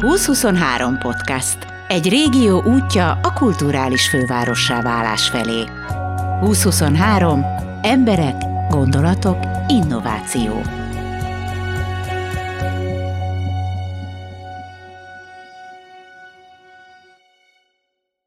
2023 0.00 0.98
podcast. 0.98 1.58
Egy 1.88 2.08
régió 2.08 2.62
útja 2.62 3.10
a 3.22 3.32
kulturális 3.32 4.08
fővárossá 4.08 4.82
válás 4.82 5.28
felé. 5.28 5.64
2023. 6.40 7.44
Emberek, 7.82 8.34
gondolatok, 8.68 9.38
innováció. 9.68 10.62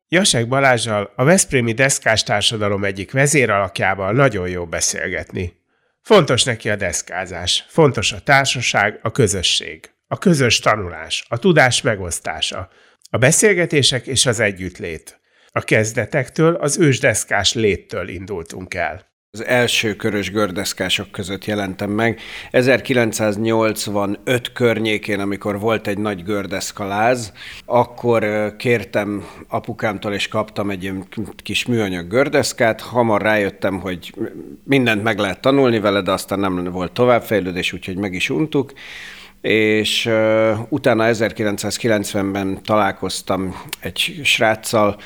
Jasek 0.07 0.47
Balázsjal, 0.47 1.13
a 1.15 1.23
Veszprémi 1.23 1.71
Deszkás 1.71 2.23
Társadalom 2.23 2.83
egyik 2.83 3.11
vezéralakjával 3.11 4.11
nagyon 4.11 4.49
jó 4.49 4.65
beszélgetni. 4.65 5.53
Fontos 6.01 6.43
neki 6.43 6.69
a 6.69 6.75
deszkázás, 6.75 7.65
fontos 7.67 8.11
a 8.11 8.19
társaság, 8.19 8.99
a 9.01 9.11
közösség, 9.11 9.92
a 10.13 10.17
közös 10.17 10.59
tanulás, 10.59 11.25
a 11.29 11.37
tudás 11.37 11.81
megosztása, 11.81 12.69
a 13.09 13.17
beszélgetések 13.17 14.07
és 14.07 14.25
az 14.25 14.39
együttlét. 14.39 15.19
A 15.51 15.59
kezdetektől, 15.59 16.55
az 16.55 16.79
ősdeszkás 16.79 17.53
léttől 17.53 18.07
indultunk 18.07 18.73
el. 18.73 19.11
Az 19.31 19.45
első 19.45 19.95
körös 19.95 20.31
gördeszkások 20.31 21.11
között 21.11 21.45
jelentem 21.45 21.89
meg. 21.89 22.19
1985 22.51 24.51
környékén, 24.51 25.19
amikor 25.19 25.59
volt 25.59 25.87
egy 25.87 25.97
nagy 25.97 26.23
gördeszkaláz, 26.23 27.33
akkor 27.65 28.53
kértem 28.57 29.27
apukámtól, 29.47 30.13
és 30.13 30.27
kaptam 30.27 30.69
egy 30.69 30.91
kis 31.35 31.65
műanyag 31.65 32.07
gördeszkát. 32.07 32.81
Hamar 32.81 33.21
rájöttem, 33.21 33.79
hogy 33.79 34.13
mindent 34.63 35.03
meg 35.03 35.17
lehet 35.17 35.41
tanulni 35.41 35.79
vele, 35.79 36.01
de 36.01 36.11
aztán 36.11 36.39
nem 36.39 36.63
volt 36.63 36.91
továbbfejlődés, 36.91 37.73
úgyhogy 37.73 37.97
meg 37.97 38.13
is 38.13 38.29
untuk 38.29 38.73
és 39.51 40.05
uh, 40.05 40.59
utána 40.69 41.05
1990-ben 41.07 42.63
találkoztam 42.63 43.61
egy 43.79 44.19
sráccal, 44.23 44.97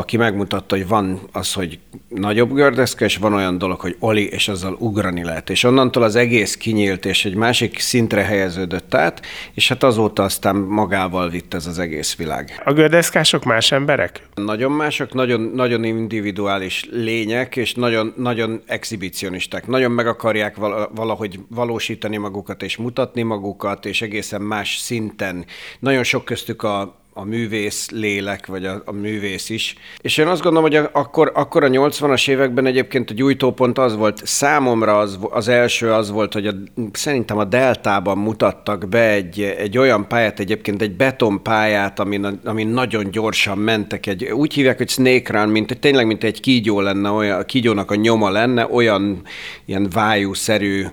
aki 0.00 0.16
megmutatta, 0.16 0.76
hogy 0.76 0.88
van 0.88 1.20
az, 1.32 1.52
hogy 1.52 1.78
nagyobb 2.08 2.52
gördeszke, 2.52 3.04
és 3.04 3.16
van 3.16 3.34
olyan 3.34 3.58
dolog, 3.58 3.80
hogy 3.80 3.96
oli, 3.98 4.28
és 4.28 4.48
azzal 4.48 4.76
ugrani 4.78 5.24
lehet. 5.24 5.50
És 5.50 5.64
onnantól 5.64 6.02
az 6.02 6.16
egész 6.16 6.56
kinyílt, 6.56 7.04
és 7.04 7.24
egy 7.24 7.34
másik 7.34 7.78
szintre 7.78 8.22
helyeződött 8.22 8.94
át, 8.94 9.26
és 9.54 9.68
hát 9.68 9.82
azóta 9.82 10.22
aztán 10.22 10.56
magával 10.56 11.28
vitt 11.28 11.54
ez 11.54 11.66
az 11.66 11.78
egész 11.78 12.16
világ. 12.16 12.62
A 12.64 12.72
gördeszkások 12.72 13.44
más 13.44 13.72
emberek? 13.72 14.28
Nagyon 14.34 14.72
mások, 14.72 15.14
nagyon, 15.14 15.40
nagyon 15.40 15.84
individuális 15.84 16.88
lények, 16.90 17.56
és 17.56 17.74
nagyon, 17.74 18.12
nagyon 18.16 18.62
exhibicionisták. 18.66 19.66
Nagyon 19.66 19.90
meg 19.90 20.06
akarják 20.06 20.56
valahogy 20.94 21.40
valósítani 21.48 22.16
magukat, 22.16 22.62
és 22.62 22.76
mutatni 22.76 23.22
magukat, 23.22 23.86
és 23.86 24.02
egészen 24.02 24.42
más 24.42 24.76
szinten. 24.78 25.44
Nagyon 25.78 26.02
sok 26.02 26.24
köztük 26.24 26.62
a 26.62 26.99
a 27.20 27.24
művész 27.24 27.90
lélek, 27.90 28.46
vagy 28.46 28.64
a, 28.64 28.82
a 28.84 28.92
művész 28.92 29.48
is. 29.48 29.74
És 30.00 30.16
én 30.16 30.26
azt 30.26 30.42
gondolom, 30.42 30.70
hogy 30.70 30.76
a, 30.76 30.90
akkor, 30.92 31.32
akkor 31.34 31.64
a 31.64 31.68
80-as 31.68 32.28
években 32.28 32.66
egyébként 32.66 33.10
a 33.10 33.14
gyújtópont 33.14 33.78
az 33.78 33.96
volt, 33.96 34.26
számomra 34.26 34.98
az, 34.98 35.18
az 35.30 35.48
első 35.48 35.92
az 35.92 36.10
volt, 36.10 36.32
hogy 36.32 36.46
a, 36.46 36.52
szerintem 36.92 37.38
a 37.38 37.44
Deltában 37.44 38.18
mutattak 38.18 38.88
be 38.88 39.10
egy, 39.10 39.40
egy 39.40 39.78
olyan 39.78 40.08
pályát, 40.08 40.40
egyébként 40.40 40.82
egy 40.82 40.96
betonpályát, 40.96 41.98
amin, 41.98 42.40
amin 42.44 42.68
nagyon 42.68 43.10
gyorsan 43.10 43.58
mentek. 43.58 44.06
Egy, 44.06 44.24
úgy 44.24 44.54
hívják, 44.54 44.76
hogy 44.76 44.88
Snake 44.88 45.38
Run, 45.38 45.48
mint, 45.48 45.78
tényleg 45.80 46.06
mint 46.06 46.24
egy 46.24 46.40
kígyó 46.40 46.80
lenne, 46.80 47.10
olyan, 47.10 47.38
a 47.38 47.44
kígyónak 47.44 47.90
a 47.90 47.94
nyoma 47.94 48.30
lenne, 48.30 48.66
olyan 48.70 49.22
ilyen 49.64 49.88
vájúszerű 49.92 50.86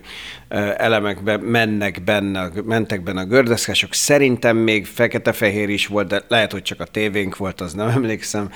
elemekbe 0.76 1.36
mennek 1.36 2.02
benne, 2.04 2.50
mentek 2.64 3.02
benne 3.02 3.20
a 3.20 3.24
gördeszkások. 3.24 3.94
Szerintem 3.94 4.56
még 4.56 4.86
fekete-fehér 4.86 5.68
is 5.68 5.86
volt, 5.86 6.08
de 6.08 6.22
lehet, 6.28 6.52
hogy 6.52 6.62
csak 6.62 6.80
a 6.80 6.84
tévénk 6.84 7.36
volt, 7.36 7.60
az 7.60 7.72
nem 7.72 7.88
emlékszem. 7.98 8.50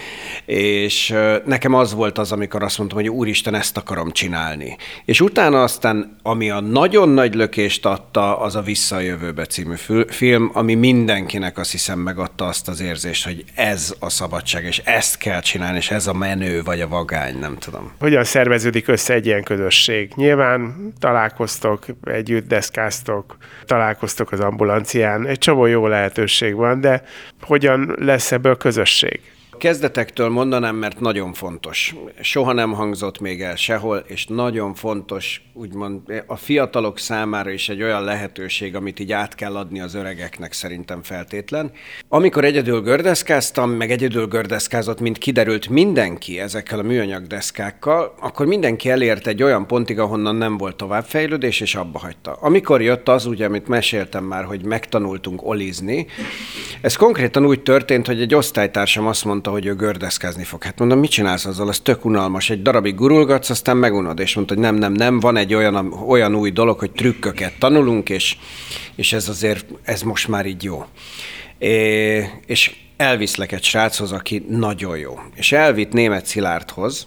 És 0.44 1.14
nekem 1.44 1.75
az 1.75 1.94
volt 1.94 2.19
az, 2.19 2.32
amikor 2.32 2.62
azt 2.62 2.78
mondtam, 2.78 2.98
hogy 2.98 3.08
úristen, 3.08 3.54
ezt 3.54 3.76
akarom 3.76 4.10
csinálni. 4.10 4.76
És 5.04 5.20
utána 5.20 5.62
aztán, 5.62 6.16
ami 6.22 6.50
a 6.50 6.60
nagyon 6.60 7.08
nagy 7.08 7.34
lökést 7.34 7.86
adta, 7.86 8.38
az 8.38 8.56
a 8.56 8.60
Vissza 8.62 8.97
a 8.97 9.00
jövőbe 9.00 9.47
című 9.47 9.75
film, 10.08 10.50
ami 10.54 10.75
mindenkinek 10.75 11.58
azt 11.58 11.70
hiszem 11.70 11.98
megadta 11.98 12.47
azt 12.47 12.69
az 12.69 12.81
érzést, 12.81 13.25
hogy 13.25 13.44
ez 13.54 13.94
a 13.98 14.08
szabadság, 14.08 14.64
és 14.64 14.78
ezt 14.84 15.19
kell 15.19 15.41
csinálni, 15.41 15.76
és 15.76 15.91
ez 15.91 16.06
a 16.06 16.12
menő, 16.12 16.62
vagy 16.62 16.81
a 16.81 16.88
vagány, 16.88 17.38
nem 17.38 17.56
tudom. 17.58 17.92
Hogyan 18.00 18.25
szerveződik 18.25 18.88
össze 18.88 19.14
egy 19.14 19.26
ilyen 19.26 19.42
közösség? 19.42 20.12
Nyilván 20.14 20.92
találkoztok, 20.98 21.81
együtt 22.04 22.48
deszkáztok, 22.48 23.37
találkoztok 23.65 24.32
az 24.32 24.41
ambulancián, 24.41 25.26
egy 25.26 25.38
csomó 25.38 25.66
jó 25.66 25.87
lehetőség 25.87 26.54
van, 26.54 26.81
de 26.81 27.03
hogyan 27.41 27.94
lesz 27.98 28.32
ebből 28.32 28.56
közösség? 28.56 29.20
Kezdetektől 29.62 30.28
mondanám, 30.28 30.76
mert 30.76 31.00
nagyon 31.00 31.32
fontos. 31.32 31.94
Soha 32.20 32.52
nem 32.52 32.72
hangzott 32.72 33.20
még 33.20 33.42
el 33.42 33.56
sehol, 33.56 34.04
és 34.06 34.26
nagyon 34.26 34.74
fontos, 34.74 35.42
úgymond 35.52 36.00
a 36.26 36.36
fiatalok 36.36 36.98
számára 36.98 37.50
is 37.50 37.68
egy 37.68 37.82
olyan 37.82 38.04
lehetőség, 38.04 38.74
amit 38.74 39.00
így 39.00 39.12
át 39.12 39.34
kell 39.34 39.56
adni 39.56 39.80
az 39.80 39.94
öregeknek 39.94 40.52
szerintem 40.52 41.02
feltétlen. 41.02 41.72
Amikor 42.08 42.44
egyedül 42.44 42.80
gördeszkáztam, 42.80 43.70
meg 43.70 43.90
egyedül 43.90 44.26
gördeszkázott, 44.26 45.00
mint 45.00 45.18
kiderült 45.18 45.68
mindenki 45.68 46.40
ezekkel 46.40 46.78
a 46.78 46.82
műanyag 46.82 47.26
deszkákkal, 47.26 48.14
akkor 48.20 48.46
mindenki 48.46 48.90
elért 48.90 49.26
egy 49.26 49.42
olyan 49.42 49.66
pontig, 49.66 49.98
ahonnan 49.98 50.36
nem 50.36 50.56
volt 50.56 50.76
továbbfejlődés, 50.76 51.60
és 51.60 51.74
abba 51.74 51.98
hagyta. 51.98 52.32
Amikor 52.32 52.82
jött 52.82 53.08
az, 53.08 53.26
ugye, 53.26 53.46
amit 53.46 53.68
meséltem 53.68 54.24
már, 54.24 54.44
hogy 54.44 54.64
megtanultunk 54.64 55.46
olizni, 55.46 56.06
ez 56.80 56.96
konkrétan 56.96 57.46
úgy 57.46 57.62
történt, 57.62 58.06
hogy 58.06 58.20
egy 58.20 58.34
osztálytársam 58.34 59.06
azt 59.06 59.24
mondta, 59.24 59.50
hogy 59.52 59.66
ő 59.66 59.74
gördeszkázni 59.74 60.44
fog. 60.44 60.62
Hát 60.62 60.78
mondom, 60.78 60.98
mit 60.98 61.10
csinálsz 61.10 61.44
azzal? 61.44 61.68
Ez 61.68 61.80
tök 61.80 62.04
unalmas. 62.04 62.50
Egy 62.50 62.62
darabig 62.62 62.94
gurulgatsz, 62.94 63.50
aztán 63.50 63.76
megunod. 63.76 64.18
És 64.18 64.34
mondta, 64.34 64.54
hogy 64.54 64.62
nem, 64.62 64.74
nem, 64.74 64.92
nem, 64.92 65.20
van 65.20 65.36
egy 65.36 65.54
olyan, 65.54 65.92
olyan 65.92 66.34
új 66.34 66.50
dolog, 66.50 66.78
hogy 66.78 66.90
trükköket 66.90 67.58
tanulunk, 67.58 68.08
és, 68.08 68.36
és 68.94 69.12
ez 69.12 69.28
azért, 69.28 69.66
ez 69.82 70.02
most 70.02 70.28
már 70.28 70.46
így 70.46 70.62
jó. 70.62 70.84
É, 71.58 72.24
és 72.46 72.74
elviszlek 72.96 73.52
egy 73.52 73.64
sráchoz, 73.64 74.12
aki 74.12 74.44
nagyon 74.48 74.98
jó. 74.98 75.18
És 75.34 75.52
elvitt 75.52 75.92
német 75.92 76.26
Szilárdhoz, 76.26 77.06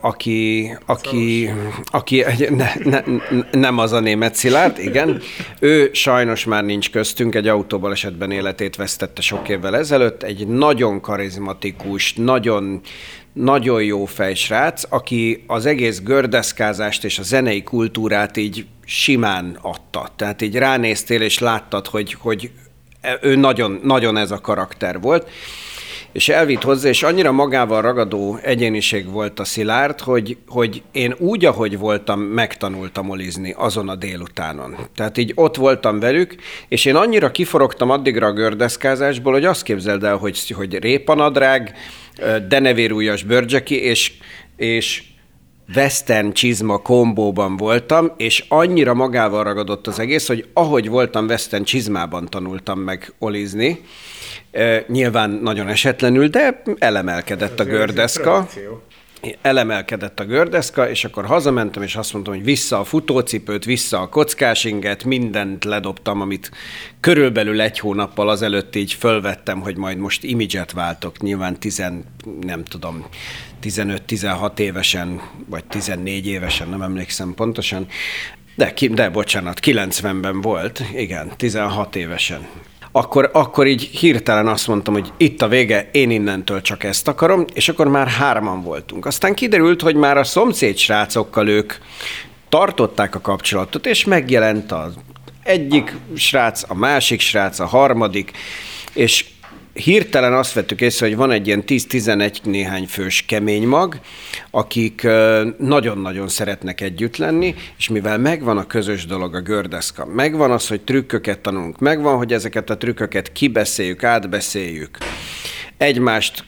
aki, 0.00 0.70
aki, 0.86 1.50
aki 1.90 2.24
ne, 2.50 2.72
ne, 2.84 3.02
nem 3.50 3.78
az 3.78 3.92
a 3.92 4.00
német 4.00 4.34
Szilárd, 4.34 4.78
igen. 4.78 5.20
Ő 5.60 5.90
sajnos 5.92 6.44
már 6.44 6.64
nincs 6.64 6.90
köztünk, 6.90 7.34
egy 7.34 7.48
autóbalesetben 7.48 8.30
életét 8.30 8.76
vesztette 8.76 9.20
sok 9.20 9.48
évvel 9.48 9.76
ezelőtt. 9.76 10.22
Egy 10.22 10.46
nagyon 10.46 11.00
karizmatikus, 11.00 12.14
nagyon, 12.14 12.80
nagyon 13.32 13.82
jó 13.82 14.04
fejsrác, 14.04 14.82
aki 14.88 15.44
az 15.46 15.66
egész 15.66 16.00
gördeszkázást 16.00 17.04
és 17.04 17.18
a 17.18 17.22
zenei 17.22 17.62
kultúrát 17.62 18.36
így 18.36 18.66
simán 18.84 19.58
adta. 19.62 20.08
Tehát 20.16 20.42
így 20.42 20.56
ránéztél 20.56 21.22
és 21.22 21.38
láttad, 21.38 21.86
hogy, 21.86 22.16
hogy 22.20 22.50
ő 23.20 23.36
nagyon, 23.36 23.80
nagyon 23.82 24.16
ez 24.16 24.30
a 24.30 24.40
karakter 24.40 25.00
volt 25.00 25.28
és 26.16 26.28
elvitt 26.28 26.62
hozzá, 26.62 26.88
és 26.88 27.02
annyira 27.02 27.32
magával 27.32 27.82
ragadó 27.82 28.38
egyéniség 28.42 29.10
volt 29.10 29.40
a 29.40 29.44
Szilárd, 29.44 30.00
hogy, 30.00 30.36
hogy 30.46 30.82
én 30.92 31.14
úgy, 31.18 31.44
ahogy 31.44 31.78
voltam, 31.78 32.20
megtanultam 32.20 33.10
olizni 33.10 33.54
azon 33.56 33.88
a 33.88 33.94
délutánon. 33.94 34.76
Tehát 34.94 35.18
így 35.18 35.32
ott 35.34 35.56
voltam 35.56 36.00
velük, 36.00 36.34
és 36.68 36.84
én 36.84 36.94
annyira 36.94 37.30
kiforogtam 37.30 37.90
addigra 37.90 38.26
a 38.26 38.32
gördeszkázásból, 38.32 39.32
hogy 39.32 39.44
azt 39.44 39.62
képzeld 39.62 40.04
el, 40.04 40.16
hogy, 40.16 40.50
hogy 40.50 40.78
répanadrág, 40.78 41.74
denevérújas 42.48 43.22
bőrcseki, 43.22 43.82
és, 43.82 44.12
és 44.56 45.02
western 45.74 46.32
csizma 46.32 46.78
kombóban 46.78 47.56
voltam, 47.56 48.12
és 48.16 48.44
annyira 48.48 48.94
magával 48.94 49.44
ragadott 49.44 49.86
az 49.86 49.98
egész, 49.98 50.26
hogy 50.26 50.48
ahogy 50.52 50.88
voltam 50.88 51.26
western 51.26 51.62
csizmában 51.62 52.26
tanultam 52.26 52.78
meg 52.78 53.12
olizni, 53.18 53.80
Nyilván 54.86 55.30
nagyon 55.30 55.68
esetlenül, 55.68 56.28
de 56.28 56.62
elemelkedett 56.78 57.60
a 57.60 57.64
gördeszka. 57.64 58.48
Elemelkedett 59.42 60.20
a 60.20 60.24
gördeszka, 60.24 60.90
és 60.90 61.04
akkor 61.04 61.26
hazamentem, 61.26 61.82
és 61.82 61.96
azt 61.96 62.12
mondtam, 62.12 62.34
hogy 62.34 62.44
vissza 62.44 62.80
a 62.80 62.84
futócipőt, 62.84 63.64
vissza 63.64 64.00
a 64.00 64.08
kockásinget, 64.08 65.04
mindent 65.04 65.64
ledobtam, 65.64 66.20
amit 66.20 66.50
körülbelül 67.00 67.60
egy 67.60 67.78
hónappal 67.78 68.28
azelőtt 68.28 68.76
így 68.76 68.92
fölvettem, 68.92 69.60
hogy 69.60 69.76
majd 69.76 69.98
most 69.98 70.24
imidzset 70.24 70.72
váltok, 70.72 71.20
nyilván 71.20 71.58
tizen, 71.58 72.04
nem 72.40 72.64
tudom, 72.64 73.06
15-16 73.62 74.58
évesen, 74.58 75.20
vagy 75.46 75.64
14 75.64 76.26
évesen, 76.26 76.68
nem 76.68 76.82
emlékszem 76.82 77.34
pontosan, 77.34 77.86
de, 78.54 78.72
de 78.90 79.08
bocsánat, 79.10 79.60
90-ben 79.62 80.40
volt, 80.40 80.82
igen, 80.94 81.32
16 81.36 81.96
évesen 81.96 82.46
akkor, 82.96 83.30
akkor 83.32 83.66
így 83.66 83.82
hirtelen 83.82 84.46
azt 84.46 84.66
mondtam, 84.66 84.94
hogy 84.94 85.12
itt 85.16 85.42
a 85.42 85.48
vége, 85.48 85.88
én 85.92 86.10
innentől 86.10 86.60
csak 86.60 86.84
ezt 86.84 87.08
akarom, 87.08 87.44
és 87.54 87.68
akkor 87.68 87.88
már 87.88 88.08
hárman 88.08 88.62
voltunk. 88.62 89.06
Aztán 89.06 89.34
kiderült, 89.34 89.82
hogy 89.82 89.94
már 89.94 90.16
a 90.16 90.24
szomszéd 90.24 90.76
srácokkal 90.76 91.48
ők 91.48 91.72
tartották 92.48 93.14
a 93.14 93.20
kapcsolatot, 93.20 93.86
és 93.86 94.04
megjelent 94.04 94.72
az 94.72 94.94
egyik 95.42 95.96
srác, 96.14 96.62
a 96.68 96.74
másik 96.74 97.20
srác, 97.20 97.58
a 97.58 97.66
harmadik, 97.66 98.30
és 98.92 99.24
hirtelen 99.76 100.32
azt 100.32 100.52
vettük 100.52 100.80
észre, 100.80 101.06
hogy 101.06 101.16
van 101.16 101.30
egy 101.30 101.46
ilyen 101.46 101.62
10-11 101.66 102.42
néhány 102.42 102.86
fős 102.86 103.24
kemény 103.26 103.66
mag, 103.66 104.00
akik 104.50 105.06
nagyon-nagyon 105.58 106.28
szeretnek 106.28 106.80
együtt 106.80 107.16
lenni, 107.16 107.54
és 107.78 107.88
mivel 107.88 108.18
megvan 108.18 108.58
a 108.58 108.66
közös 108.66 109.06
dolog, 109.06 109.34
a 109.34 109.40
gördeszka, 109.40 110.06
megvan 110.06 110.50
az, 110.50 110.68
hogy 110.68 110.80
trükköket 110.80 111.38
tanulunk, 111.38 111.78
megvan, 111.78 112.16
hogy 112.16 112.32
ezeket 112.32 112.70
a 112.70 112.76
trükköket 112.76 113.32
kibeszéljük, 113.32 114.04
átbeszéljük, 114.04 114.98
egymást 115.76 116.44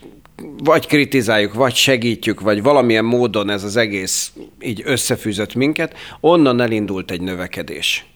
vagy 0.65 0.87
kritizáljuk, 0.87 1.55
vagy 1.55 1.75
segítjük, 1.75 2.41
vagy 2.41 2.63
valamilyen 2.63 3.05
módon 3.05 3.51
ez 3.51 3.65
az 3.65 3.77
egész 3.77 4.33
így 4.61 4.83
összefűzött 4.85 5.55
minket, 5.55 5.95
onnan 6.21 6.61
elindult 6.61 7.11
egy 7.11 7.21
növekedés. 7.21 8.07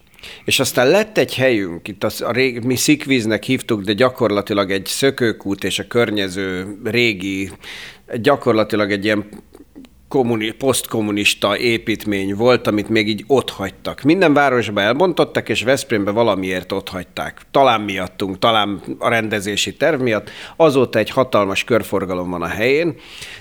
És 0.44 0.60
aztán 0.60 0.88
lett 0.88 1.18
egy 1.18 1.34
helyünk, 1.34 1.88
itt 1.88 2.04
az, 2.04 2.20
a 2.20 2.32
rég, 2.32 2.64
mi 2.64 2.76
szikvíznek 2.76 3.42
hívtuk, 3.42 3.82
de 3.82 3.92
gyakorlatilag 3.92 4.70
egy 4.70 4.86
szökőkút 4.86 5.64
és 5.64 5.78
a 5.78 5.86
környező 5.86 6.76
régi, 6.84 7.50
gyakorlatilag 8.14 8.92
egy 8.92 9.04
ilyen 9.04 9.28
kommuni, 10.12 10.50
posztkommunista 10.50 11.58
építmény 11.58 12.34
volt, 12.34 12.66
amit 12.66 12.88
még 12.88 13.08
így 13.08 13.24
ott 13.26 13.50
hagytak. 13.50 14.02
Minden 14.02 14.34
városba 14.34 14.80
elbontottak, 14.80 15.48
és 15.48 15.62
Veszprémbe 15.62 16.10
valamiért 16.10 16.72
ott 16.72 16.88
hagyták. 16.88 17.40
Talán 17.50 17.80
miattunk, 17.80 18.38
talán 18.38 18.82
a 18.98 19.08
rendezési 19.08 19.76
terv 19.76 20.00
miatt. 20.00 20.30
Azóta 20.56 20.98
egy 20.98 21.10
hatalmas 21.10 21.64
körforgalom 21.64 22.30
van 22.30 22.42
a 22.42 22.46
helyén, 22.46 22.94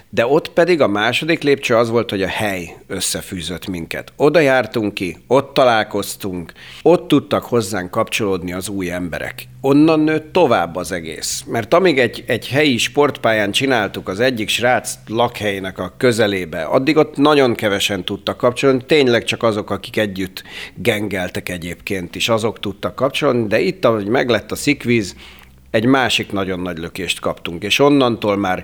de 0.09 0.25
ott 0.25 0.49
pedig 0.49 0.81
a 0.81 0.87
második 0.87 1.43
lépcső 1.43 1.75
az 1.75 1.89
volt, 1.89 2.09
hogy 2.09 2.21
a 2.21 2.27
hely 2.27 2.77
összefűzött 2.87 3.67
minket. 3.67 4.13
Oda 4.15 4.39
jártunk 4.39 4.93
ki, 4.93 5.17
ott 5.27 5.53
találkoztunk, 5.53 6.51
ott 6.81 7.07
tudtak 7.07 7.43
hozzánk 7.43 7.91
kapcsolódni 7.91 8.53
az 8.53 8.69
új 8.69 8.91
emberek. 8.91 9.47
Onnan 9.63 9.99
nőtt 9.99 10.33
tovább 10.33 10.75
az 10.75 10.91
egész. 10.91 11.43
Mert 11.47 11.73
amíg 11.73 11.99
egy, 11.99 12.23
egy 12.27 12.47
helyi 12.47 12.77
sportpályán 12.77 13.51
csináltuk 13.51 14.07
az 14.07 14.19
egyik 14.19 14.49
srác 14.49 14.93
lakhelyének 15.07 15.79
a 15.79 15.93
közelébe, 15.97 16.61
addig 16.61 16.97
ott 16.97 17.17
nagyon 17.17 17.55
kevesen 17.55 18.03
tudtak 18.05 18.37
kapcsolódni, 18.37 18.85
tényleg 18.85 19.23
csak 19.23 19.43
azok, 19.43 19.69
akik 19.69 19.97
együtt 19.97 20.43
gengeltek 20.75 21.49
egyébként 21.49 22.15
is, 22.15 22.29
azok 22.29 22.59
tudtak 22.59 22.95
kapcsolódni, 22.95 23.47
de 23.47 23.59
itt, 23.59 23.85
ahogy 23.85 24.07
meglett 24.07 24.51
a 24.51 24.55
szikvíz, 24.55 25.15
egy 25.71 25.85
másik 25.85 26.31
nagyon 26.31 26.59
nagy 26.59 26.77
lökést 26.77 27.19
kaptunk, 27.19 27.63
és 27.63 27.79
onnantól 27.79 28.37
már 28.37 28.63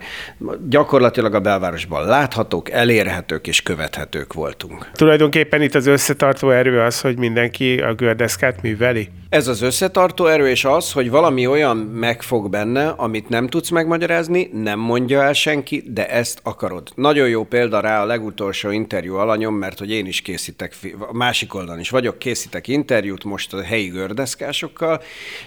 gyakorlatilag 0.69 1.33
a 1.33 1.39
belvárosban 1.39 2.05
láthatók, 2.05 2.71
elérhetők 2.71 3.47
és 3.47 3.61
követhetők 3.61 4.33
voltunk. 4.33 4.91
Tulajdonképpen 4.93 5.61
itt 5.61 5.75
az 5.75 5.85
összetartó 5.85 6.49
erő 6.49 6.79
az, 6.79 7.01
hogy 7.01 7.17
mindenki 7.17 7.79
a 7.79 7.93
gördeszkát 7.93 8.61
műveli? 8.61 9.09
Ez 9.29 9.47
az 9.47 9.61
összetartó 9.61 10.25
erő, 10.25 10.49
és 10.49 10.65
az, 10.65 10.91
hogy 10.91 11.09
valami 11.09 11.47
olyan 11.47 11.77
megfog 11.77 12.49
benne, 12.49 12.87
amit 12.87 13.29
nem 13.29 13.47
tudsz 13.47 13.69
megmagyarázni, 13.69 14.49
nem 14.53 14.79
mondja 14.79 15.23
el 15.23 15.33
senki, 15.33 15.83
de 15.87 16.09
ezt 16.09 16.39
akarod. 16.43 16.91
Nagyon 16.95 17.29
jó 17.29 17.43
példa 17.43 17.79
rá 17.79 18.01
a 18.01 18.05
legutolsó 18.05 18.69
interjú 18.69 19.15
alanyom, 19.15 19.55
mert 19.55 19.79
hogy 19.79 19.91
én 19.91 20.05
is 20.05 20.21
készítek, 20.21 20.75
másik 21.11 21.53
oldalon 21.53 21.79
is 21.79 21.89
vagyok, 21.89 22.19
készítek 22.19 22.67
interjút 22.67 23.23
most 23.23 23.53
a 23.53 23.63
helyi 23.63 23.87
gördeszkásokkal. 23.87 25.01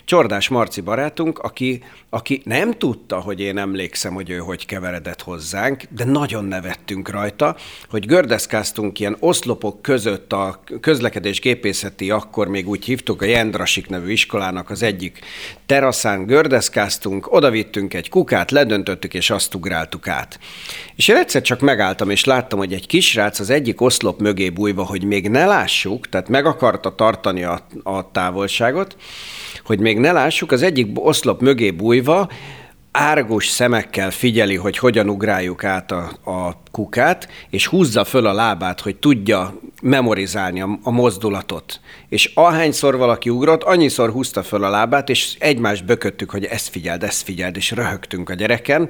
Csordás 0.05 0.49
Marci 0.49 0.81
barátunk, 0.81 1.39
aki, 1.39 1.83
aki 2.11 2.43
nem 2.45 2.73
tudta, 2.73 3.21
hogy 3.21 3.41
én 3.41 3.59
emlékszem, 3.59 4.15
hogy 4.15 4.31
ő 4.31 4.37
hogy 4.37 4.67
keveredett 4.67 5.23
hozzánk, 5.23 5.83
de 5.91 6.05
nagyon 6.05 6.45
nevettünk 6.45 7.11
rajta, 7.11 7.57
hogy 7.91 8.07
gördeszkáztunk 8.07 8.99
ilyen 9.01 9.17
oszlopok 9.21 9.83
között 9.83 10.33
a 10.33 10.61
közlekedés 10.81 11.41
gépészeti, 11.41 12.11
akkor 12.11 12.49
még 12.49 12.69
úgy 12.69 12.85
hívtuk, 12.85 13.23
a 13.23 13.27
Jendrasik 13.77 13.89
nevű 13.89 14.13
iskolának 14.13 14.71
az 14.71 14.83
egyik 14.83 15.19
teraszán 15.67 16.27
gördeszkáztunk, 16.27 17.33
oda 17.33 17.51
vittünk 17.51 17.95
egy 17.95 18.09
kukát, 18.09 18.51
ledöntöttük 18.51 19.15
és 19.15 19.31
azt 19.31 19.55
ugráltuk 19.55 20.09
át. 20.09 20.39
És 20.97 21.09
én 21.09 21.17
egyszer 21.17 21.43
csak 21.43 21.61
megálltam, 21.61 22.11
és 22.11 22.25
láttam, 22.25 22.59
hogy 22.59 22.73
egy 22.73 22.87
kisrác 22.87 23.39
az 23.39 23.51
egyik 23.51 23.81
oszlop 23.81 24.21
mögé 24.21 24.51
bújva, 24.51 24.85
hogy 24.85 25.05
még 25.05 25.29
ne 25.29 25.47
lássuk, 25.47 26.09
tehát 26.09 26.29
meg 26.29 26.47
akarta 26.47 26.95
tartani 26.95 27.45
a, 27.45 27.67
a 27.83 28.11
távolságot, 28.11 28.97
hogy 29.65 29.79
még 29.79 29.99
ne 29.99 30.13
lássuk, 30.13 30.53
az 30.53 30.63
egyik 30.63 30.87
oszlop 30.95 31.41
mögé 31.41 31.71
bújva, 31.71 32.29
árgus 32.93 33.47
szemekkel 33.47 34.11
figyeli, 34.11 34.57
hogy 34.57 34.79
hogyan 34.79 35.09
ugráljuk 35.09 35.65
át 35.65 35.91
a, 35.91 36.11
a 36.25 36.63
kukát, 36.71 37.29
és 37.51 37.67
húzza 37.67 38.05
föl 38.05 38.27
a 38.27 38.33
lábát, 38.33 38.81
hogy 38.81 38.97
tudja 38.97 39.61
memorizálni 39.83 40.61
a, 40.61 40.79
a 40.83 40.91
mozdulatot. 40.91 41.81
És 42.09 42.31
ahányszor 42.35 42.97
valaki 42.97 43.31
ugrott, 43.31 43.63
annyiszor 43.63 44.11
húzta 44.11 44.43
föl 44.43 44.65
a 44.65 44.71
lábát, 44.71 45.09
és 45.09 45.37
egymást 45.39 45.85
bököttük, 45.85 46.31
hogy 46.31 46.45
ezt 46.45 46.69
figyeld, 46.69 47.03
ezt 47.03 47.23
figyeld, 47.23 47.57
és 47.57 47.71
röhögtünk 47.71 48.31
a 48.31 48.35
gyereken. 48.35 48.89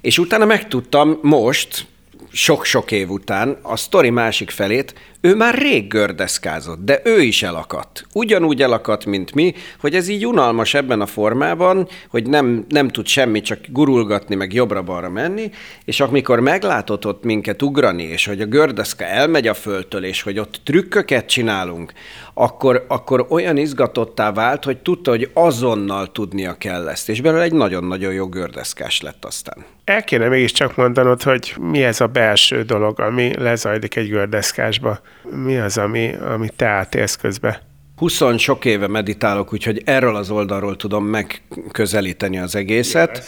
És 0.00 0.18
utána 0.18 0.44
megtudtam 0.44 1.18
most, 1.22 1.86
sok-sok 2.32 2.90
év 2.90 3.10
után 3.10 3.58
a 3.62 3.76
sztori 3.76 4.10
másik 4.10 4.50
felét, 4.50 4.94
ő 5.20 5.34
már 5.34 5.54
rég 5.54 5.88
gördeszkázott, 5.88 6.84
de 6.84 7.00
ő 7.04 7.20
is 7.20 7.42
elakadt. 7.42 8.06
Ugyanúgy 8.12 8.62
elakadt, 8.62 9.04
mint 9.04 9.34
mi, 9.34 9.54
hogy 9.80 9.94
ez 9.94 10.08
így 10.08 10.26
unalmas 10.26 10.74
ebben 10.74 11.00
a 11.00 11.06
formában, 11.06 11.88
hogy 12.08 12.26
nem, 12.26 12.64
nem 12.68 12.88
tud 12.88 13.06
semmi, 13.06 13.40
csak 13.40 13.58
gurulgatni, 13.68 14.34
meg 14.34 14.52
jobbra-balra 14.52 15.10
menni, 15.10 15.50
és 15.84 16.00
amikor 16.00 16.40
meglátott 16.40 17.06
ott 17.06 17.24
minket 17.24 17.62
ugrani, 17.62 18.02
és 18.02 18.26
hogy 18.26 18.40
a 18.40 18.46
gördeszka 18.46 19.04
elmegy 19.04 19.46
a 19.46 19.54
földtől, 19.54 20.04
és 20.04 20.22
hogy 20.22 20.38
ott 20.38 20.60
trükköket 20.64 21.26
csinálunk, 21.26 21.92
akkor, 22.34 22.84
akkor 22.88 23.26
olyan 23.28 23.56
izgatottá 23.56 24.32
vált, 24.32 24.64
hogy 24.64 24.78
tudta, 24.78 25.10
hogy 25.10 25.30
azonnal 25.32 26.12
tudnia 26.12 26.54
kell 26.58 26.88
ezt, 26.88 27.08
és 27.08 27.20
belőle 27.20 27.42
egy 27.42 27.52
nagyon-nagyon 27.52 28.12
jó 28.12 28.28
gördeszkás 28.28 29.00
lett 29.00 29.24
aztán. 29.24 29.77
El 29.88 30.04
kéne 30.04 30.28
mégiscsak 30.28 30.76
mondanod, 30.76 31.22
hogy 31.22 31.54
mi 31.60 31.82
ez 31.82 32.00
a 32.00 32.06
belső 32.06 32.62
dolog, 32.62 33.00
ami 33.00 33.32
lezajlik 33.38 33.96
egy 33.96 34.08
gördeszkásba 34.08 35.00
mi 35.30 35.56
az, 35.56 35.78
ami, 35.78 36.14
ami 36.14 36.48
te 36.56 36.66
átélsz 36.66 37.16
közben? 37.16 37.56
20 37.96 38.22
sok 38.36 38.64
éve 38.64 38.86
meditálok, 38.86 39.52
úgyhogy 39.52 39.82
erről 39.84 40.16
az 40.16 40.30
oldalról 40.30 40.76
tudom 40.76 41.04
megközelíteni 41.04 42.38
az 42.38 42.54
egészet. 42.54 43.24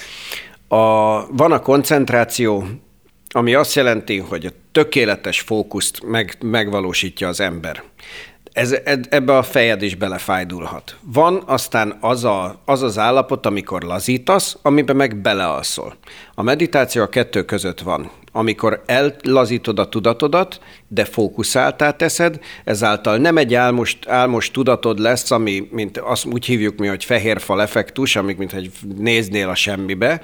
A, 0.68 0.76
van 1.36 1.52
a 1.52 1.60
koncentráció, 1.60 2.64
ami 3.28 3.54
azt 3.54 3.74
jelenti, 3.74 4.18
hogy 4.18 4.46
a 4.46 4.50
tökéletes 4.72 5.40
fókuszt 5.40 6.02
meg, 6.06 6.36
megvalósítja 6.40 7.28
az 7.28 7.40
ember. 7.40 7.82
Ez, 8.52 8.76
ebbe 9.08 9.36
a 9.36 9.42
fejed 9.42 9.82
is 9.82 9.94
belefájdulhat. 9.94 10.96
Van 11.00 11.42
aztán 11.46 11.96
az, 12.00 12.24
a, 12.24 12.60
az 12.64 12.82
az 12.82 12.98
állapot, 12.98 13.46
amikor 13.46 13.82
lazítasz, 13.82 14.56
amiben 14.62 14.96
meg 14.96 15.16
belealszol. 15.16 15.96
A 16.34 16.42
meditáció 16.42 17.02
a 17.02 17.08
kettő 17.08 17.44
között 17.44 17.80
van 17.80 18.10
amikor 18.32 18.82
ellazítod 18.86 19.78
a 19.78 19.88
tudatodat, 19.88 20.60
de 20.88 21.04
fókuszáltá 21.04 21.90
teszed, 21.90 22.38
ezáltal 22.64 23.16
nem 23.16 23.36
egy 23.36 23.54
álmos, 23.54 23.98
álmos 24.06 24.50
tudatod 24.50 24.98
lesz, 24.98 25.30
ami, 25.30 25.68
mint 25.70 25.98
azt 25.98 26.24
úgy 26.24 26.44
hívjuk 26.44 26.78
mi, 26.78 26.86
hogy 26.86 27.04
fehér 27.04 27.40
fal 27.40 27.62
effektus, 27.62 28.16
amik 28.16 28.36
mint 28.36 28.52
hogy 28.52 28.70
néznél 28.96 29.48
a 29.48 29.54
semmibe, 29.54 30.20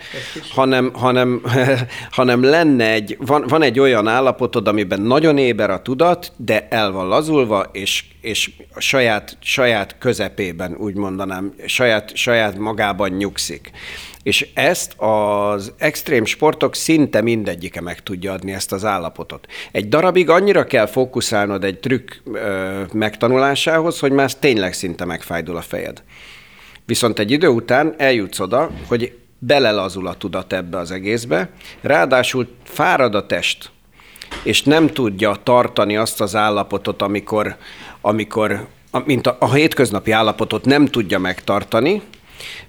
hanem, 0.54 0.90
hanem, 0.94 1.42
hanem 2.10 2.42
lenne 2.42 2.92
egy, 2.92 3.16
van, 3.20 3.44
van 3.48 3.62
egy 3.62 3.78
olyan 3.78 4.08
állapotod, 4.08 4.68
amiben 4.68 5.00
nagyon 5.00 5.38
éber 5.38 5.70
a 5.70 5.82
tudat, 5.82 6.32
de 6.36 6.66
el 6.70 6.90
van 6.90 7.08
lazulva, 7.08 7.68
és, 7.72 8.04
és 8.20 8.50
a 8.75 8.80
saját, 8.80 9.36
saját 9.40 9.96
közepében, 9.98 10.76
úgy 10.78 10.94
mondanám, 10.94 11.54
saját, 11.66 12.16
saját 12.16 12.58
magában 12.58 13.10
nyugszik. 13.10 13.70
És 14.26 14.49
ezt 14.54 14.95
az 14.97 15.73
extrém 15.78 16.25
sportok 16.25 16.75
szinte 16.75 17.21
mindegyike 17.21 17.80
meg 17.80 18.02
tudja 18.02 18.33
adni 18.33 18.52
ezt 18.52 18.73
az 18.73 18.85
állapotot. 18.85 19.47
Egy 19.73 19.88
darabig 19.88 20.30
annyira 20.30 20.64
kell 20.64 20.87
fókuszálnod 20.87 21.64
egy 21.64 21.78
trükk 21.78 22.11
ö, 22.33 22.83
megtanulásához, 22.92 23.99
hogy 23.99 24.12
már 24.12 24.33
tényleg 24.33 24.73
szinte 24.73 25.04
megfájdul 25.04 25.56
a 25.56 25.61
fejed. 25.61 26.02
Viszont 26.85 27.18
egy 27.18 27.30
idő 27.30 27.49
után 27.49 27.95
eljutsz 27.97 28.40
oda, 28.40 28.71
hogy 28.88 29.18
belelazul 29.38 30.06
a 30.06 30.14
tudat 30.14 30.52
ebbe 30.52 30.78
az 30.78 30.90
egészbe, 30.90 31.50
ráadásul 31.80 32.49
fárad 32.64 33.14
a 33.14 33.26
test, 33.26 33.71
és 34.42 34.62
nem 34.62 34.87
tudja 34.87 35.37
tartani 35.42 35.97
azt 35.97 36.21
az 36.21 36.35
állapotot, 36.35 37.02
amikor, 37.02 37.56
amikor 38.00 38.66
mint 39.04 39.26
a, 39.26 39.37
a 39.40 39.52
hétköznapi 39.52 40.11
állapotot 40.11 40.64
nem 40.64 40.87
tudja 40.87 41.18
megtartani, 41.18 42.02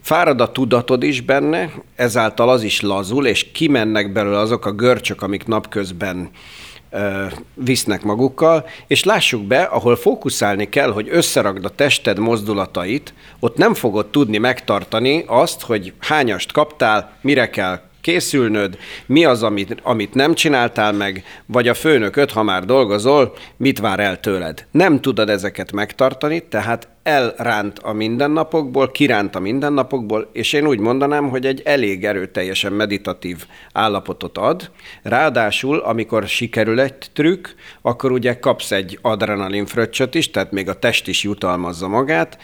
Fárad 0.01 0.41
a 0.41 0.51
tudatod 0.51 1.03
is 1.03 1.21
benne, 1.21 1.71
ezáltal 1.95 2.50
az 2.50 2.63
is 2.63 2.81
lazul, 2.81 3.27
és 3.27 3.51
kimennek 3.51 4.12
belőle 4.12 4.38
azok 4.38 4.65
a 4.65 4.71
görcsök, 4.71 5.21
amik 5.21 5.45
napközben 5.45 6.29
ö, 6.89 7.25
visznek 7.53 8.03
magukkal, 8.03 8.65
és 8.88 9.03
lássuk 9.03 9.43
be, 9.43 9.62
ahol 9.62 9.95
fókuszálni 9.95 10.69
kell, 10.69 10.91
hogy 10.91 11.07
összeragd 11.12 11.65
a 11.65 11.69
tested 11.69 12.19
mozdulatait, 12.19 13.13
ott 13.39 13.57
nem 13.57 13.74
fogod 13.74 14.07
tudni 14.07 14.38
megtartani 14.38 15.24
azt, 15.27 15.62
hogy 15.62 15.93
hányast 16.00 16.51
kaptál, 16.51 17.17
mire 17.21 17.50
kell 17.50 17.79
készülnöd, 18.08 18.78
mi 19.06 19.26
az, 19.26 19.44
amit, 19.44 19.76
amit 19.84 20.14
nem 20.14 20.34
csináltál 20.34 20.92
meg, 20.92 21.24
vagy 21.46 21.68
a 21.68 21.74
főnököt, 21.74 22.32
ha 22.32 22.44
már 22.44 22.66
dolgozol, 22.66 23.34
mit 23.58 23.80
vár 23.80 24.00
el 24.00 24.20
tőled. 24.20 24.66
Nem 24.72 25.02
tudod 25.02 25.30
ezeket 25.30 25.72
megtartani, 25.72 26.40
tehát 26.50 26.88
elránt 27.04 27.80
a 27.80 27.94
mindennapokból, 27.94 28.92
kiránt 28.92 29.36
a 29.36 29.40
mindennapokból, 29.40 30.30
és 30.34 30.54
én 30.54 30.68
úgy 30.68 30.80
mondanám, 30.80 31.30
hogy 31.30 31.46
egy 31.46 31.62
elég 31.66 32.06
erőteljesen 32.06 32.74
meditatív 32.74 33.46
állapotot 33.74 34.38
ad. 34.38 34.72
Ráadásul, 35.04 35.78
amikor 35.78 36.28
sikerül 36.28 36.80
egy 36.80 36.96
trükk, 37.14 37.48
akkor 37.82 38.12
ugye 38.12 38.40
kapsz 38.40 38.72
egy 38.72 39.00
adrenalin 39.02 39.66
fröccsöt 39.66 40.16
is, 40.16 40.32
tehát 40.32 40.52
még 40.52 40.70
a 40.70 40.80
test 40.80 41.08
is 41.08 41.24
jutalmazza 41.24 41.88
magát, 41.88 42.38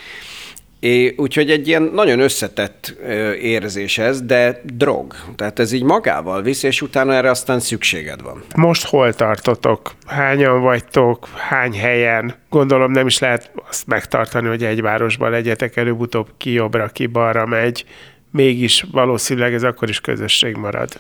É, 0.84 1.14
úgyhogy 1.18 1.52
egy 1.52 1.68
ilyen 1.68 1.82
nagyon 1.82 2.20
összetett 2.20 2.96
érzés 3.42 3.98
ez, 3.98 4.22
de 4.22 4.62
drog. 4.64 5.16
Tehát 5.36 5.60
ez 5.60 5.72
így 5.72 5.84
magával 5.84 6.42
visz, 6.42 6.64
és 6.64 6.82
utána 6.82 7.14
erre 7.14 7.30
aztán 7.30 7.60
szükséged 7.60 8.22
van. 8.22 8.44
Most 8.56 8.86
hol 8.86 9.14
tartotok? 9.14 9.92
Hányan 10.06 10.62
vagytok? 10.62 11.28
Hány 11.36 11.74
helyen? 11.74 12.36
Gondolom 12.50 12.92
nem 12.92 13.08
is 13.08 13.20
lehet 13.20 13.52
azt 13.70 13.88
megtartani, 13.88 14.48
hogy 14.48 14.64
egy 14.64 14.82
városban 14.82 15.30
legyetek, 15.30 15.76
előbb-utóbb 15.76 16.28
ki 16.38 16.52
jobbra, 16.52 16.88
ki 16.88 17.06
balra 17.06 17.46
megy. 17.46 17.86
Mégis 18.32 18.86
valószínűleg 18.92 19.54
ez 19.54 19.64
akkor 19.64 19.90
is 19.90 20.02
közösség 20.02 20.56
marad. 20.56 21.00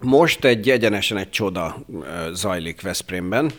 Most 0.00 0.44
egy 0.44 0.70
egyenesen 0.70 1.16
egy 1.16 1.30
csoda 1.30 1.76
zajlik 2.32 2.82
Veszprémben. 2.82 3.50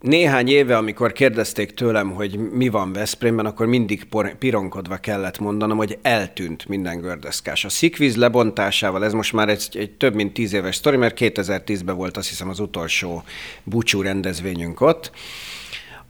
Néhány 0.00 0.48
éve, 0.48 0.76
amikor 0.76 1.12
kérdezték 1.12 1.74
tőlem, 1.74 2.10
hogy 2.10 2.38
mi 2.38 2.68
van 2.68 2.92
Veszprémben, 2.92 3.46
akkor 3.46 3.66
mindig 3.66 4.06
pironkodva 4.38 4.96
kellett 4.96 5.38
mondanom, 5.38 5.76
hogy 5.76 5.98
eltűnt 6.02 6.68
minden 6.68 7.00
gördeszkás. 7.00 7.64
A 7.64 7.68
szikvíz 7.68 8.16
lebontásával, 8.16 9.04
ez 9.04 9.12
most 9.12 9.32
már 9.32 9.48
egy, 9.48 9.68
egy 9.72 9.90
több 9.90 10.14
mint 10.14 10.32
tíz 10.32 10.52
éves 10.52 10.76
sztori, 10.76 10.96
mert 10.96 11.16
2010-ben 11.20 11.96
volt 11.96 12.16
azt 12.16 12.28
hiszem 12.28 12.48
az 12.48 12.60
utolsó 12.60 13.22
búcsú 13.64 14.02
rendezvényünk 14.02 14.80
ott, 14.80 15.10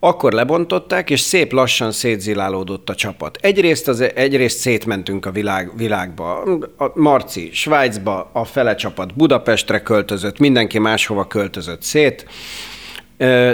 akkor 0.01 0.33
lebontották, 0.33 1.11
és 1.11 1.21
szép 1.21 1.53
lassan 1.53 1.93
szétzilálódott 1.93 2.91
a 2.91 2.95
csapat. 2.95 3.39
Egyrészt, 3.41 3.89
az, 3.89 4.01
egyrészt 4.01 4.59
szétmentünk 4.59 5.27
a 5.27 5.31
világ, 5.31 5.77
világba. 5.77 6.43
A 6.77 6.91
Marci 6.95 7.51
Svájcba, 7.53 8.31
a 8.33 8.45
fele 8.45 8.75
csapat 8.75 9.15
Budapestre 9.15 9.83
költözött, 9.83 10.39
mindenki 10.39 10.79
máshova 10.79 11.27
költözött 11.27 11.83
szét. 11.83 12.27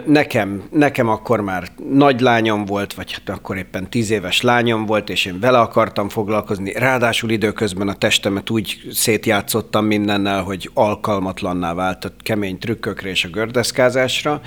Nekem, 0.05 0.63
nekem 0.71 1.09
akkor 1.09 1.41
már 1.41 1.69
nagy 1.91 2.21
lányom 2.21 2.65
volt, 2.65 2.95
vagy 2.95 3.13
hát 3.13 3.37
akkor 3.37 3.57
éppen 3.57 3.91
tíz 3.91 4.11
éves 4.11 4.41
lányom 4.41 4.87
volt, 4.87 5.11
és 5.11 5.25
én 5.25 5.41
vele 5.41 5.59
akartam 5.59 6.09
foglalkozni. 6.09 6.73
Ráadásul 6.73 7.31
időközben 7.31 7.89
a 7.89 7.95
testemet 7.95 8.51
úgy 8.51 8.83
szétjátszottam 8.91 9.85
mindennel, 9.85 10.43
hogy 10.43 10.71
alkalmatlanná 10.75 11.75
vált 11.75 12.05
a 12.05 12.13
kemény 12.23 12.59
trükkökre 12.59 13.09
és 13.09 13.25
a 13.25 13.29
gördeszkázásra. 13.29 14.41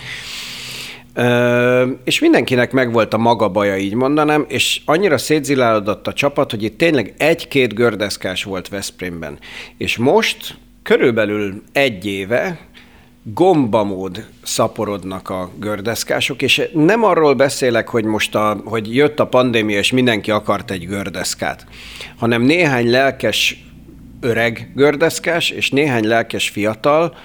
és 2.04 2.20
mindenkinek 2.20 2.72
megvolt 2.72 3.14
a 3.14 3.18
maga 3.18 3.50
baja, 3.50 3.78
így 3.78 3.94
mondanám, 3.94 4.46
és 4.48 4.82
annyira 4.86 5.18
szétzilálódott 5.18 6.08
a 6.08 6.14
csapat, 6.14 6.52
hogy 6.52 6.64
itt 6.64 6.78
tényleg 6.78 7.14
egy-két 7.18 7.74
gördeszkás 7.74 8.44
volt 8.44 8.70
Veszprémben. 8.70 9.40
És 9.78 9.98
most 9.98 10.58
körülbelül 10.84 11.64
egy 11.72 12.06
éve 12.06 12.60
gombamód 13.34 14.26
szaporodnak 14.44 15.30
a 15.30 15.52
gördeszkások, 15.60 16.42
és 16.42 16.70
nem 16.74 17.04
arról 17.04 17.34
beszélek, 17.34 17.90
hogy 17.90 18.04
most 18.04 18.36
a, 18.36 18.62
hogy 18.66 18.96
jött 18.96 19.20
a 19.20 19.28
pandémia, 19.28 19.78
és 19.78 19.92
mindenki 19.92 20.32
akart 20.32 20.72
egy 20.72 20.88
gördeszkát, 20.88 21.66
hanem 22.18 22.42
néhány 22.42 22.90
lelkes 22.90 23.66
öreg 24.22 24.72
gördeszkás, 24.76 25.50
és 25.50 25.70
néhány 25.70 26.08
lelkes 26.08 26.50
fiatal 26.50 27.16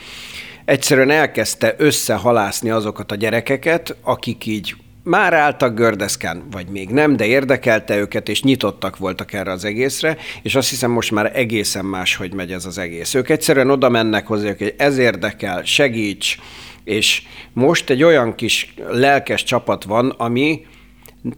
egyszerűen 0.64 1.10
elkezdte 1.10 1.74
összehalászni 1.78 2.70
azokat 2.70 3.12
a 3.12 3.14
gyerekeket, 3.14 3.96
akik 4.02 4.46
így 4.46 4.74
már 5.02 5.32
álltak 5.32 5.74
gördeszkán, 5.74 6.42
vagy 6.50 6.68
még 6.68 6.90
nem, 6.90 7.16
de 7.16 7.26
érdekelte 7.26 7.96
őket, 7.96 8.28
és 8.28 8.42
nyitottak 8.42 8.96
voltak 8.96 9.32
erre 9.32 9.50
az 9.50 9.64
egészre, 9.64 10.16
és 10.42 10.54
azt 10.54 10.70
hiszem 10.70 10.90
most 10.90 11.10
már 11.10 11.30
egészen 11.34 11.84
más, 11.84 12.16
hogy 12.16 12.34
megy 12.34 12.52
ez 12.52 12.66
az 12.66 12.78
egész. 12.78 13.14
Ők 13.14 13.28
egyszerűen 13.28 13.70
oda 13.70 13.88
mennek 13.88 14.26
hozzá, 14.26 14.54
hogy 14.58 14.74
ez 14.78 14.98
érdekel, 14.98 15.62
segíts, 15.64 16.38
és 16.84 17.22
most 17.52 17.90
egy 17.90 18.02
olyan 18.02 18.34
kis 18.34 18.74
lelkes 18.88 19.44
csapat 19.44 19.84
van, 19.84 20.10
ami 20.10 20.66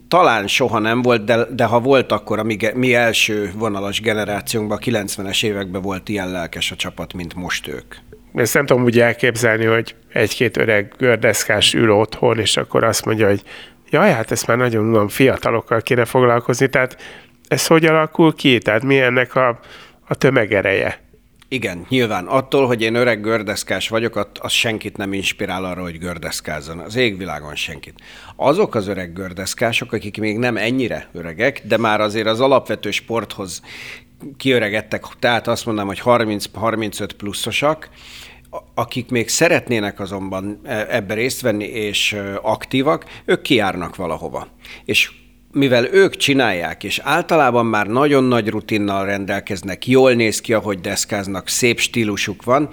talán 0.08 0.46
soha 0.46 0.78
nem 0.78 1.02
volt, 1.02 1.24
de, 1.24 1.44
de 1.44 1.64
ha 1.64 1.80
volt, 1.80 2.12
akkor 2.12 2.38
a 2.38 2.42
mi, 2.42 2.56
mi 2.74 2.94
első 2.94 3.52
vonalas 3.56 4.00
generációnkban, 4.00 4.78
a 4.78 4.80
90-es 4.80 5.44
években 5.44 5.82
volt 5.82 6.08
ilyen 6.08 6.30
lelkes 6.30 6.70
a 6.70 6.76
csapat, 6.76 7.12
mint 7.12 7.34
most 7.34 7.68
ők. 7.68 7.94
Ezt 8.34 8.54
nem 8.54 8.66
tudom 8.66 8.82
úgy 8.84 9.00
elképzelni, 9.00 9.64
hogy 9.64 9.94
egy-két 10.12 10.56
öreg 10.56 10.94
gördeszkás 10.98 11.74
ül 11.74 11.90
otthon, 11.90 12.38
és 12.38 12.56
akkor 12.56 12.84
azt 12.84 13.04
mondja, 13.04 13.28
hogy 13.28 13.42
jaj, 13.90 14.12
hát 14.12 14.30
ezt 14.30 14.46
már 14.46 14.56
nagyon 14.56 14.84
unalom, 14.84 15.08
fiatalokkal 15.08 15.80
kéne 15.80 16.04
foglalkozni, 16.04 16.68
tehát 16.68 16.96
ez 17.48 17.66
hogy 17.66 17.84
alakul 17.84 18.34
ki? 18.34 18.58
Tehát 18.58 18.82
mi 18.82 19.00
ennek 19.00 19.34
a, 19.34 19.60
a 20.08 20.14
tömegereje? 20.14 21.02
Igen, 21.48 21.86
nyilván. 21.88 22.26
Attól, 22.26 22.66
hogy 22.66 22.82
én 22.82 22.94
öreg 22.94 23.20
gördeszkás 23.20 23.88
vagyok, 23.88 24.28
az 24.40 24.52
senkit 24.52 24.96
nem 24.96 25.12
inspirál 25.12 25.64
arra, 25.64 25.82
hogy 25.82 25.98
gördeszkázzon. 25.98 26.78
Az 26.78 26.96
égvilágon 26.96 27.54
senkit. 27.54 28.00
Azok 28.36 28.74
az 28.74 28.88
öreg 28.88 29.12
gördeszkások, 29.12 29.92
akik 29.92 30.18
még 30.18 30.38
nem 30.38 30.56
ennyire 30.56 31.08
öregek, 31.12 31.62
de 31.64 31.76
már 31.76 32.00
azért 32.00 32.26
az 32.26 32.40
alapvető 32.40 32.90
sporthoz 32.90 33.62
kiöregettek, 34.36 35.04
tehát 35.18 35.48
azt 35.48 35.66
mondanám, 35.66 35.88
hogy 35.88 36.02
30-35 36.04 37.08
pluszosak, 37.16 37.88
akik 38.74 39.10
még 39.10 39.28
szeretnének 39.28 40.00
azonban 40.00 40.60
e, 40.64 40.86
ebbe 40.90 41.14
részt 41.14 41.40
venni 41.40 41.64
és 41.64 42.16
aktívak, 42.42 43.04
ők 43.24 43.42
kiárnak 43.42 43.96
valahova. 43.96 44.48
És 44.84 45.10
mivel 45.54 45.92
ők 45.92 46.16
csinálják, 46.16 46.84
és 46.84 47.00
általában 47.02 47.66
már 47.66 47.86
nagyon 47.86 48.24
nagy 48.24 48.48
rutinnal 48.48 49.04
rendelkeznek, 49.04 49.86
jól 49.86 50.12
néz 50.12 50.40
ki, 50.40 50.52
ahogy 50.52 50.80
deszkáznak, 50.80 51.48
szép 51.48 51.78
stílusuk 51.78 52.44
van, 52.44 52.68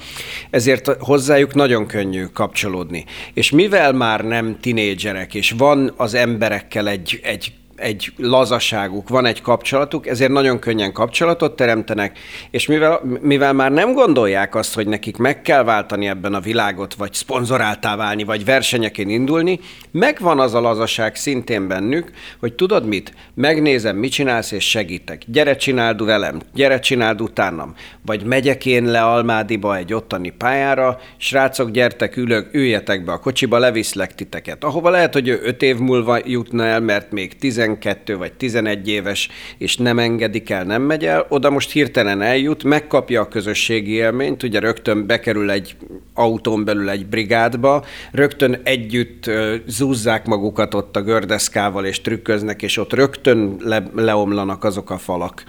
ezért 0.50 0.88
hozzájuk 1.00 1.54
nagyon 1.54 1.88
könnyű 1.88 2.26
kapcsolódni. 2.26 3.06
És 3.34 3.52
mivel 3.52 3.94
már 3.94 4.26
nem 4.26 4.58
tinédzserek, 4.60 5.34
és 5.34 5.54
van 5.58 5.94
az 5.98 6.14
emberekkel 6.14 6.88
egy, 6.88 7.20
egy 7.24 7.54
egy 7.82 8.14
lazaságuk, 8.18 9.10
van 9.10 9.26
egy 9.26 9.42
kapcsolatuk, 9.42 10.08
ezért 10.08 10.32
nagyon 10.32 10.60
könnyen 10.60 10.94
kapcsolatot 10.94 11.56
teremtenek, 11.56 12.20
és 12.52 12.68
mivel, 12.68 13.02
mivel 13.22 13.54
már 13.54 13.72
nem 13.72 13.94
gondolják 13.94 14.56
azt, 14.56 14.74
hogy 14.74 14.88
nekik 14.88 15.18
meg 15.18 15.42
kell 15.42 15.64
váltani 15.64 16.08
ebben 16.08 16.34
a 16.34 16.40
világot, 16.40 16.94
vagy 16.94 17.14
szponzoráltá 17.14 17.96
válni, 17.96 18.24
vagy 18.24 18.46
versenyeken 18.46 19.10
indulni, 19.10 19.60
megvan 19.92 20.40
az 20.40 20.54
a 20.54 20.62
lazaság 20.62 21.16
szintén 21.16 21.68
bennük, 21.68 22.12
hogy 22.40 22.54
tudod 22.54 22.86
mit? 22.86 23.14
Megnézem, 23.34 23.96
mit 23.96 24.12
csinálsz, 24.12 24.52
és 24.52 24.70
segítek. 24.70 25.22
Gyere, 25.26 25.56
csináld 25.56 26.06
velem, 26.06 26.42
gyere, 26.54 26.80
csináld 26.80 27.22
utánam. 27.22 27.76
Vagy 28.06 28.24
megyek 28.24 28.66
én 28.66 28.86
le 28.86 29.02
Almádiba 29.02 29.76
egy 29.76 29.94
ottani 29.94 30.30
pályára, 30.30 31.00
srácok, 31.18 31.72
gyertek, 31.72 32.18
ülök, 32.18 32.50
üljetek 32.54 33.04
be 33.04 33.12
a 33.12 33.20
kocsiba, 33.20 33.58
leviszlek 33.58 34.16
titeket. 34.16 34.64
Ahova 34.64 34.90
lehet, 34.90 35.14
hogy 35.14 35.28
ő 35.28 35.40
öt 35.44 35.62
év 35.62 35.78
múlva 35.78 36.20
jutna 36.26 36.66
el, 36.66 36.80
mert 36.80 37.12
még 37.12 37.38
tizen 37.38 37.71
12 37.80 38.18
vagy 38.18 38.34
11 38.34 38.88
éves, 38.88 39.30
és 39.58 39.78
nem 39.78 40.00
engedik 40.00 40.50
el, 40.50 40.64
nem 40.64 40.82
megy 40.82 41.06
el, 41.06 41.26
oda 41.30 41.50
most 41.50 41.72
hirtelen 41.72 42.22
eljut, 42.22 42.64
megkapja 42.64 43.22
a 43.22 43.28
közösségi 43.28 43.92
élményt, 43.92 44.44
ugye 44.44 44.60
rögtön 44.60 45.06
bekerül 45.06 45.52
egy 45.52 45.76
autón 46.14 46.66
belül 46.66 46.90
egy 46.90 47.06
brigádba, 47.06 47.86
rögtön 48.12 48.60
együtt 48.64 49.30
zúzzák 49.66 50.26
magukat 50.26 50.74
ott 50.74 50.96
a 50.96 51.02
gördeszkával, 51.02 51.86
és 51.86 52.02
trükköznek, 52.02 52.62
és 52.62 52.78
ott 52.78 52.94
rögtön 52.94 53.56
le, 53.60 53.84
leomlanak 53.96 54.64
azok 54.64 54.90
a 54.90 54.98
falak, 54.98 55.44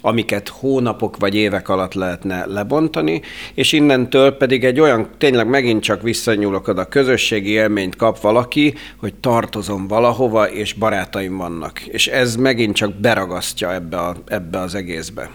amiket 0.00 0.48
hónapok 0.48 1.16
vagy 1.16 1.34
évek 1.34 1.68
alatt 1.68 1.94
lehetne 1.94 2.46
lebontani, 2.46 3.20
és 3.54 3.72
innentől 3.72 4.30
pedig 4.30 4.64
egy 4.64 4.80
olyan, 4.80 5.08
tényleg 5.18 5.48
megint 5.48 5.82
csak 5.82 6.02
visszanyúlok 6.02 6.68
oda, 6.68 6.84
közösségi 6.84 7.50
élményt 7.50 7.96
kap 7.96 8.20
valaki, 8.20 8.74
hogy 8.96 9.14
tartozom 9.14 9.86
valahova, 9.86 10.50
és 10.50 10.72
barátaim 10.72 11.36
vannak 11.36 11.65
vannak, 11.66 11.80
és 11.80 12.06
ez 12.06 12.36
megint 12.36 12.74
csak 12.74 12.94
beragasztja 12.94 13.74
ebbe, 13.74 13.96
a, 13.96 14.16
ebbe 14.26 14.58
az 14.58 14.74
egészbe. 14.74 15.30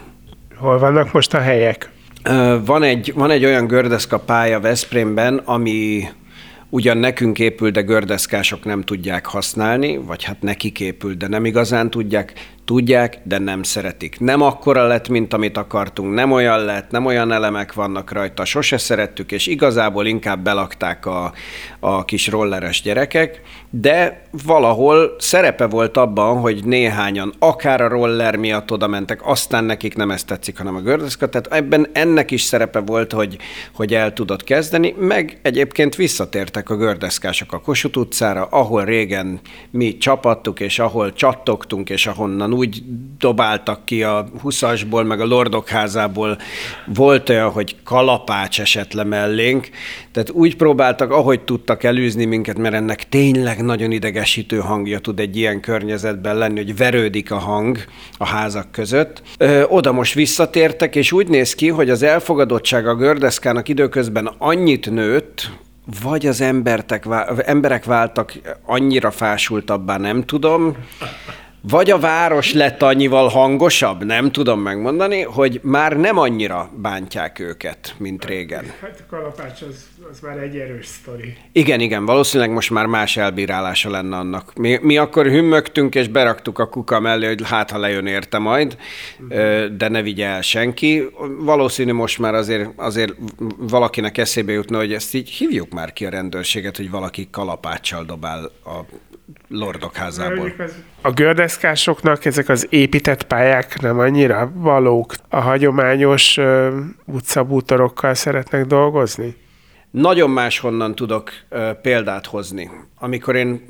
Hol 0.56 0.78
vannak 0.78 1.12
most 1.12 1.34
a 1.34 1.40
helyek? 1.40 1.90
Van 2.64 2.82
egy, 2.82 3.12
van 3.14 3.30
egy 3.30 3.44
olyan 3.44 3.66
gördeszka 3.66 4.18
pálya 4.18 4.60
Veszprémben, 4.60 5.36
ami 5.44 6.08
ugyan 6.68 6.96
nekünk 6.96 7.38
épül, 7.38 7.70
de 7.70 7.80
gördeszkások 7.80 8.64
nem 8.64 8.82
tudják 8.82 9.26
használni, 9.26 9.96
vagy 9.96 10.24
hát 10.24 10.42
nekik 10.42 10.80
épül, 10.80 11.14
de 11.14 11.28
nem 11.28 11.44
igazán 11.44 11.90
tudják. 11.90 12.32
Tudják, 12.64 13.18
de 13.22 13.38
nem 13.38 13.62
szeretik. 13.62 14.20
Nem 14.20 14.40
akkora 14.40 14.86
lett, 14.86 15.08
mint 15.08 15.32
amit 15.32 15.56
akartunk, 15.56 16.14
nem 16.14 16.32
olyan 16.32 16.64
lett, 16.64 16.90
nem 16.90 17.06
olyan 17.06 17.32
elemek 17.32 17.72
vannak 17.72 18.12
rajta, 18.12 18.44
sose 18.44 18.78
szerettük, 18.78 19.32
és 19.32 19.46
igazából 19.46 20.06
inkább 20.06 20.42
belakták 20.42 21.06
a, 21.06 21.32
a 21.80 22.04
kis 22.04 22.28
rolleres 22.28 22.82
gyerekek, 22.82 23.40
de 23.70 24.22
valahol 24.46 25.16
szerepe 25.18 25.66
volt 25.66 25.96
abban, 25.96 26.40
hogy 26.40 26.64
néhányan 26.64 27.32
akár 27.38 27.80
a 27.80 27.88
roller 27.88 28.36
miatt 28.36 28.70
oda 28.70 28.86
mentek, 28.86 29.26
aztán 29.26 29.64
nekik 29.64 29.96
nem 29.96 30.10
ezt 30.10 30.26
tetszik, 30.26 30.58
hanem 30.58 30.76
a 30.76 30.80
gördeszka, 30.80 31.28
tehát 31.28 31.52
ebben 31.52 31.86
ennek 31.92 32.30
is 32.30 32.42
szerepe 32.42 32.78
volt, 32.78 33.12
hogy, 33.12 33.36
hogy 33.74 33.94
el 33.94 34.12
tudott 34.12 34.44
kezdeni, 34.44 34.94
meg 34.98 35.38
egyébként 35.42 35.94
visszatértek 35.94 36.70
a 36.70 36.76
gördeszkások 36.76 37.52
a 37.52 37.60
Kossuth 37.60 37.98
utcára, 37.98 38.44
ahol 38.44 38.84
régen 38.84 39.40
mi 39.70 39.96
csapattuk, 39.96 40.60
és 40.60 40.78
ahol 40.78 41.12
csattogtunk, 41.12 41.90
és 41.90 42.06
ahonnan 42.06 42.51
úgy 42.52 42.82
dobáltak 43.18 43.84
ki 43.84 44.02
a 44.02 44.28
huszasból, 44.40 45.04
meg 45.04 45.20
a 45.20 45.24
lordok 45.24 45.68
házából, 45.68 46.38
volt 46.86 47.28
olyan, 47.28 47.50
hogy 47.50 47.76
kalapács 47.84 48.60
esett 48.60 48.92
le 48.92 49.04
mellénk, 49.04 49.68
tehát 50.12 50.30
úgy 50.30 50.56
próbáltak, 50.56 51.10
ahogy 51.10 51.40
tudtak 51.40 51.82
elűzni 51.82 52.24
minket, 52.24 52.58
mert 52.58 52.74
ennek 52.74 53.08
tényleg 53.08 53.64
nagyon 53.64 53.90
idegesítő 53.90 54.58
hangja 54.58 54.98
tud 54.98 55.20
egy 55.20 55.36
ilyen 55.36 55.60
környezetben 55.60 56.36
lenni, 56.36 56.56
hogy 56.56 56.76
verődik 56.76 57.30
a 57.30 57.38
hang 57.38 57.78
a 58.18 58.26
házak 58.26 58.70
között. 58.70 59.22
Ö, 59.38 59.62
oda 59.62 59.92
most 59.92 60.14
visszatértek, 60.14 60.96
és 60.96 61.12
úgy 61.12 61.28
néz 61.28 61.54
ki, 61.54 61.68
hogy 61.68 61.90
az 61.90 62.02
elfogadottság 62.02 62.86
a 62.86 62.94
gördeszkának 62.94 63.68
időközben 63.68 64.30
annyit 64.38 64.90
nőtt, 64.90 65.50
vagy 66.02 66.26
az 66.26 66.40
embertek, 66.40 67.04
emberek 67.44 67.84
váltak 67.84 68.32
annyira 68.66 69.10
fásultabbá, 69.10 69.96
nem 69.96 70.24
tudom, 70.24 70.76
vagy 71.68 71.90
a 71.90 71.98
város 71.98 72.52
lett 72.52 72.82
annyival 72.82 73.28
hangosabb, 73.28 74.04
nem 74.04 74.32
tudom 74.32 74.60
megmondani, 74.60 75.22
hogy 75.22 75.60
már 75.62 75.96
nem 75.96 76.18
annyira 76.18 76.70
bántják 76.76 77.38
őket, 77.38 77.94
mint 77.98 78.24
régen. 78.24 78.64
Hát 78.80 79.04
a 79.08 79.16
kalapács 79.16 79.62
az, 79.62 79.88
az 80.10 80.20
már 80.20 80.38
egy 80.38 80.56
erős 80.56 80.86
sztori. 80.86 81.36
Igen, 81.52 81.80
igen, 81.80 82.04
valószínűleg 82.04 82.52
most 82.52 82.70
már 82.70 82.86
más 82.86 83.16
elbírálása 83.16 83.90
lenne 83.90 84.16
annak. 84.16 84.52
Mi, 84.54 84.78
mi 84.82 84.96
akkor 84.96 85.26
hümmögtünk 85.26 85.94
és 85.94 86.08
beraktuk 86.08 86.58
a 86.58 86.68
kuka 86.68 87.00
mellé, 87.00 87.26
hogy 87.26 87.40
hát 87.44 87.70
ha 87.70 87.78
lejön 87.78 88.06
érte 88.06 88.38
majd, 88.38 88.76
uh-huh. 89.20 89.64
de 89.64 89.88
ne 89.88 90.02
vigye 90.02 90.26
el 90.26 90.42
senki. 90.42 91.08
Valószínű 91.38 91.92
most 91.92 92.18
már 92.18 92.34
azért, 92.34 92.70
azért 92.76 93.12
valakinek 93.58 94.18
eszébe 94.18 94.52
jutna, 94.52 94.78
hogy 94.78 94.92
ezt 94.92 95.14
így 95.14 95.28
hívjuk 95.28 95.72
már 95.72 95.92
ki 95.92 96.06
a 96.06 96.10
rendőrséget, 96.10 96.76
hogy 96.76 96.90
valaki 96.90 97.28
kalapáccsal 97.30 98.04
dobál 98.04 98.50
a 98.64 98.80
lordok 99.48 99.96
házából. 99.96 100.52
A 101.00 101.10
gördeszkásoknak 101.10 102.24
ezek 102.24 102.48
az 102.48 102.66
épített 102.70 103.22
pályák 103.22 103.80
nem 103.80 103.98
annyira 103.98 104.52
valók. 104.54 105.14
A 105.28 105.40
hagyományos 105.40 106.36
uh, 106.36 106.68
utcabútorokkal 107.04 108.14
szeretnek 108.14 108.66
dolgozni? 108.66 109.36
Nagyon 109.90 110.30
máshonnan 110.30 110.94
tudok 110.94 111.30
uh, 111.50 111.70
példát 111.70 112.26
hozni. 112.26 112.70
Amikor 112.98 113.36
én 113.36 113.64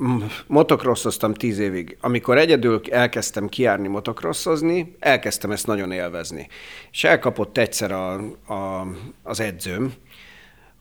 motokrosszoztam 0.46 1.34
tíz 1.34 1.58
évig, 1.58 1.96
amikor 2.00 2.38
egyedül 2.38 2.80
elkezdtem 2.90 3.48
kiárni 3.48 3.88
motokroszozni, 3.88 4.96
elkezdtem 4.98 5.50
ezt 5.50 5.66
nagyon 5.66 5.92
élvezni. 5.92 6.48
És 6.90 7.04
elkapott 7.04 7.58
egyszer 7.58 7.92
a, 7.92 8.12
a, 8.46 8.86
az 9.22 9.40
edzőm, 9.40 9.92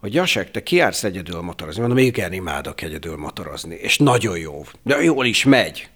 hogy 0.01 0.13
Jasek, 0.13 0.51
te 0.51 0.63
kiársz 0.63 1.03
egyedül 1.03 1.41
motorozni? 1.41 1.81
Mondom, 1.81 1.97
igen, 1.97 2.33
imádok 2.33 2.81
egyedül 2.81 3.17
motorozni. 3.17 3.75
És 3.75 3.97
nagyon 3.97 4.37
jó. 4.37 4.65
De 4.83 5.03
jól 5.03 5.25
is 5.25 5.43
megy. 5.43 5.89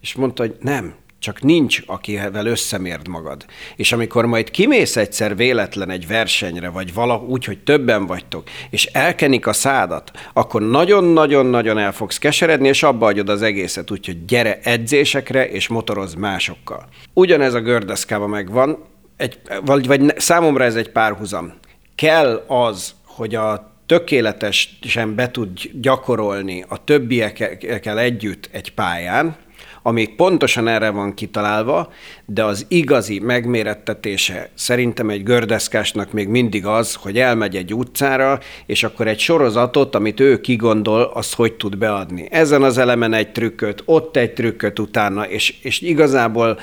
És 0.00 0.14
mondta, 0.14 0.42
hogy 0.42 0.56
nem, 0.60 0.94
csak 1.20 1.42
nincs, 1.42 1.82
akivel 1.86 2.46
összemérd 2.46 3.08
magad. 3.08 3.44
És 3.76 3.92
amikor 3.92 4.26
majd 4.26 4.50
kimész 4.50 4.96
egyszer 4.96 5.36
véletlen 5.36 5.90
egy 5.90 6.06
versenyre, 6.06 6.68
vagy 6.68 6.94
valahogy 6.94 7.28
úgy, 7.28 7.44
hogy 7.44 7.58
többen 7.58 8.06
vagytok, 8.06 8.48
és 8.70 8.84
elkenik 8.84 9.46
a 9.46 9.52
szádat, 9.52 10.10
akkor 10.32 10.62
nagyon-nagyon-nagyon 10.62 11.78
el 11.78 11.92
fogsz 11.92 12.18
keseredni, 12.18 12.68
és 12.68 12.82
abba 12.82 13.06
adjad 13.06 13.28
az 13.28 13.42
egészet, 13.42 13.90
úgyhogy 13.90 14.24
gyere 14.24 14.58
edzésekre, 14.62 15.48
és 15.48 15.68
motoroz 15.68 16.14
másokkal. 16.14 16.88
Ugyanez 17.12 17.54
a 17.54 17.60
gördeszkába 17.60 18.26
megvan, 18.26 18.84
egy, 19.16 19.38
vagy, 19.64 19.86
vagy 19.86 20.18
számomra 20.20 20.64
ez 20.64 20.76
egy 20.76 20.90
párhuzam. 20.90 21.52
Kell 21.94 22.44
az, 22.46 22.94
hogy 23.16 23.34
a 23.34 23.72
tökéletesen 23.86 25.14
be 25.14 25.30
tud 25.30 25.58
gyakorolni 25.72 26.64
a 26.68 26.84
többiekkel 26.84 27.98
együtt 27.98 28.48
egy 28.52 28.74
pályán, 28.74 29.36
ami 29.82 30.06
pontosan 30.06 30.68
erre 30.68 30.90
van 30.90 31.14
kitalálva, 31.14 31.92
de 32.24 32.44
az 32.44 32.66
igazi 32.68 33.18
megmérettetése 33.18 34.50
szerintem 34.54 35.10
egy 35.10 35.22
gördeszkásnak 35.22 36.12
még 36.12 36.28
mindig 36.28 36.66
az, 36.66 36.94
hogy 36.94 37.18
elmegy 37.18 37.56
egy 37.56 37.74
utcára, 37.74 38.38
és 38.66 38.82
akkor 38.82 39.08
egy 39.08 39.18
sorozatot, 39.18 39.94
amit 39.94 40.20
ő 40.20 40.40
kigondol, 40.40 41.02
azt 41.14 41.34
hogy 41.34 41.52
tud 41.52 41.78
beadni. 41.78 42.28
Ezen 42.30 42.62
az 42.62 42.78
elemen 42.78 43.12
egy 43.12 43.32
trükköt, 43.32 43.82
ott 43.84 44.16
egy 44.16 44.32
trükköt 44.32 44.78
utána, 44.78 45.28
és, 45.28 45.54
és 45.62 45.80
igazából 45.80 46.58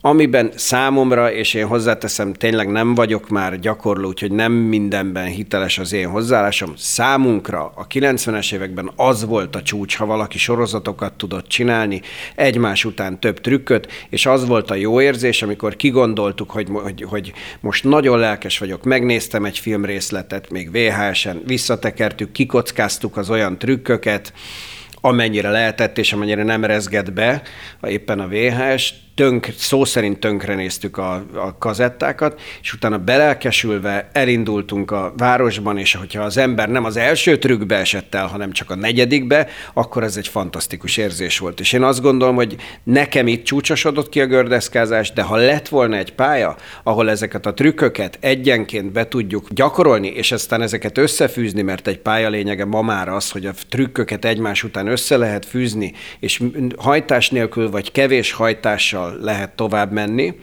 amiben 0.00 0.50
számomra, 0.54 1.32
és 1.32 1.54
én 1.54 1.66
hozzáteszem, 1.66 2.32
tényleg 2.32 2.68
nem 2.68 2.94
vagyok 2.94 3.28
már 3.28 3.58
gyakorló, 3.58 4.08
úgyhogy 4.08 4.32
nem 4.32 4.52
mindenben 4.52 5.26
hiteles 5.26 5.78
az 5.78 5.92
én 5.92 6.08
hozzáállásom. 6.08 6.72
Számunkra 6.76 7.72
a 7.74 7.86
90-es 7.86 8.54
években 8.54 8.90
az 8.96 9.24
volt 9.24 9.56
a 9.56 9.62
csúcs, 9.62 9.96
ha 9.96 10.06
valaki 10.06 10.38
sorozatokat 10.38 11.12
tudott 11.12 11.46
csinálni, 11.46 12.00
egymás 12.34 12.84
után 12.84 13.20
több 13.20 13.40
trükköt, 13.40 13.92
és 14.10 14.26
az 14.26 14.46
volt 14.46 14.70
a 14.70 14.74
jó 14.74 15.00
érzés, 15.00 15.42
amikor 15.42 15.76
kigondoltuk, 15.76 16.50
hogy, 16.50 16.68
hogy, 16.72 17.02
hogy 17.08 17.32
most 17.60 17.84
nagyon 17.84 18.18
lelkes 18.18 18.58
vagyok, 18.58 18.84
megnéztem 18.84 19.44
egy 19.44 19.58
filmrészletet, 19.58 20.50
még 20.50 20.70
VHS-en, 20.70 21.42
visszatekertük, 21.46 22.32
kikockáztuk 22.32 23.16
az 23.16 23.30
olyan 23.30 23.58
trükköket, 23.58 24.32
amennyire 25.00 25.50
lehetett, 25.50 25.98
és 25.98 26.12
amennyire 26.12 26.42
nem 26.42 26.64
rezgett 26.64 27.12
be 27.12 27.42
éppen 27.82 28.20
a 28.20 28.28
VHS, 28.28 28.94
tönk, 29.16 29.48
szó 29.56 29.84
szerint 29.84 30.18
tönkre 30.18 30.54
néztük 30.54 30.98
a, 30.98 31.12
a 31.34 31.58
kazettákat, 31.58 32.40
és 32.62 32.72
utána 32.72 32.98
belelkesülve 32.98 34.08
elindultunk 34.12 34.90
a 34.90 35.14
városban, 35.16 35.78
és 35.78 35.94
hogyha 35.94 36.22
az 36.22 36.36
ember 36.36 36.68
nem 36.68 36.84
az 36.84 36.96
első 36.96 37.38
trükkbe 37.38 37.76
esett 37.76 38.14
el, 38.14 38.26
hanem 38.26 38.52
csak 38.52 38.70
a 38.70 38.74
negyedikbe, 38.74 39.48
akkor 39.74 40.02
ez 40.02 40.16
egy 40.16 40.28
fantasztikus 40.28 40.96
érzés 40.96 41.38
volt. 41.38 41.60
És 41.60 41.72
én 41.72 41.82
azt 41.82 42.00
gondolom, 42.00 42.34
hogy 42.34 42.56
nekem 42.82 43.26
itt 43.26 43.44
csúcsosodott 43.44 44.08
ki 44.08 44.20
a 44.20 44.26
gördeszkázás, 44.26 45.12
de 45.12 45.22
ha 45.22 45.36
lett 45.36 45.68
volna 45.68 45.96
egy 45.96 46.12
pálya, 46.12 46.56
ahol 46.82 47.10
ezeket 47.10 47.46
a 47.46 47.54
trükköket 47.54 48.18
egyenként 48.20 48.92
be 48.92 49.08
tudjuk 49.08 49.48
gyakorolni, 49.50 50.08
és 50.08 50.32
aztán 50.32 50.62
ezeket 50.62 50.98
összefűzni, 50.98 51.62
mert 51.62 51.86
egy 51.86 51.98
pálya 51.98 52.28
lényege 52.28 52.64
ma 52.64 52.82
már 52.82 53.08
az, 53.08 53.30
hogy 53.30 53.46
a 53.46 53.52
trükköket 53.68 54.24
egymás 54.24 54.62
után 54.62 54.86
össze 54.86 55.16
lehet 55.16 55.46
fűzni, 55.46 55.92
és 56.20 56.42
hajtás 56.76 57.30
nélkül 57.30 57.70
vagy 57.70 57.92
kevés 57.92 58.32
hajtással 58.32 59.05
lehet 59.20 59.56
tovább 59.56 59.92
menni, 59.92 60.34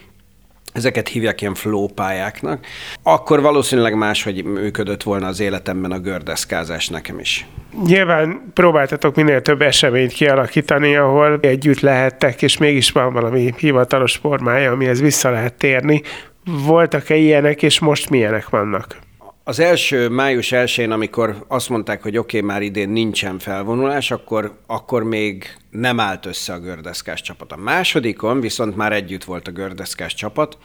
ezeket 0.73 1.07
hívják 1.07 1.41
ilyen 1.41 1.53
flow 1.53 1.87
pályáknak, 1.87 2.65
akkor 3.03 3.41
valószínűleg 3.41 3.97
máshogy 3.97 4.43
működött 4.43 5.03
volna 5.03 5.27
az 5.27 5.39
életemben 5.39 5.91
a 5.91 5.99
gördeszkázás 5.99 6.87
nekem 6.87 7.19
is. 7.19 7.47
Nyilván 7.85 8.51
próbáltatok 8.53 9.15
minél 9.15 9.41
több 9.41 9.61
eseményt 9.61 10.13
kialakítani, 10.13 10.95
ahol 10.95 11.39
együtt 11.41 11.79
lehettek, 11.79 12.41
és 12.41 12.57
mégis 12.57 12.91
van 12.91 13.13
valami 13.13 13.53
hivatalos 13.57 14.15
formája, 14.15 14.71
amihez 14.71 15.01
vissza 15.01 15.29
lehet 15.29 15.53
térni. 15.53 16.01
Voltak-e 16.45 17.15
ilyenek, 17.15 17.63
és 17.63 17.79
most 17.79 18.09
milyenek 18.09 18.49
vannak? 18.49 18.97
Az 19.45 19.59
első 19.59 20.09
május 20.09 20.51
1 20.51 20.79
amikor 20.89 21.45
azt 21.47 21.69
mondták, 21.69 22.01
hogy 22.01 22.17
oké, 22.17 22.37
okay, 22.37 22.49
már 22.49 22.61
idén 22.61 22.89
nincsen 22.89 23.39
felvonulás, 23.39 24.11
akkor, 24.11 24.57
akkor 24.67 25.03
még 25.03 25.57
nem 25.69 25.99
állt 25.99 26.25
össze 26.25 26.53
a 26.53 26.59
gördeszkás 26.59 27.21
csapat. 27.21 27.51
A 27.51 27.57
másodikon 27.57 28.39
viszont 28.39 28.75
már 28.75 28.93
együtt 28.93 29.23
volt 29.23 29.47
a 29.47 29.51
gördeszkás 29.51 30.13
csapat, 30.13 30.57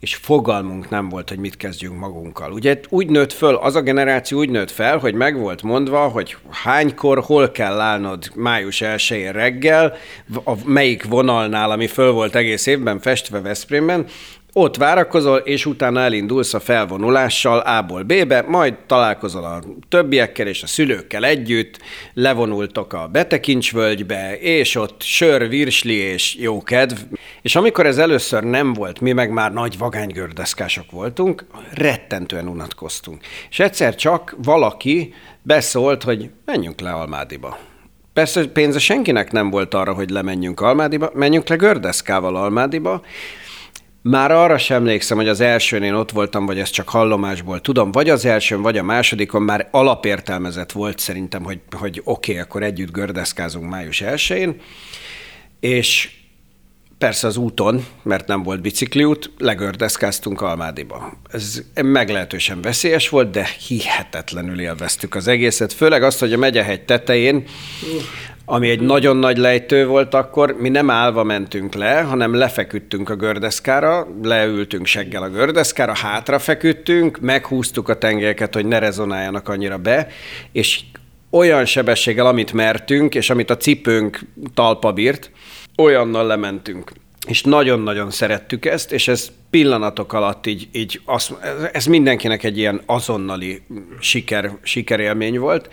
és 0.00 0.14
fogalmunk 0.14 0.90
nem 0.90 1.08
volt, 1.08 1.28
hogy 1.28 1.38
mit 1.38 1.56
kezdjünk 1.56 1.98
magunkkal. 1.98 2.52
Ugye 2.52 2.80
úgy 2.88 3.10
nőtt 3.10 3.32
föl, 3.32 3.54
az 3.54 3.74
a 3.74 3.82
generáció 3.82 4.38
úgy 4.38 4.50
nőtt 4.50 4.70
fel, 4.70 4.98
hogy 4.98 5.14
meg 5.14 5.38
volt 5.38 5.62
mondva, 5.62 6.08
hogy 6.08 6.36
hánykor, 6.50 7.22
hol 7.22 7.50
kell 7.50 7.80
állnod 7.80 8.30
május 8.34 8.80
1 8.80 9.28
reggel, 9.32 9.96
a 10.44 10.52
melyik 10.64 11.04
vonalnál, 11.04 11.70
ami 11.70 11.86
föl 11.86 12.12
volt 12.12 12.34
egész 12.34 12.66
évben 12.66 13.00
festve 13.00 13.40
Veszprémben, 13.40 14.06
ott 14.56 14.76
várakozol, 14.76 15.38
és 15.38 15.66
utána 15.66 16.00
elindulsz 16.00 16.54
a 16.54 16.60
felvonulással 16.60 17.58
A-ból 17.58 18.02
B-be, 18.02 18.44
majd 18.48 18.74
találkozol 18.86 19.44
a 19.44 19.62
többiekkel 19.88 20.46
és 20.46 20.62
a 20.62 20.66
szülőkkel 20.66 21.24
együtt, 21.24 21.78
levonultok 22.12 22.92
a 22.92 23.08
Betekincsvölgybe, 23.12 24.38
és 24.38 24.74
ott 24.74 25.02
sör, 25.02 25.48
virsli 25.48 25.94
és 25.94 26.36
jó 26.36 26.62
kedv. 26.62 26.98
És 27.42 27.56
amikor 27.56 27.86
ez 27.86 27.98
először 27.98 28.42
nem 28.42 28.72
volt, 28.72 29.00
mi 29.00 29.12
meg 29.12 29.30
már 29.30 29.52
nagy 29.52 29.78
vagánygördeszkások 29.78 30.90
voltunk, 30.90 31.44
rettentően 31.72 32.48
unatkoztunk. 32.48 33.24
És 33.50 33.58
egyszer 33.58 33.94
csak 33.94 34.36
valaki 34.42 35.14
beszólt, 35.42 36.02
hogy 36.02 36.30
menjünk 36.44 36.80
le 36.80 36.90
Almádiba. 36.90 37.58
Persze 38.12 38.46
pénze 38.46 38.78
senkinek 38.78 39.32
nem 39.32 39.50
volt 39.50 39.74
arra, 39.74 39.92
hogy 39.92 40.10
lemenjünk 40.10 40.60
Almádiba, 40.60 41.10
menjünk 41.14 41.48
le 41.48 41.56
gördeszkával 41.56 42.36
Almádiba, 42.36 43.02
már 44.06 44.30
arra 44.30 44.58
sem 44.58 44.76
emlékszem, 44.76 45.16
hogy 45.16 45.28
az 45.28 45.40
elsőn 45.40 45.82
én 45.82 45.94
ott 45.94 46.10
voltam, 46.10 46.46
vagy 46.46 46.58
ez 46.58 46.70
csak 46.70 46.88
hallomásból 46.88 47.60
tudom, 47.60 47.92
vagy 47.92 48.10
az 48.10 48.24
elsőn, 48.24 48.62
vagy 48.62 48.78
a 48.78 48.82
másodikon 48.82 49.42
már 49.42 49.68
alapértelmezett 49.70 50.72
volt 50.72 50.98
szerintem, 50.98 51.44
hogy, 51.44 51.60
hogy 51.70 52.00
oké, 52.04 52.30
okay, 52.32 52.42
akkor 52.42 52.62
együtt 52.62 52.92
gördeszkázunk 52.92 53.70
május 53.70 54.00
1 54.00 54.60
és 55.60 56.10
persze 56.98 57.26
az 57.26 57.36
úton, 57.36 57.86
mert 58.02 58.26
nem 58.26 58.42
volt 58.42 58.60
bicikliút, 58.60 59.30
legördeszkáztunk 59.38 60.40
Almádiba. 60.40 61.12
Ez 61.32 61.62
meglehetősen 61.82 62.60
veszélyes 62.60 63.08
volt, 63.08 63.30
de 63.30 63.48
hihetetlenül 63.68 64.60
élveztük 64.60 65.14
az 65.14 65.28
egészet, 65.28 65.72
főleg 65.72 66.02
azt, 66.02 66.18
hogy 66.18 66.32
a 66.32 66.38
megyehegy 66.38 66.84
tetején 66.84 67.44
ami 68.44 68.68
egy 68.68 68.80
nagyon 68.80 69.16
nagy 69.16 69.36
lejtő 69.36 69.86
volt 69.86 70.14
akkor, 70.14 70.56
mi 70.58 70.68
nem 70.68 70.90
állva 70.90 71.22
mentünk 71.22 71.74
le, 71.74 72.00
hanem 72.00 72.34
lefeküdtünk 72.34 73.10
a 73.10 73.14
gördeszkára, 73.14 74.06
leültünk 74.22 74.86
seggel 74.86 75.22
a 75.22 75.28
gördeszkára, 75.28 75.94
hátra 75.94 76.38
feküdtünk, 76.38 77.20
meghúztuk 77.20 77.88
a 77.88 77.98
tengelyeket, 77.98 78.54
hogy 78.54 78.66
ne 78.66 78.78
rezonáljanak 78.78 79.48
annyira 79.48 79.78
be, 79.78 80.06
és 80.52 80.80
olyan 81.30 81.64
sebességgel, 81.64 82.26
amit 82.26 82.52
mertünk, 82.52 83.14
és 83.14 83.30
amit 83.30 83.50
a 83.50 83.56
cipőnk 83.56 84.20
talpa 84.54 84.92
bírt, 84.92 85.30
olyannal 85.76 86.26
lementünk. 86.26 86.92
És 87.26 87.42
nagyon-nagyon 87.42 88.10
szerettük 88.10 88.64
ezt, 88.64 88.92
és 88.92 89.08
ez 89.08 89.30
pillanatok 89.50 90.12
alatt 90.12 90.46
így, 90.46 90.68
így 90.72 91.00
az, 91.04 91.34
ez 91.72 91.86
mindenkinek 91.86 92.44
egy 92.44 92.58
ilyen 92.58 92.80
azonnali 92.86 93.62
siker, 94.00 94.50
sikerélmény 94.62 95.38
volt, 95.38 95.68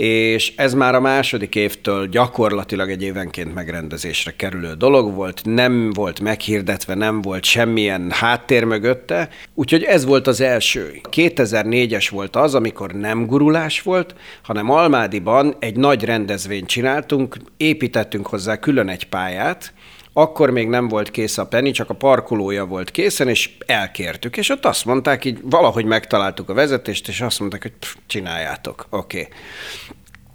és 0.00 0.52
ez 0.56 0.74
már 0.74 0.94
a 0.94 1.00
második 1.00 1.54
évtől 1.54 2.06
gyakorlatilag 2.06 2.90
egy 2.90 3.02
évenként 3.02 3.54
megrendezésre 3.54 4.36
kerülő 4.36 4.72
dolog 4.74 5.14
volt, 5.14 5.40
nem 5.44 5.90
volt 5.92 6.20
meghirdetve, 6.20 6.94
nem 6.94 7.22
volt 7.22 7.44
semmilyen 7.44 8.10
háttér 8.10 8.64
mögötte, 8.64 9.28
úgyhogy 9.54 9.82
ez 9.82 10.04
volt 10.04 10.26
az 10.26 10.40
első. 10.40 11.00
2004-es 11.10 12.08
volt 12.10 12.36
az, 12.36 12.54
amikor 12.54 12.92
nem 12.92 13.26
gurulás 13.26 13.82
volt, 13.82 14.14
hanem 14.42 14.70
Almádiban 14.70 15.56
egy 15.58 15.76
nagy 15.76 16.04
rendezvényt 16.04 16.68
csináltunk, 16.68 17.36
építettünk 17.56 18.26
hozzá 18.26 18.56
külön 18.56 18.88
egy 18.88 19.04
pályát, 19.04 19.72
akkor 20.20 20.50
még 20.50 20.68
nem 20.68 20.88
volt 20.88 21.10
kész 21.10 21.38
a 21.38 21.46
Penny, 21.46 21.70
csak 21.70 21.90
a 21.90 21.94
parkolója 21.94 22.64
volt 22.64 22.90
készen, 22.90 23.28
és 23.28 23.50
elkértük. 23.66 24.36
És 24.36 24.48
ott 24.48 24.64
azt 24.64 24.84
mondták, 24.84 25.24
így 25.24 25.38
valahogy 25.42 25.84
megtaláltuk 25.84 26.48
a 26.48 26.54
vezetést, 26.54 27.08
és 27.08 27.20
azt 27.20 27.40
mondták, 27.40 27.62
hogy 27.62 27.72
pff, 27.78 27.94
csináljátok, 28.06 28.86
oké. 28.90 29.20
Okay. 29.20 29.32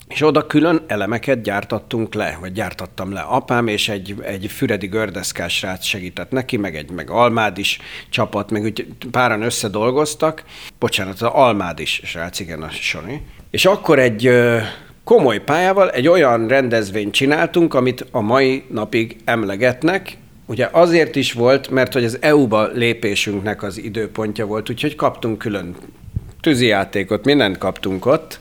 És 0.08 0.22
oda 0.22 0.48
külön 0.48 0.84
elemeket 0.88 1.41
gyártattunk 1.41 2.13
le, 2.13 2.38
vagy 2.39 2.52
gyártattam 2.52 3.13
le. 3.13 3.22
Apám 3.22 3.67
és 3.67 3.89
egy, 3.89 4.15
egy 4.22 4.52
füredi 4.52 4.88
gördeszkás 4.88 5.58
srác 5.58 5.86
segített 5.86 6.32
neki, 6.32 6.58
meg 6.58 6.76
egy 6.76 6.91
meg 6.91 7.10
almád 7.10 7.58
is 7.58 7.80
csapat, 8.10 8.52
meg 8.52 8.63
úgy 8.63 8.88
páran 9.12 9.41
összedolgoztak. 9.41 10.43
Bocsánat, 10.80 11.13
az 11.13 11.30
almád 11.34 11.80
is 11.80 12.02
srác, 12.04 12.39
igen, 12.39 12.62
a 12.62 12.69
Sony. 12.69 13.26
És 13.52 13.65
akkor 13.65 14.00
egy 14.00 14.30
komoly 15.03 15.43
pályával 15.43 15.91
egy 15.91 16.07
olyan 16.07 16.47
rendezvényt 16.47 17.13
csináltunk, 17.13 17.73
amit 17.73 18.05
a 18.11 18.21
mai 18.21 18.63
napig 18.69 19.17
emlegetnek, 19.25 20.17
Ugye 20.45 20.69
azért 20.71 21.15
is 21.15 21.33
volt, 21.33 21.69
mert 21.69 21.93
hogy 21.93 22.03
az 22.03 22.17
EU-ba 22.21 22.67
lépésünknek 22.67 23.63
az 23.63 23.77
időpontja 23.77 24.45
volt, 24.45 24.69
úgyhogy 24.69 24.95
kaptunk 24.95 25.37
külön 25.37 25.75
tűzijátékot, 26.41 27.25
mindent 27.25 27.57
kaptunk 27.57 28.05
ott, 28.05 28.39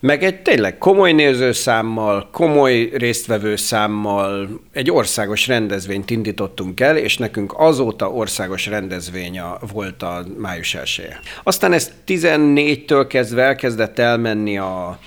meg 0.00 0.22
egy 0.22 0.42
tényleg 0.42 0.78
komoly 0.78 1.12
nézőszámmal, 1.12 2.28
komoly 2.32 2.90
résztvevőszámmal 2.94 4.48
egy 4.72 4.90
országos 4.90 5.46
rendezvényt 5.46 6.10
indítottunk 6.10 6.80
el, 6.80 6.96
és 6.96 7.16
nekünk 7.18 7.54
azóta 7.56 8.10
országos 8.10 8.66
rendezvény 8.66 9.40
volt 9.72 10.02
a 10.02 10.24
május 10.38 10.74
1 10.74 11.08
Aztán 11.42 11.72
ez 11.72 11.90
14-től 12.06 13.04
kezdve 13.08 13.42
elkezdett 13.42 13.98
elmenni 13.98 14.58
a, 14.58 14.98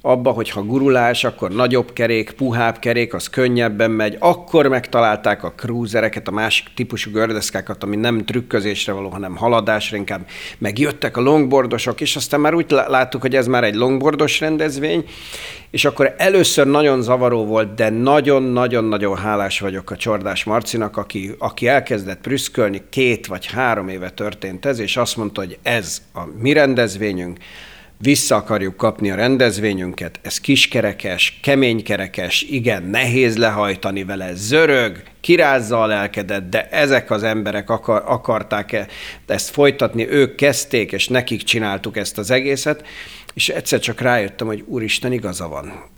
abba, 0.00 0.30
hogy 0.30 0.50
ha 0.50 0.62
gurulás, 0.62 1.24
akkor 1.24 1.50
nagyobb 1.50 1.92
kerék, 1.92 2.30
puhább 2.30 2.78
kerék, 2.78 3.14
az 3.14 3.28
könnyebben 3.28 3.90
megy. 3.90 4.16
Akkor 4.18 4.66
megtalálták 4.66 5.44
a 5.44 5.52
cruisereket, 5.52 6.28
a 6.28 6.30
másik 6.30 6.66
típusú 6.74 7.10
gördeszkákat, 7.10 7.82
ami 7.82 7.96
nem 7.96 8.24
trükközésre 8.24 8.92
való, 8.92 9.08
hanem 9.08 9.36
haladásra, 9.36 9.96
inkább 9.96 10.26
megjöttek 10.58 11.16
a 11.16 11.20
longboardosok, 11.20 12.00
és 12.00 12.16
aztán 12.16 12.40
már 12.40 12.54
úgy 12.54 12.70
láttuk, 12.70 13.20
hogy 13.20 13.36
ez 13.36 13.46
már 13.46 13.64
egy 13.64 13.74
longboardos 13.74 14.40
rendezvény, 14.40 15.04
és 15.70 15.84
akkor 15.84 16.14
először 16.16 16.66
nagyon 16.66 17.02
zavaró 17.02 17.44
volt, 17.44 17.74
de 17.74 17.90
nagyon-nagyon-nagyon 17.90 19.16
hálás 19.16 19.60
vagyok 19.60 19.90
a 19.90 19.96
Csordás 19.96 20.44
Marcinak, 20.44 20.96
aki, 20.96 21.34
aki 21.38 21.68
elkezdett 21.68 22.20
prüszkölni, 22.20 22.82
két 22.90 23.26
vagy 23.26 23.46
három 23.46 23.88
éve 23.88 24.10
történt 24.10 24.64
ez, 24.66 24.78
és 24.78 24.96
azt 24.96 25.16
mondta, 25.16 25.40
hogy 25.40 25.58
ez 25.62 26.02
a 26.14 26.20
mi 26.38 26.52
rendezvényünk, 26.52 27.38
vissza 27.98 28.36
akarjuk 28.36 28.76
kapni 28.76 29.10
a 29.10 29.14
rendezvényünket, 29.14 30.20
ez 30.22 30.40
kiskerekes, 30.40 31.38
keménykerekes, 31.42 32.42
igen, 32.42 32.82
nehéz 32.82 33.36
lehajtani 33.36 34.04
vele, 34.04 34.34
zörög, 34.34 35.02
kirázza 35.20 35.82
a 35.82 35.86
lelkedet, 35.86 36.48
de 36.48 36.68
ezek 36.68 37.10
az 37.10 37.22
emberek 37.22 37.70
akar, 37.70 38.02
akarták 38.06 38.86
ezt 39.26 39.50
folytatni, 39.50 40.08
ők 40.08 40.34
kezdték, 40.34 40.92
és 40.92 41.08
nekik 41.08 41.42
csináltuk 41.42 41.96
ezt 41.96 42.18
az 42.18 42.30
egészet, 42.30 42.86
és 43.34 43.48
egyszer 43.48 43.78
csak 43.78 44.00
rájöttem, 44.00 44.46
hogy 44.46 44.64
úristen, 44.66 45.12
igaza 45.12 45.48
van. 45.48 45.94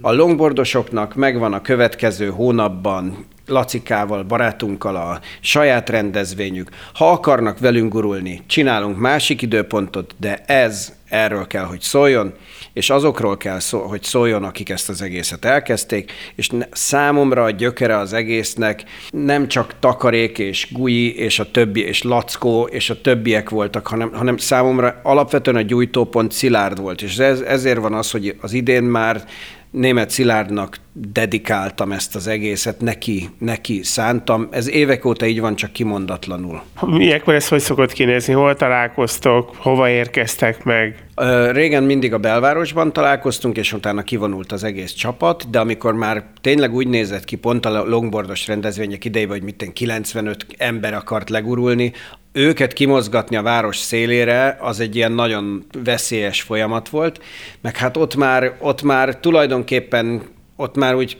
A 0.00 0.12
longboardosoknak 0.12 1.14
megvan 1.14 1.52
a 1.52 1.62
következő 1.62 2.30
hónapban 2.30 3.26
Lacikával, 3.46 4.22
barátunkkal 4.22 4.96
a 4.96 5.20
saját 5.40 5.88
rendezvényük. 5.88 6.70
Ha 6.94 7.10
akarnak 7.10 7.58
velünk 7.58 7.92
gurulni, 7.92 8.42
csinálunk 8.46 8.98
másik 8.98 9.42
időpontot, 9.42 10.14
de 10.20 10.36
ez 10.46 10.92
erről 11.08 11.46
kell, 11.46 11.64
hogy 11.64 11.80
szóljon, 11.80 12.32
és 12.72 12.90
azokról 12.90 13.36
kell, 13.36 13.58
szó, 13.58 13.78
hogy 13.78 14.02
szóljon, 14.02 14.44
akik 14.44 14.68
ezt 14.68 14.88
az 14.88 15.02
egészet 15.02 15.44
elkezdték, 15.44 16.12
és 16.34 16.50
számomra 16.70 17.42
a 17.42 17.50
gyökere 17.50 17.96
az 17.96 18.12
egésznek 18.12 18.84
nem 19.10 19.48
csak 19.48 19.74
takarék 19.80 20.38
és 20.38 20.68
Gui 20.72 21.16
és 21.16 21.38
a 21.38 21.50
többi, 21.50 21.80
és 21.80 22.02
Lackó 22.02 22.68
és 22.70 22.90
a 22.90 23.00
többiek 23.00 23.50
voltak, 23.50 23.86
hanem, 23.86 24.12
hanem 24.12 24.36
számomra 24.36 25.00
alapvetően 25.02 25.56
a 25.56 25.62
gyújtópont 25.62 26.32
szilárd 26.32 26.80
volt, 26.80 27.02
és 27.02 27.18
ez, 27.18 27.40
ezért 27.40 27.78
van 27.78 27.94
az, 27.94 28.10
hogy 28.10 28.36
az 28.40 28.52
idén 28.52 28.82
már 28.82 29.24
német 29.70 30.10
Szilárdnak 30.10 30.78
dedikáltam 30.92 31.92
ezt 31.92 32.14
az 32.14 32.26
egészet, 32.26 32.80
neki, 32.80 33.28
neki 33.38 33.80
szántam. 33.82 34.48
Ez 34.50 34.70
évek 34.70 35.04
óta 35.04 35.26
így 35.26 35.40
van, 35.40 35.56
csak 35.56 35.72
kimondatlanul. 35.72 36.62
Ilyenkor 36.98 37.34
ez 37.34 37.48
hogy 37.48 37.60
szokott 37.60 37.92
kinézni? 37.92 38.32
Hol 38.32 38.56
találkoztok? 38.56 39.56
Hova 39.56 39.88
érkeztek 39.88 40.64
meg? 40.64 41.04
Régen 41.50 41.82
mindig 41.82 42.12
a 42.12 42.18
belvárosban 42.18 42.92
találkoztunk, 42.92 43.56
és 43.56 43.72
utána 43.72 44.02
kivonult 44.02 44.52
az 44.52 44.64
egész 44.64 44.92
csapat, 44.92 45.50
de 45.50 45.58
amikor 45.58 45.94
már 45.94 46.24
tényleg 46.40 46.74
úgy 46.74 46.88
nézett 46.88 47.24
ki 47.24 47.36
pont 47.36 47.66
a 47.66 47.84
longboardos 47.84 48.46
rendezvények 48.46 49.04
idejében, 49.04 49.36
hogy 49.36 49.44
mitten 49.44 49.72
95 49.72 50.46
ember 50.56 50.94
akart 50.94 51.30
legurulni, 51.30 51.92
őket 52.36 52.72
kimozgatni 52.72 53.36
a 53.36 53.42
város 53.42 53.76
szélére, 53.76 54.56
az 54.60 54.80
egy 54.80 54.96
ilyen 54.96 55.12
nagyon 55.12 55.66
veszélyes 55.84 56.42
folyamat 56.42 56.88
volt, 56.88 57.20
meg 57.60 57.76
hát 57.76 57.96
ott 57.96 58.16
már, 58.16 58.56
ott 58.60 58.82
már 58.82 59.16
tulajdonképpen 59.20 60.22
ott 60.56 60.76
már 60.76 60.94
úgy 60.94 61.16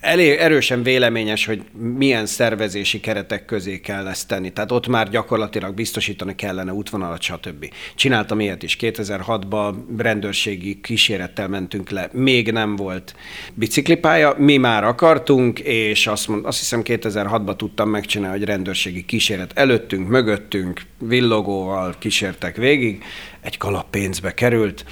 elég 0.00 0.30
erősen 0.30 0.82
véleményes, 0.82 1.46
hogy 1.46 1.62
milyen 1.96 2.26
szervezési 2.26 3.00
keretek 3.00 3.44
közé 3.44 3.80
kell 3.80 4.06
ezt 4.08 4.28
tenni. 4.28 4.52
Tehát 4.52 4.72
ott 4.72 4.86
már 4.86 5.10
gyakorlatilag 5.10 5.74
biztosítani 5.74 6.34
kellene 6.34 6.72
útvonalat, 6.72 7.22
stb. 7.22 7.70
Csináltam 7.94 8.40
ilyet 8.40 8.62
is. 8.62 8.76
2006-ban 8.80 9.74
rendőrségi 9.96 10.80
kísérettel 10.80 11.48
mentünk 11.48 11.90
le. 11.90 12.08
Még 12.12 12.52
nem 12.52 12.76
volt 12.76 13.14
biciklipálya, 13.54 14.34
mi 14.38 14.56
már 14.56 14.84
akartunk, 14.84 15.58
és 15.58 16.06
azt, 16.06 16.28
mond, 16.28 16.44
azt 16.44 16.58
hiszem 16.58 16.80
2006-ban 16.84 17.56
tudtam 17.56 17.88
megcsinálni, 17.88 18.38
hogy 18.38 18.46
rendőrségi 18.46 19.04
kíséret 19.04 19.52
előttünk, 19.54 20.08
mögöttünk, 20.08 20.80
villogóval 20.98 21.94
kísértek 21.98 22.56
végig. 22.56 23.02
Egy 23.40 23.56
kalap 23.58 23.90
pénzbe 23.90 24.34
került, 24.34 24.84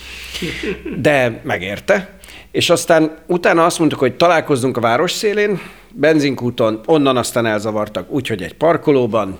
de 1.00 1.40
megérte 1.44 2.20
és 2.52 2.70
aztán 2.70 3.18
utána 3.26 3.64
azt 3.64 3.78
mondtuk, 3.78 4.00
hogy 4.00 4.16
találkozzunk 4.16 4.76
a 4.76 4.80
város 4.80 5.12
szélén, 5.12 5.60
benzinkúton, 5.90 6.80
onnan 6.86 7.16
aztán 7.16 7.46
elzavartak, 7.46 8.10
úgyhogy 8.10 8.42
egy 8.42 8.54
parkolóban, 8.54 9.38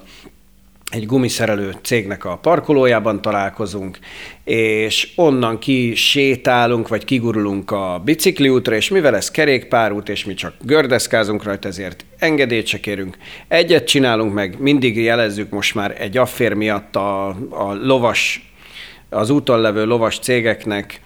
egy 0.91 1.07
gumiszerelő 1.07 1.75
cégnek 1.83 2.25
a 2.25 2.37
parkolójában 2.37 3.23
találkozunk, 3.23 3.99
és 4.45 5.13
onnan 5.17 5.59
ki 5.59 5.95
sétálunk, 5.95 6.89
vagy 6.89 7.05
kigurulunk 7.05 7.71
a 7.71 8.01
bicikliútra, 8.05 8.75
és 8.75 8.89
mivel 8.89 9.17
ez 9.17 9.31
kerékpárút, 9.31 10.09
és 10.09 10.25
mi 10.25 10.35
csak 10.35 10.55
gördeszkázunk 10.63 11.43
rajta, 11.43 11.69
ezért 11.69 12.05
engedélyt 12.19 12.67
se 12.67 12.81
kérünk. 12.81 13.17
Egyet 13.49 13.87
csinálunk 13.87 14.35
meg, 14.35 14.57
mindig 14.59 14.97
jelezzük 14.97 15.51
most 15.51 15.75
már 15.75 15.97
egy 15.99 16.17
affér 16.17 16.53
miatt 16.53 16.97
a, 16.97 17.29
a 17.51 17.79
lovas, 17.83 18.53
az 19.09 19.31
úton 19.31 19.61
levő 19.61 19.85
lovas 19.85 20.19
cégeknek, 20.19 21.01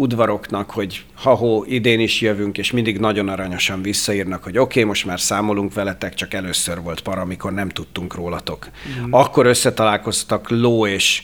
udvaroknak, 0.00 0.70
hogy 0.70 1.04
ha-hó, 1.14 1.64
idén 1.66 2.00
is 2.00 2.20
jövünk, 2.20 2.58
és 2.58 2.70
mindig 2.70 2.98
nagyon 2.98 3.28
aranyosan 3.28 3.82
visszaírnak, 3.82 4.42
hogy 4.42 4.58
oké, 4.58 4.78
okay, 4.78 4.84
most 4.84 5.04
már 5.04 5.20
számolunk 5.20 5.74
veletek, 5.74 6.14
csak 6.14 6.34
először 6.34 6.82
volt 6.82 7.00
para, 7.00 7.20
amikor 7.20 7.52
nem 7.52 7.68
tudtunk 7.68 8.14
rólatok. 8.14 8.68
Mm. 9.06 9.12
Akkor 9.12 9.46
összetalálkoztak 9.46 10.50
ló 10.50 10.86
és 10.86 11.22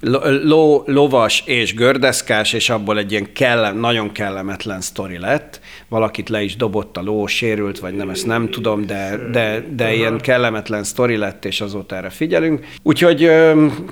ló, 0.00 0.82
lovas 0.86 1.42
és 1.46 1.74
gördeszkás, 1.74 2.52
és 2.52 2.70
abból 2.70 2.98
egy 2.98 3.10
ilyen 3.10 3.32
kellem, 3.32 3.78
nagyon 3.78 4.12
kellemetlen 4.12 4.80
sztori 4.80 5.18
lett. 5.18 5.60
Valakit 5.88 6.28
le 6.28 6.42
is 6.42 6.56
dobott 6.56 6.96
a 6.96 7.02
ló, 7.02 7.26
sérült, 7.26 7.78
vagy 7.78 7.94
nem, 7.94 8.10
ezt 8.10 8.26
nem 8.26 8.50
tudom, 8.50 8.86
de, 8.86 9.18
de, 9.32 9.64
de 9.76 9.94
ilyen 9.94 10.18
kellemetlen 10.18 10.84
sztori 10.84 11.16
lett, 11.16 11.44
és 11.44 11.60
azóta 11.60 11.96
erre 11.96 12.10
figyelünk. 12.10 12.66
Úgyhogy 12.82 13.30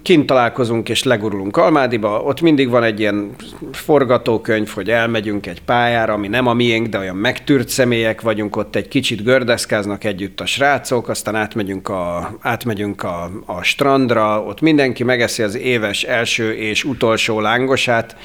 kint 0.03 0.27
találkozunk, 0.27 0.89
és 0.89 1.03
legurulunk 1.03 1.57
Almádiba. 1.57 2.23
Ott 2.23 2.41
mindig 2.41 2.69
van 2.69 2.83
egy 2.83 3.01
ilyen 3.01 3.35
forgatókönyv, 3.73 4.69
hogy 4.69 4.91
elmegyünk 4.91 5.47
egy 5.47 5.63
pályára, 5.63 6.13
ami 6.13 6.29
nem 6.29 6.47
a 6.47 6.55
miénk, 6.55 6.87
de 6.87 6.99
olyan 6.99 7.17
megtűrt 7.17 7.69
személyek 7.69 8.21
vagyunk, 8.21 8.57
ott 8.57 8.77
egy 8.77 8.89
kicsit 8.89 9.23
gördeszkáznak 9.23 10.05
együtt 10.05 10.41
a 10.41 10.47
srácok, 10.47 11.09
aztán 11.09 11.35
átmegyünk 11.35 11.89
a, 11.89 12.35
átmegyünk 12.41 13.03
a, 13.03 13.31
a 13.47 13.63
strandra, 13.63 14.43
ott 14.43 14.61
mindenki 14.61 15.05
megeszi 15.05 15.43
az 15.43 15.57
éves 15.57 15.94
éves 15.95 16.19
első 16.19 16.55
és 16.55 16.85
utolsó 16.85 17.41
lángosát, 17.41 18.17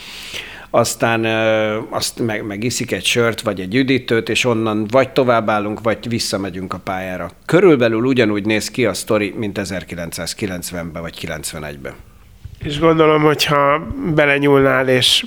aztán 0.70 1.26
azt 1.90 2.20
meg, 2.20 2.46
megiszik 2.46 2.92
egy 2.92 3.06
sört, 3.06 3.42
vagy 3.42 3.60
egy 3.60 3.76
üdítőt, 3.76 4.30
és 4.30 4.46
onnan 4.46 4.86
vagy 4.92 5.10
továbbállunk, 5.10 5.82
vagy 5.82 6.10
visszamegyünk 6.10 6.74
a 6.74 6.80
pályára. 6.84 7.32
Körülbelül 7.46 8.04
ugyanúgy 8.04 8.46
néz 8.46 8.70
ki 8.70 8.86
a 8.86 8.94
sztori, 8.94 9.34
mint 9.38 9.60
1990-ben 9.64 11.02
vagy 11.02 11.18
91-ben. 11.22 11.94
És 12.64 12.80
gondolom, 12.80 13.22
hogyha 13.22 13.88
belenyúlnál, 14.16 14.88
és 14.88 15.26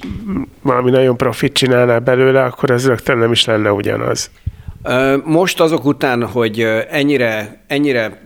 valami 0.63 0.91
nagyon 0.91 1.17
profit 1.17 1.53
csinálnál 1.53 2.01
belőle, 2.01 2.45
akkor 2.45 2.71
ez 2.71 2.87
rögtön 2.87 3.19
nem 3.19 3.33
is 3.33 3.45
lenne 3.45 3.73
ugyanaz. 3.73 4.31
Most 5.25 5.61
azok 5.61 5.85
után, 5.85 6.27
hogy 6.27 6.61
ennyire, 6.91 7.65
ennyire 7.67 8.23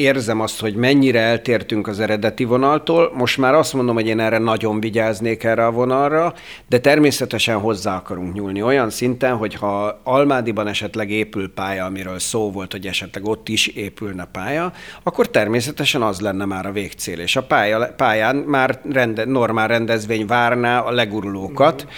érzem 0.00 0.40
azt, 0.40 0.60
hogy 0.60 0.74
mennyire 0.74 1.20
eltértünk 1.20 1.86
az 1.86 2.00
eredeti 2.00 2.44
vonaltól. 2.44 3.12
Most 3.14 3.38
már 3.38 3.54
azt 3.54 3.72
mondom, 3.72 3.94
hogy 3.94 4.06
én 4.06 4.20
erre 4.20 4.38
nagyon 4.38 4.80
vigyáznék 4.80 5.44
erre 5.44 5.66
a 5.66 5.70
vonalra, 5.70 6.34
de 6.68 6.78
természetesen 6.78 7.58
hozzá 7.58 7.96
akarunk 7.96 8.34
nyúlni 8.34 8.62
olyan 8.62 8.90
szinten, 8.90 9.36
hogy 9.36 9.54
ha 9.54 10.00
Almádiban 10.04 10.66
esetleg 10.66 11.10
épül 11.10 11.52
pálya, 11.54 11.84
amiről 11.84 12.18
szó 12.18 12.50
volt, 12.50 12.72
hogy 12.72 12.86
esetleg 12.86 13.24
ott 13.24 13.48
is 13.48 13.66
épülne 13.66 14.28
pálya, 14.32 14.72
akkor 15.02 15.28
természetesen 15.30 16.02
az 16.02 16.20
lenne 16.20 16.44
már 16.44 16.66
a 16.66 16.72
végcél. 16.72 17.18
És 17.18 17.36
a 17.36 17.42
pálya, 17.42 17.92
pályán 17.96 18.36
már 18.36 18.80
rende, 18.92 19.24
normál 19.24 19.68
rendezvény 19.68 20.26
várná 20.26 20.80
a 20.80 20.90
legurulókat, 20.90 21.86
mm 21.86 21.88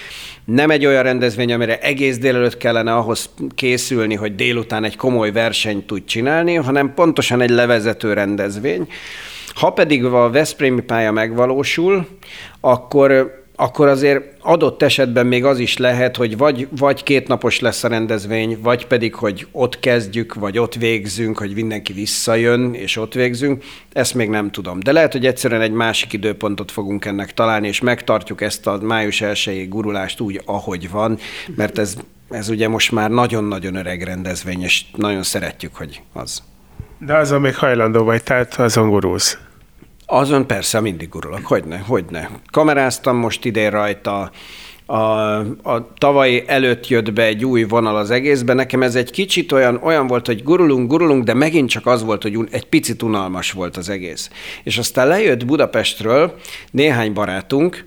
nem 0.44 0.70
egy 0.70 0.87
olyan 0.87 1.02
rendezvény, 1.02 1.52
amire 1.52 1.78
egész 1.78 2.18
délelőtt 2.18 2.57
kellene 2.57 2.94
ahhoz 2.94 3.31
készülni, 3.55 4.14
hogy 4.14 4.35
délután 4.35 4.85
egy 4.85 4.96
komoly 4.96 5.33
versenyt 5.33 5.87
tud 5.87 6.05
csinálni, 6.05 6.55
hanem 6.55 6.94
pontosan 6.94 7.40
egy 7.40 7.50
levezető 7.50 8.12
rendezvény. 8.12 8.88
Ha 9.55 9.70
pedig 9.70 10.05
a 10.05 10.31
Veszprémi 10.31 10.81
pálya 10.81 11.12
megvalósul, 11.12 12.07
akkor 12.61 13.41
akkor 13.62 13.88
azért 13.88 14.25
adott 14.40 14.83
esetben 14.83 15.27
még 15.27 15.44
az 15.44 15.59
is 15.59 15.77
lehet, 15.77 16.16
hogy 16.16 16.37
vagy, 16.37 16.68
vagy 16.79 17.03
két 17.03 17.29
napos 17.29 17.61
lesz 17.61 17.85
a 17.85 17.88
rendezvény, 17.88 18.59
vagy 18.62 18.87
pedig, 18.87 19.14
hogy 19.14 19.46
ott 19.53 19.79
kezdjük, 19.79 20.35
vagy 20.35 20.59
ott 20.59 20.75
végzünk, 20.75 21.38
hogy 21.38 21.55
mindenki 21.55 21.92
visszajön, 21.92 22.75
és 22.75 22.96
ott 22.96 23.14
végzünk. 23.14 23.64
Ezt 23.92 24.14
még 24.14 24.29
nem 24.29 24.51
tudom. 24.51 24.81
De 24.81 24.92
lehet, 24.92 25.12
hogy 25.12 25.27
egyszerűen 25.27 25.61
egy 25.61 25.72
másik 25.72 26.12
időpontot 26.12 26.70
fogunk 26.70 27.05
ennek 27.05 27.35
találni, 27.35 27.68
és 27.68 27.81
megtartjuk 27.81 28.40
ezt 28.40 28.66
a 28.66 28.79
május 28.81 29.20
1 29.20 29.68
gurulást 29.68 30.20
úgy, 30.20 30.42
ahogy 30.44 30.90
van, 30.90 31.18
mert 31.57 31.79
ez, 31.79 31.96
ez 32.31 32.48
ugye 32.48 32.68
most 32.68 32.92
már 32.92 33.11
nagyon-nagyon 33.11 33.75
öreg 33.75 34.03
rendezvény, 34.03 34.62
és 34.62 34.85
nagyon 34.96 35.22
szeretjük, 35.22 35.75
hogy 35.75 36.03
az. 36.12 36.42
De 36.98 37.16
azon 37.16 37.40
még 37.40 37.57
hajlandó 37.57 38.05
vagy, 38.05 38.22
tehát 38.22 38.55
azon 38.55 38.88
gurulsz. 38.88 39.38
Azon 40.14 40.46
persze 40.46 40.81
mindig 40.81 41.09
gurulok, 41.09 41.46
hogyne, 41.46 41.79
hogyne. 41.79 42.31
Kameráztam 42.51 43.16
most 43.16 43.44
idén 43.44 43.70
rajta, 43.70 44.31
a, 44.87 44.96
a 45.62 45.92
tavalyi 45.98 46.44
előtt 46.46 46.88
jött 46.88 47.12
be 47.12 47.22
egy 47.22 47.44
új 47.44 47.62
vonal 47.62 47.96
az 47.96 48.11
egészben. 48.11 48.57
Nekem 48.57 48.83
ez 48.83 48.94
egy 48.94 49.11
kicsit 49.11 49.53
olyan, 49.53 49.81
olyan 49.83 50.07
volt, 50.07 50.27
hogy 50.27 50.42
gurulunk, 50.42 50.90
gurulunk, 50.90 51.25
de 51.25 51.35
megint 51.35 51.68
csak 51.68 51.87
az 51.87 52.05
volt, 52.05 52.22
hogy 52.22 52.38
egy 52.51 52.66
picit 52.66 53.03
unalmas 53.03 53.53
volt 53.53 53.77
az 53.77 53.88
egész. 53.88 54.31
És 54.62 54.79
aztán 54.79 55.07
lejött 55.07 55.46
Budapestről 55.46 56.35
néhány 56.70 57.12
barátunk, 57.12 57.87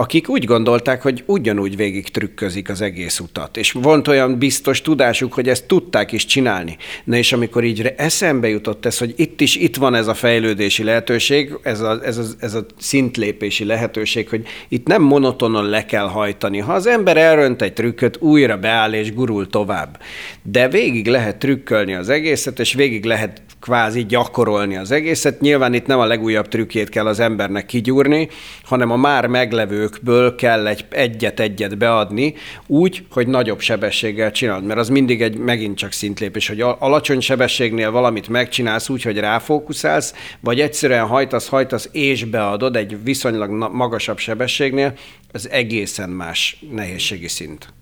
akik 0.00 0.28
úgy 0.28 0.44
gondolták, 0.44 1.02
hogy 1.02 1.22
ugyanúgy 1.26 1.76
végig 1.76 2.08
trükközik 2.08 2.68
az 2.68 2.80
egész 2.80 3.18
utat. 3.18 3.56
És 3.56 3.72
volt 3.72 4.08
olyan 4.08 4.38
biztos 4.38 4.82
tudásuk, 4.82 5.32
hogy 5.32 5.48
ezt 5.48 5.66
tudták 5.66 6.12
is 6.12 6.24
csinálni. 6.24 6.76
Na 7.04 7.16
és 7.16 7.32
amikor 7.32 7.64
így 7.64 7.92
eszembe 7.96 8.48
jutott 8.48 8.86
ez, 8.86 8.98
hogy 8.98 9.14
itt 9.16 9.40
is 9.40 9.56
itt 9.56 9.76
van 9.76 9.94
ez 9.94 10.06
a 10.06 10.14
fejlődési 10.14 10.82
lehetőség, 10.82 11.58
ez 11.62 11.80
a, 11.80 12.00
ez 12.04 12.18
a, 12.18 12.22
ez 12.38 12.54
a 12.54 12.66
szintlépési 12.78 13.64
lehetőség, 13.64 14.28
hogy 14.28 14.46
itt 14.68 14.86
nem 14.86 15.02
monotonon 15.02 15.68
le 15.68 15.84
kell 15.84 16.08
hajtani. 16.08 16.58
Ha 16.58 16.72
az 16.72 16.86
ember 16.86 17.16
elrönt 17.16 17.62
egy 17.62 17.72
trükköt, 17.72 18.16
újra 18.20 18.56
beáll 18.56 18.92
és 18.92 19.14
gurul 19.14 19.46
tovább. 19.46 20.00
De 20.42 20.68
végig 20.68 21.06
lehet 21.06 21.38
trükkölni 21.38 21.94
az 21.94 22.08
egészet, 22.08 22.58
és 22.58 22.72
végig 22.72 23.04
lehet 23.04 23.42
kvázi 23.60 24.04
gyakorolni 24.04 24.76
az 24.76 24.90
egészet. 24.90 25.40
Nyilván 25.40 25.74
itt 25.74 25.86
nem 25.86 25.98
a 25.98 26.06
legújabb 26.06 26.48
trükkét 26.48 26.88
kell 26.88 27.06
az 27.06 27.20
embernek 27.20 27.66
kigyúrni, 27.66 28.28
hanem 28.64 28.90
a 28.90 28.96
már 28.96 29.26
meglevőkből 29.26 30.34
kell 30.34 30.66
egy, 30.66 30.84
egyet-egyet 30.90 31.78
beadni, 31.78 32.34
úgy, 32.66 33.04
hogy 33.10 33.28
nagyobb 33.28 33.60
sebességgel 33.60 34.30
csinálod, 34.30 34.64
mert 34.64 34.78
az 34.78 34.88
mindig 34.88 35.22
egy 35.22 35.36
megint 35.36 35.76
csak 35.76 35.92
szintlépés, 35.92 36.48
hogy 36.48 36.60
alacsony 36.60 37.20
sebességnél 37.20 37.90
valamit 37.90 38.28
megcsinálsz 38.28 38.88
úgy, 38.88 39.02
hogy 39.02 39.18
ráfókuszálsz, 39.18 40.14
vagy 40.40 40.60
egyszerűen 40.60 41.06
hajtasz, 41.06 41.48
hajtasz 41.48 41.88
és 41.92 42.24
beadod 42.24 42.76
egy 42.76 43.04
viszonylag 43.04 43.50
magasabb 43.72 44.18
sebességnél, 44.18 44.94
az 45.32 45.50
egészen 45.50 46.10
más 46.10 46.58
nehézségi 46.70 47.28
szint. 47.28 47.72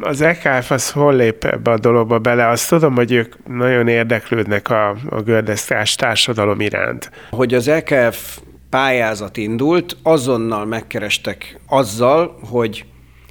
Az 0.00 0.20
EKF 0.20 0.70
az 0.70 0.90
hol 0.90 1.14
lép 1.14 1.44
ebbe 1.44 1.70
a 1.70 1.78
dologba 1.78 2.18
bele? 2.18 2.48
Azt 2.48 2.68
tudom, 2.68 2.94
hogy 2.94 3.12
ők 3.12 3.46
nagyon 3.46 3.88
érdeklődnek 3.88 4.70
a, 4.70 4.88
a 5.10 5.22
gördeszkás 5.22 5.94
társadalom 5.94 6.60
iránt. 6.60 7.10
Hogy 7.30 7.54
az 7.54 7.68
EKF 7.68 8.38
pályázat 8.70 9.36
indult, 9.36 9.96
azonnal 10.02 10.64
megkerestek 10.64 11.60
azzal, 11.66 12.38
hogy 12.50 12.84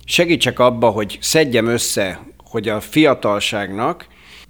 segítsek 0.06 0.60
abba, 0.60 0.90
hogy 0.90 1.18
szedjem 1.22 1.68
össze, 1.68 2.20
hogy 2.38 2.70
a 2.70 2.80
fiatalságnak 2.80 4.06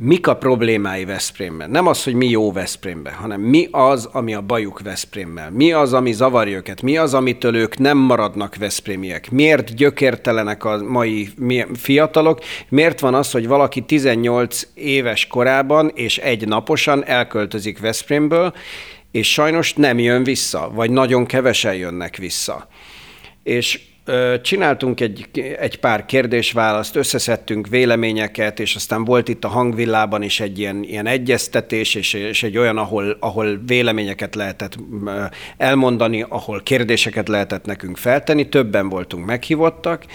mik 0.05 0.27
a 0.27 0.35
problémái 0.35 1.05
Veszprémben. 1.05 1.69
Nem 1.69 1.87
az, 1.87 2.03
hogy 2.03 2.13
mi 2.13 2.29
jó 2.29 2.51
Veszprémben, 2.51 3.13
hanem 3.13 3.41
mi 3.41 3.67
az, 3.71 4.09
ami 4.11 4.33
a 4.33 4.41
bajuk 4.41 4.81
Veszprémmel. 4.81 5.51
Mi 5.51 5.71
az, 5.71 5.93
ami 5.93 6.11
zavarja 6.11 6.55
őket. 6.55 6.81
Mi 6.81 6.97
az, 6.97 7.13
amitől 7.13 7.55
ők 7.55 7.77
nem 7.77 7.97
maradnak 7.97 8.55
Veszprémiek. 8.55 9.31
Miért 9.31 9.75
gyökértelenek 9.75 10.63
a 10.63 10.83
mai 10.83 11.29
fiatalok. 11.73 12.39
Miért 12.69 12.99
van 12.99 13.13
az, 13.13 13.31
hogy 13.31 13.47
valaki 13.47 13.81
18 13.81 14.67
éves 14.73 15.27
korában 15.27 15.91
és 15.95 16.17
egy 16.17 16.47
naposan 16.47 17.05
elköltözik 17.05 17.79
Veszprémből, 17.79 18.53
és 19.11 19.31
sajnos 19.31 19.73
nem 19.73 19.99
jön 19.99 20.23
vissza, 20.23 20.71
vagy 20.73 20.91
nagyon 20.91 21.25
kevesen 21.25 21.75
jönnek 21.75 22.17
vissza. 22.17 22.67
És 23.43 23.79
Csináltunk 24.41 24.99
egy, 24.99 25.29
egy 25.59 25.79
pár 25.79 26.05
kérdésválaszt, 26.05 26.95
összeszedtünk 26.95 27.67
véleményeket, 27.67 28.59
és 28.59 28.75
aztán 28.75 29.03
volt 29.03 29.27
itt 29.27 29.43
a 29.43 29.47
hangvillában 29.47 30.21
is 30.21 30.39
egy 30.39 30.59
ilyen, 30.59 30.83
ilyen 30.83 31.05
egyeztetés, 31.05 31.95
és, 31.95 32.13
és 32.13 32.43
egy 32.43 32.57
olyan, 32.57 32.77
ahol, 32.77 33.17
ahol 33.19 33.61
véleményeket 33.65 34.35
lehetett 34.35 34.77
elmondani, 35.57 36.25
ahol 36.29 36.61
kérdéseket 36.63 37.27
lehetett 37.27 37.65
nekünk 37.65 37.97
feltenni, 37.97 38.49
többen 38.49 38.89
voltunk 38.89 39.25
meghívottak, 39.25 40.05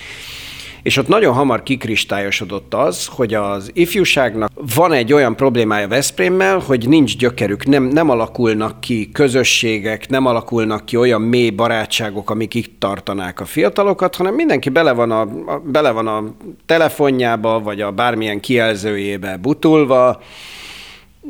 és 0.83 0.97
ott 0.97 1.09
nagyon 1.09 1.35
hamar 1.35 1.63
kikristályosodott 1.63 2.75
az, 2.75 3.07
hogy 3.07 3.35
az 3.35 3.71
ifjúságnak 3.73 4.51
van 4.77 4.93
egy 4.93 5.13
olyan 5.13 5.37
problémája 5.37 5.89
Veszprémmel, 5.89 6.59
hogy 6.59 6.89
nincs 6.89 7.17
gyökerük, 7.17 7.67
nem, 7.67 7.83
nem 7.83 8.11
alakulnak 8.11 8.81
ki 8.81 9.11
közösségek, 9.13 10.09
nem 10.09 10.27
alakulnak 10.27 10.85
ki 10.85 10.97
olyan 10.97 11.23
mély 11.23 11.51
barátságok, 11.51 12.31
amik 12.31 12.55
itt 12.55 12.81
tartanák 12.81 13.41
a 13.41 13.45
fiatalokat, 13.45 14.17
hanem 14.17 14.35
mindenki 14.35 14.69
bele 14.69 14.93
van 14.93 15.11
a, 15.11 15.21
a, 15.21 15.63
bele 15.65 15.91
van 15.91 16.07
a 16.07 16.25
telefonjába, 16.67 17.61
vagy 17.61 17.81
a 17.81 17.91
bármilyen 17.91 18.41
kijelzőjébe 18.41 19.37
butulva, 19.37 20.21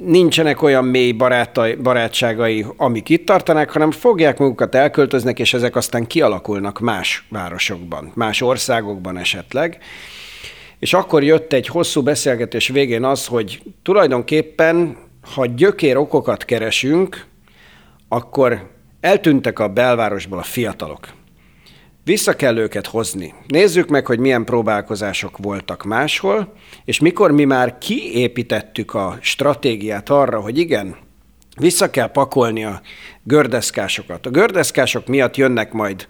nincsenek 0.05 0.63
olyan 0.63 0.85
mély 0.85 1.13
barátai, 1.13 1.75
barátságai, 1.75 2.67
amik 2.77 3.09
itt 3.09 3.27
tartanák, 3.27 3.71
hanem 3.71 3.91
fogják 3.91 4.39
magukat, 4.39 4.75
elköltöznek, 4.75 5.39
és 5.39 5.55
ezek 5.55 5.77
aztán 5.77 6.07
kialakulnak 6.07 6.81
más 6.81 7.27
városokban, 7.29 8.13
más 8.15 8.41
országokban 8.41 9.19
esetleg. 9.19 9.79
És 10.79 10.93
akkor 10.95 11.25
jött 11.25 11.53
egy 11.53 11.67
hosszú 11.67 12.03
beszélgetés 12.03 12.69
végén 12.69 13.05
az, 13.05 13.27
hogy 13.27 13.63
tulajdonképpen, 13.83 14.97
ha 15.35 15.47
gyökér 15.47 15.97
okokat 15.97 16.45
keresünk, 16.45 17.27
akkor 18.09 18.71
eltűntek 19.01 19.59
a 19.59 19.69
belvárosból 19.69 20.39
a 20.39 20.43
fiatalok. 20.43 21.18
Vissza 22.09 22.37
kell 22.37 22.57
őket 22.57 22.87
hozni. 22.87 23.35
Nézzük 23.47 23.89
meg, 23.89 24.07
hogy 24.07 24.19
milyen 24.19 24.45
próbálkozások 24.45 25.39
voltak 25.39 25.85
máshol, 25.85 26.53
és 26.85 27.01
mikor 27.01 27.33
mi 27.33 27.45
már 27.45 27.79
kiépítettük 27.79 28.95
a 28.95 29.19
stratégiát 29.21 30.09
arra, 30.09 30.41
hogy 30.41 30.59
igen, 30.59 30.97
vissza 31.57 31.91
kell 31.91 32.11
pakolni 32.11 32.65
a 32.65 32.81
gördeszkásokat. 33.23 34.27
A 34.27 34.31
gördeszkások 34.31 35.07
miatt 35.07 35.37
jönnek 35.37 35.73
majd 35.73 36.07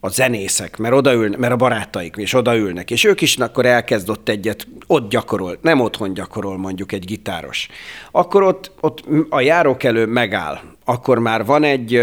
a 0.00 0.08
zenészek, 0.08 0.76
mert, 0.76 0.94
odaülnek, 0.94 1.38
mert 1.38 1.52
a 1.52 1.56
barátaik 1.56 2.14
is 2.16 2.34
odaülnek, 2.34 2.90
és 2.90 3.04
ők 3.04 3.20
is 3.20 3.36
akkor 3.36 3.66
elkezd 3.66 4.10
ott 4.10 4.28
egyet, 4.28 4.66
ott 4.86 5.10
gyakorol, 5.10 5.58
nem 5.62 5.80
otthon 5.80 6.14
gyakorol 6.14 6.58
mondjuk 6.58 6.92
egy 6.92 7.04
gitáros. 7.04 7.68
Akkor 8.10 8.42
ott, 8.42 8.72
ott 8.80 9.04
a 9.28 9.40
járókelő 9.40 10.06
megáll, 10.06 10.60
akkor 10.84 11.18
már 11.18 11.44
van 11.44 11.64
egy 11.64 12.02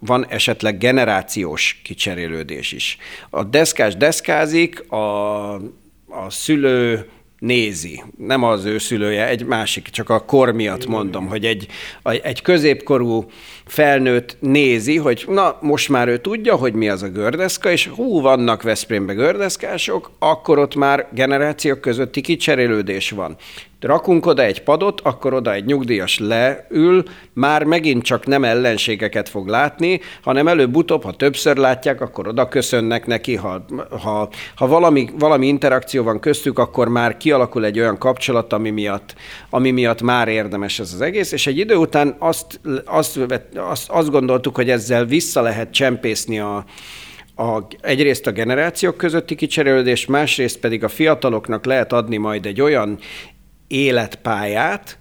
van 0.00 0.26
esetleg 0.28 0.78
generációs 0.78 1.80
kicserélődés 1.84 2.72
is. 2.72 2.98
A 3.30 3.44
deszkás 3.44 3.96
deszkázik, 3.96 4.90
a, 4.90 5.54
a 6.08 6.26
szülő 6.28 7.08
nézi. 7.40 8.02
Nem 8.16 8.42
az 8.42 8.64
ő 8.64 8.78
szülője, 8.78 9.28
egy 9.28 9.44
másik, 9.44 9.88
csak 9.88 10.08
a 10.08 10.24
kor 10.24 10.52
miatt 10.52 10.86
mondom, 10.86 11.26
hogy 11.26 11.44
egy, 11.44 11.66
egy 12.02 12.42
középkorú 12.42 13.30
felnőtt 13.66 14.36
nézi, 14.40 14.96
hogy 14.96 15.24
na, 15.28 15.58
most 15.60 15.88
már 15.88 16.08
ő 16.08 16.18
tudja, 16.18 16.56
hogy 16.56 16.72
mi 16.72 16.88
az 16.88 17.02
a 17.02 17.08
gördeszka, 17.08 17.70
és 17.70 17.86
hú, 17.86 18.20
vannak 18.20 18.62
Veszprémbe 18.62 19.12
gördeszkások, 19.12 20.10
akkor 20.18 20.58
ott 20.58 20.74
már 20.74 21.08
generációk 21.12 21.80
közötti 21.80 22.20
kicserélődés 22.20 23.10
van 23.10 23.36
rakunk 23.80 24.26
oda 24.26 24.42
egy 24.42 24.62
padot, 24.62 25.00
akkor 25.00 25.34
oda 25.34 25.52
egy 25.52 25.64
nyugdíjas 25.64 26.18
leül, 26.18 27.02
már 27.32 27.64
megint 27.64 28.02
csak 28.02 28.26
nem 28.26 28.44
ellenségeket 28.44 29.28
fog 29.28 29.48
látni, 29.48 30.00
hanem 30.22 30.48
előbb-utóbb, 30.48 31.04
ha 31.04 31.12
többször 31.12 31.56
látják, 31.56 32.00
akkor 32.00 32.28
oda 32.28 32.48
köszönnek 32.48 33.06
neki, 33.06 33.34
ha, 33.34 33.64
ha, 34.02 34.28
ha 34.54 34.66
valami, 34.66 35.08
valami 35.18 35.46
interakció 35.46 36.02
van 36.02 36.20
köztük, 36.20 36.58
akkor 36.58 36.88
már 36.88 37.16
kialakul 37.16 37.64
egy 37.64 37.78
olyan 37.78 37.98
kapcsolat, 37.98 38.52
ami 38.52 38.70
miatt, 38.70 39.14
ami 39.50 39.70
miatt 39.70 40.02
már 40.02 40.28
érdemes 40.28 40.78
ez 40.78 40.92
az 40.92 41.00
egész, 41.00 41.32
és 41.32 41.46
egy 41.46 41.58
idő 41.58 41.74
után 41.74 42.16
azt, 42.18 42.60
azt, 42.84 43.18
azt, 43.54 43.90
azt 43.90 44.10
gondoltuk, 44.10 44.56
hogy 44.56 44.70
ezzel 44.70 45.04
vissza 45.04 45.40
lehet 45.40 45.70
csempészni 45.70 46.38
a, 46.38 46.64
a, 47.36 47.66
egyrészt 47.80 48.26
a 48.26 48.30
generációk 48.32 48.96
közötti 48.96 49.34
kicserélődés, 49.34 50.06
másrészt 50.06 50.58
pedig 50.58 50.84
a 50.84 50.88
fiataloknak 50.88 51.64
lehet 51.64 51.92
adni 51.92 52.16
majd 52.16 52.46
egy 52.46 52.60
olyan 52.60 52.98
életpályát, 53.70 54.98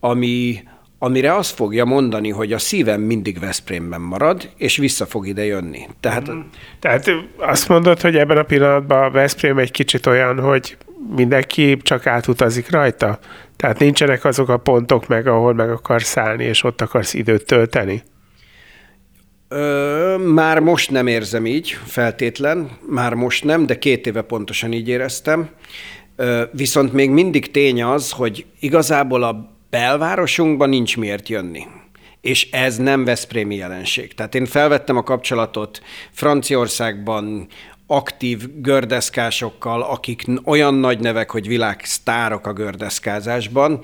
ami, 0.00 0.62
amire 0.98 1.34
azt 1.34 1.54
fogja 1.54 1.84
mondani, 1.84 2.30
hogy 2.30 2.52
a 2.52 2.58
szívem 2.58 3.00
mindig 3.00 3.38
Veszprémben 3.38 4.00
marad, 4.00 4.50
és 4.56 4.76
vissza 4.76 5.06
fog 5.06 5.26
ide 5.26 5.44
jönni. 5.44 5.86
Tehát, 6.00 6.30
mm. 6.30 6.40
Tehát 6.78 7.10
azt 7.36 7.68
mondod, 7.68 8.00
hogy 8.00 8.16
ebben 8.16 8.36
a 8.36 8.42
pillanatban 8.42 9.02
a 9.02 9.10
Veszprém 9.10 9.58
egy 9.58 9.70
kicsit 9.70 10.06
olyan, 10.06 10.40
hogy 10.40 10.76
mindenki 11.16 11.76
csak 11.76 12.06
átutazik 12.06 12.70
rajta? 12.70 13.18
Tehát 13.56 13.78
nincsenek 13.78 14.24
azok 14.24 14.48
a 14.48 14.56
pontok 14.56 15.06
meg, 15.08 15.26
ahol 15.26 15.54
meg 15.54 15.70
akarsz 15.70 16.08
szállni, 16.08 16.44
és 16.44 16.62
ott 16.62 16.80
akarsz 16.80 17.14
időt 17.14 17.46
tölteni? 17.46 18.02
Ö, 19.48 20.16
már 20.16 20.58
most 20.58 20.90
nem 20.90 21.06
érzem 21.06 21.46
így, 21.46 21.78
feltétlen, 21.84 22.70
már 22.88 23.14
most 23.14 23.44
nem, 23.44 23.66
de 23.66 23.78
két 23.78 24.06
éve 24.06 24.22
pontosan 24.22 24.72
így 24.72 24.88
éreztem. 24.88 25.48
Viszont 26.52 26.92
még 26.92 27.10
mindig 27.10 27.50
tény 27.50 27.82
az, 27.82 28.10
hogy 28.10 28.46
igazából 28.60 29.22
a 29.22 29.50
belvárosunkban 29.70 30.68
nincs 30.68 30.96
miért 30.96 31.28
jönni. 31.28 31.66
És 32.20 32.50
ez 32.50 32.76
nem 32.76 33.04
Veszprémi 33.04 33.54
jelenség. 33.54 34.14
Tehát 34.14 34.34
én 34.34 34.46
felvettem 34.46 34.96
a 34.96 35.02
kapcsolatot 35.02 35.82
Franciaországban, 36.10 37.46
aktív 37.90 38.46
gördeszkásokkal, 38.56 39.82
akik 39.82 40.24
olyan 40.44 40.74
nagy 40.74 41.00
nevek, 41.00 41.30
hogy 41.30 41.46
világsztárok 41.46 42.46
a 42.46 42.52
gördeszkázásban, 42.52 43.80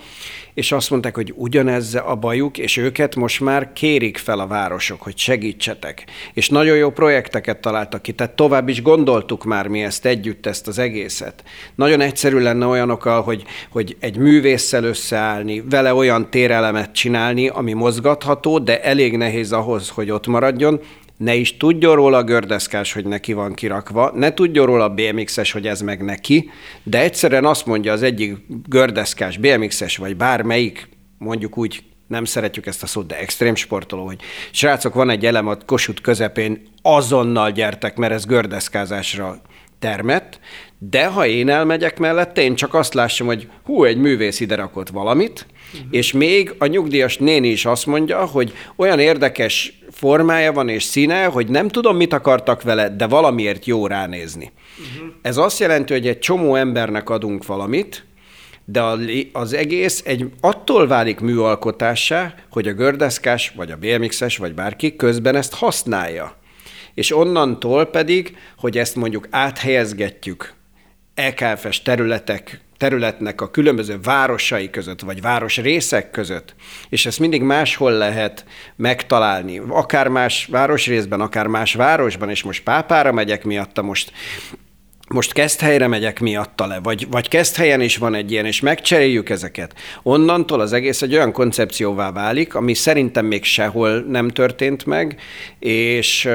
és 0.55 0.73
azt 0.73 0.91
mondták, 0.91 1.15
hogy 1.15 1.33
ugyanez 1.37 1.95
a 1.95 2.15
bajuk, 2.15 2.59
és 2.59 2.77
őket 2.77 3.15
most 3.15 3.41
már 3.41 3.73
kérik 3.73 4.17
fel 4.17 4.39
a 4.39 4.47
városok, 4.47 5.03
hogy 5.03 5.19
segítsetek. 5.19 6.05
És 6.33 6.49
nagyon 6.49 6.77
jó 6.77 6.91
projekteket 6.91 7.61
találtak 7.61 8.03
ki, 8.03 8.13
tehát 8.13 8.37
tovább 8.37 8.69
is 8.69 8.83
gondoltuk 8.83 9.45
már 9.45 9.67
mi 9.67 9.83
ezt 9.83 10.07
együtt, 10.07 10.47
ezt 10.47 10.67
az 10.67 10.79
egészet. 10.79 11.45
Nagyon 11.75 12.01
egyszerű 12.01 12.39
lenne 12.39 12.67
olyanokkal, 12.67 13.23
hogy, 13.23 13.45
hogy 13.71 13.97
egy 14.01 14.17
művésszel 14.17 14.85
összeállni, 14.85 15.61
vele 15.71 15.95
olyan 15.95 16.31
térelemet 16.31 16.93
csinálni, 16.93 17.49
ami 17.49 17.73
mozgatható, 17.73 18.59
de 18.59 18.83
elég 18.83 19.17
nehéz 19.17 19.53
ahhoz, 19.53 19.89
hogy 19.89 20.11
ott 20.11 20.27
maradjon, 20.27 20.81
ne 21.17 21.35
is 21.35 21.57
tudjon 21.57 21.95
róla 21.95 22.17
a 22.17 22.25
gördeszkás, 22.25 22.93
hogy 22.93 23.05
neki 23.05 23.33
van 23.33 23.55
kirakva, 23.55 24.13
ne 24.15 24.35
tudjon 24.35 24.67
róla 24.67 24.85
a 24.85 24.95
BMX-es, 24.95 25.53
hogy 25.53 25.67
ez 25.67 25.81
meg 25.81 26.03
neki, 26.03 26.51
de 26.83 27.01
egyszerűen 27.01 27.45
azt 27.45 27.67
mondja 27.67 27.93
az 27.93 28.03
egyik 28.03 28.37
gördeszkás, 28.69 29.39
BMX-es, 29.39 29.97
vagy 29.97 30.17
bármelyik, 30.17 30.89
mondjuk 31.19 31.59
úgy 31.59 31.85
nem 32.07 32.25
szeretjük 32.25 32.67
ezt 32.67 32.83
a 32.83 32.87
szót, 32.87 33.07
de 33.07 33.19
extrém 33.19 33.55
sportoló, 33.55 34.05
hogy 34.05 34.21
srácok, 34.51 34.95
van 34.95 35.11
egy 35.11 35.27
elem 35.27 35.47
a 35.47 35.57
kosut 35.67 36.01
közepén, 36.01 36.63
azonnal 36.83 37.51
gyertek, 37.51 37.97
mert 37.97 38.13
ez 38.13 38.25
gördeszkázásra 38.25 39.41
termett, 39.79 40.41
de 40.91 41.07
ha 41.07 41.27
én 41.27 41.49
elmegyek 41.49 41.99
mellette, 41.99 42.43
én 42.43 42.55
csak 42.55 42.75
azt 42.75 42.95
lássam, 42.95 43.27
hogy 43.27 43.49
hú, 43.65 43.85
egy 43.85 43.97
művész 43.97 44.41
ide 44.41 44.55
rakott 44.55 44.89
valamit, 44.89 45.47
uh-huh. 45.75 45.89
és 45.91 46.13
még 46.13 46.55
a 46.59 46.67
nyugdíjas 46.67 47.17
néni 47.17 47.49
is 47.49 47.65
azt 47.65 47.87
mondja, 47.87 48.25
hogy 48.25 48.53
olyan 48.77 48.99
érdekes 48.99 49.79
formája 49.91 50.53
van 50.53 50.69
és 50.69 50.83
színe, 50.83 51.25
hogy 51.25 51.49
nem 51.49 51.69
tudom, 51.69 51.97
mit 51.97 52.13
akartak 52.13 52.63
vele, 52.63 52.89
de 52.89 53.07
valamiért 53.07 53.67
jó 53.67 53.87
ránézni. 53.87 54.53
Uh-huh. 54.79 55.13
Ez 55.23 55.37
azt 55.37 55.59
jelenti, 55.59 55.93
hogy 55.93 56.07
egy 56.07 56.19
csomó 56.19 56.55
embernek 56.55 57.11
adunk 57.11 57.47
valamit, 57.47 58.05
de 58.65 58.83
az 59.33 59.53
egész 59.53 60.03
egy 60.05 60.27
attól 60.41 60.87
válik 60.87 61.21
műalkotássá, 61.21 62.35
hogy 62.51 62.69
a 62.69 62.73
gördeszkás, 62.73 63.53
vagy 63.57 63.71
a 63.71 63.77
BMX-es, 63.77 64.37
vagy 64.37 64.55
bárki 64.55 64.97
közben 64.97 65.37
ezt 65.37 65.55
használja. 65.55 66.37
És 66.95 67.17
onnantól 67.17 67.85
pedig, 67.85 68.37
hogy 68.59 68.79
ezt 68.79 68.97
mondjuk 68.97 69.29
áthelyezgetjük 69.31 70.56
EKF-es 71.17 71.83
területek 71.83 72.61
területnek 72.77 73.41
a 73.41 73.51
különböző 73.51 73.99
városai 74.03 74.71
között, 74.71 75.01
vagy 75.01 75.21
város 75.21 75.57
részek 75.57 76.11
között, 76.11 76.55
és 76.89 77.07
ezt 77.07 77.19
mindig 77.19 77.43
máshol 77.43 77.93
lehet 77.93 78.45
megtalálni, 78.77 79.63
akár 79.69 80.09
más 80.09 80.47
városrészben, 80.51 81.21
akár 81.21 81.47
más 81.47 81.75
városban, 81.75 82.31
és 82.31 82.43
most 82.43 82.63
Pápára 82.63 83.13
megyek 83.13 83.45
miatta, 83.45 83.83
most 83.83 84.13
most 85.09 85.33
Keszthelyre 85.33 85.87
megyek 85.87 86.21
miatta 86.21 86.67
le, 86.67 86.79
vagy, 86.83 87.07
vagy 87.11 87.29
Keszthelyen 87.29 87.81
is 87.81 87.97
van 87.97 88.15
egy 88.15 88.31
ilyen, 88.31 88.45
és 88.47 88.61
megcseréljük 88.61 89.29
ezeket. 89.29 89.75
Onnantól 90.03 90.61
az 90.61 90.73
egész 90.73 91.03
egy 91.03 91.15
olyan 91.15 91.33
koncepcióvá 91.33 92.13
válik, 92.13 92.55
ami 92.55 92.75
szerintem 92.75 93.27
még 93.27 93.45
sehol 93.45 94.01
nem 94.01 94.29
történt 94.29 94.87
meg, 94.87 95.21
és 95.59 96.29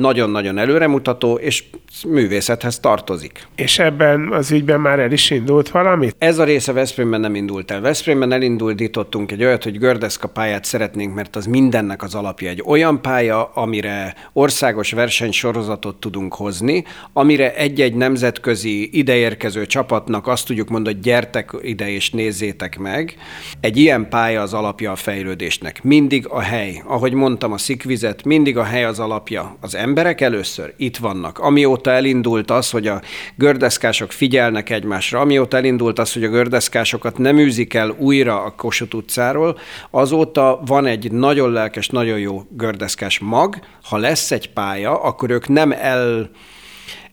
nagyon-nagyon 0.00 0.58
előremutató, 0.58 1.34
és 1.34 1.64
művészethez 2.08 2.80
tartozik. 2.80 3.46
És 3.56 3.78
ebben 3.78 4.32
az 4.32 4.50
ügyben 4.50 4.80
már 4.80 4.98
el 4.98 5.12
is 5.12 5.30
indult 5.30 5.68
valamit? 5.68 6.16
Ez 6.18 6.38
a 6.38 6.44
része 6.44 6.72
Veszprémben 6.72 7.20
nem 7.20 7.34
indult 7.34 7.70
el. 7.70 7.80
Veszprémben 7.80 8.32
elindultítottunk 8.32 9.32
egy 9.32 9.44
olyat, 9.44 9.62
hogy 9.62 9.78
gördeszka 9.78 10.28
pályát 10.28 10.64
szeretnénk, 10.64 11.14
mert 11.14 11.36
az 11.36 11.46
mindennek 11.46 12.02
az 12.02 12.14
alapja. 12.14 12.48
Egy 12.48 12.62
olyan 12.66 13.02
pálya, 13.02 13.50
amire 13.54 14.14
országos 14.32 14.92
versenysorozatot 14.92 15.96
tudunk 15.96 16.34
hozni, 16.34 16.84
amire 17.12 17.54
egy-egy 17.54 17.94
nemzetközi 17.94 18.98
ideérkező 18.98 19.66
csapatnak 19.66 20.26
azt 20.26 20.46
tudjuk 20.46 20.68
mondani, 20.68 20.94
hogy 20.94 21.04
gyertek 21.04 21.52
ide 21.62 21.90
és 21.90 22.10
nézzétek 22.10 22.78
meg. 22.78 23.16
Egy 23.60 23.76
ilyen 23.76 24.08
pálya 24.08 24.42
az 24.42 24.54
alapja 24.54 24.92
a 24.92 24.96
fejlődésnek. 24.96 25.82
Mindig 25.82 26.26
a 26.28 26.40
hely. 26.40 26.82
Ahogy 26.86 27.12
mondtam, 27.12 27.52
a 27.52 27.58
szikvizet, 27.58 28.24
mindig 28.24 28.56
a 28.56 28.62
hely 28.62 28.84
az 28.84 28.98
alapja. 28.98 29.56
Az 29.60 29.74
emberek 29.90 30.20
először 30.20 30.74
itt 30.76 30.96
vannak. 30.96 31.38
Amióta 31.38 31.90
elindult 31.90 32.50
az, 32.50 32.70
hogy 32.70 32.86
a 32.86 33.00
gördeszkások 33.36 34.12
figyelnek 34.12 34.70
egymásra, 34.70 35.20
amióta 35.20 35.56
elindult 35.56 35.98
az, 35.98 36.12
hogy 36.12 36.24
a 36.24 36.28
gördeszkásokat 36.28 37.18
nem 37.18 37.38
űzik 37.38 37.74
el 37.74 37.94
újra 37.98 38.42
a 38.42 38.50
Kossuth 38.50 38.94
utcáról, 38.94 39.58
azóta 39.90 40.60
van 40.66 40.86
egy 40.86 41.12
nagyon 41.12 41.52
lelkes, 41.52 41.88
nagyon 41.88 42.18
jó 42.18 42.42
gördeszkás 42.50 43.18
mag. 43.18 43.58
Ha 43.82 43.96
lesz 43.96 44.30
egy 44.30 44.50
pálya, 44.50 45.02
akkor 45.02 45.30
ők 45.30 45.48
nem 45.48 45.72
el 45.72 46.30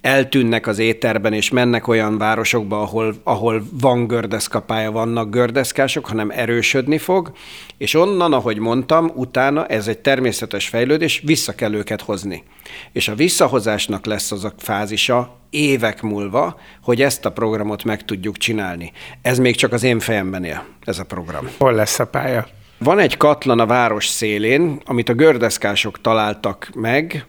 eltűnnek 0.02 0.68
az 0.68 0.80
éterben, 0.80 1.34
és 1.34 1.50
mennek 1.50 1.88
olyan 1.88 2.18
városokba, 2.18 2.82
ahol, 2.82 3.16
ahol 3.24 3.64
van 3.82 4.08
gördeszkapálya, 4.08 4.92
vannak 4.92 5.30
gördeszkások, 5.30 6.06
hanem 6.06 6.30
erősödni 6.30 6.98
fog, 6.98 7.32
és 7.78 7.94
onnan, 7.94 8.34
ahogy 8.34 8.58
mondtam, 8.58 9.12
utána 9.16 9.66
ez 9.66 9.88
egy 9.88 10.00
természetes 10.00 10.68
fejlődés, 10.68 11.22
vissza 11.26 11.56
kell 11.56 11.74
őket 11.74 12.02
hozni. 12.02 12.44
És 12.92 13.08
a 13.08 13.16
visszahozásnak 13.16 14.06
lesz 14.06 14.32
az 14.32 14.44
a 14.44 14.54
fázisa 14.58 15.38
évek 15.50 16.02
múlva, 16.02 16.60
hogy 16.82 17.02
ezt 17.02 17.26
a 17.26 17.32
programot 17.32 17.84
meg 17.84 18.06
tudjuk 18.06 18.38
csinálni. 18.38 18.92
Ez 19.22 19.40
még 19.40 19.56
csak 19.56 19.74
az 19.74 19.84
én 19.84 20.00
fejemben 20.00 20.44
él, 20.44 20.64
ez 20.84 21.00
a 21.00 21.06
program. 21.06 21.50
Hol 21.58 21.74
lesz 21.74 22.00
a 22.00 22.06
pálya? 22.06 22.48
Van 22.78 23.00
egy 23.00 23.18
katlan 23.18 23.60
a 23.60 23.66
város 23.66 24.08
szélén, 24.08 24.82
amit 24.86 25.10
a 25.10 25.14
gördeszkások 25.14 26.02
találtak 26.02 26.70
meg, 26.74 27.26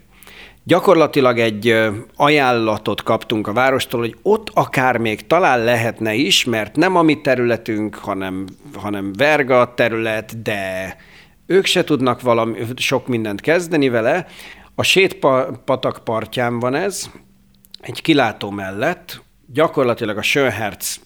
Gyakorlatilag 0.63 1.39
egy 1.39 1.75
ajánlatot 2.15 3.03
kaptunk 3.03 3.47
a 3.47 3.53
várostól, 3.53 3.99
hogy 3.99 4.15
ott 4.21 4.49
akár 4.53 4.97
még 4.97 5.27
talán 5.27 5.63
lehetne 5.63 6.13
is, 6.13 6.45
mert 6.45 6.75
nem 6.75 6.95
a 6.95 7.01
mi 7.01 7.21
területünk, 7.21 7.95
hanem, 7.95 8.45
hanem 8.73 9.13
verga 9.13 9.73
terület, 9.73 10.41
de 10.41 10.95
ők 11.45 11.65
se 11.65 11.83
tudnak 11.83 12.21
valami, 12.21 12.57
sok 12.75 13.07
mindent 13.07 13.41
kezdeni 13.41 13.89
vele. 13.89 14.27
A 14.75 14.83
sétpatak 14.83 16.03
partján 16.03 16.59
van 16.59 16.75
ez, 16.75 17.09
egy 17.81 18.01
kilátó 18.01 18.49
mellett, 18.49 19.21
gyakorlatilag 19.45 20.17
a 20.17 20.21
Schönherz 20.21 20.99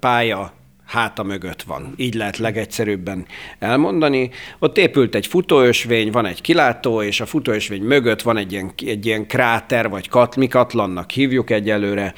pálya 0.00 0.52
háta 0.96 1.22
mögött 1.22 1.62
van. 1.62 1.94
Így 1.96 2.14
lehet 2.14 2.38
legegyszerűbben 2.38 3.26
elmondani. 3.58 4.30
Ott 4.58 4.78
épült 4.78 5.14
egy 5.14 5.26
futóösvény, 5.26 6.10
van 6.10 6.26
egy 6.26 6.40
kilátó, 6.40 7.02
és 7.02 7.20
a 7.20 7.26
futóösvény 7.26 7.82
mögött 7.82 8.22
van 8.22 8.36
egy 8.36 8.52
ilyen, 8.52 8.72
egy 8.86 9.06
ilyen 9.06 9.26
kráter, 9.26 9.88
vagy 9.88 10.08
kat, 10.08 10.36
mi 10.36 10.46
katlannak 10.46 11.10
hívjuk 11.10 11.50
egyelőre, 11.50 12.14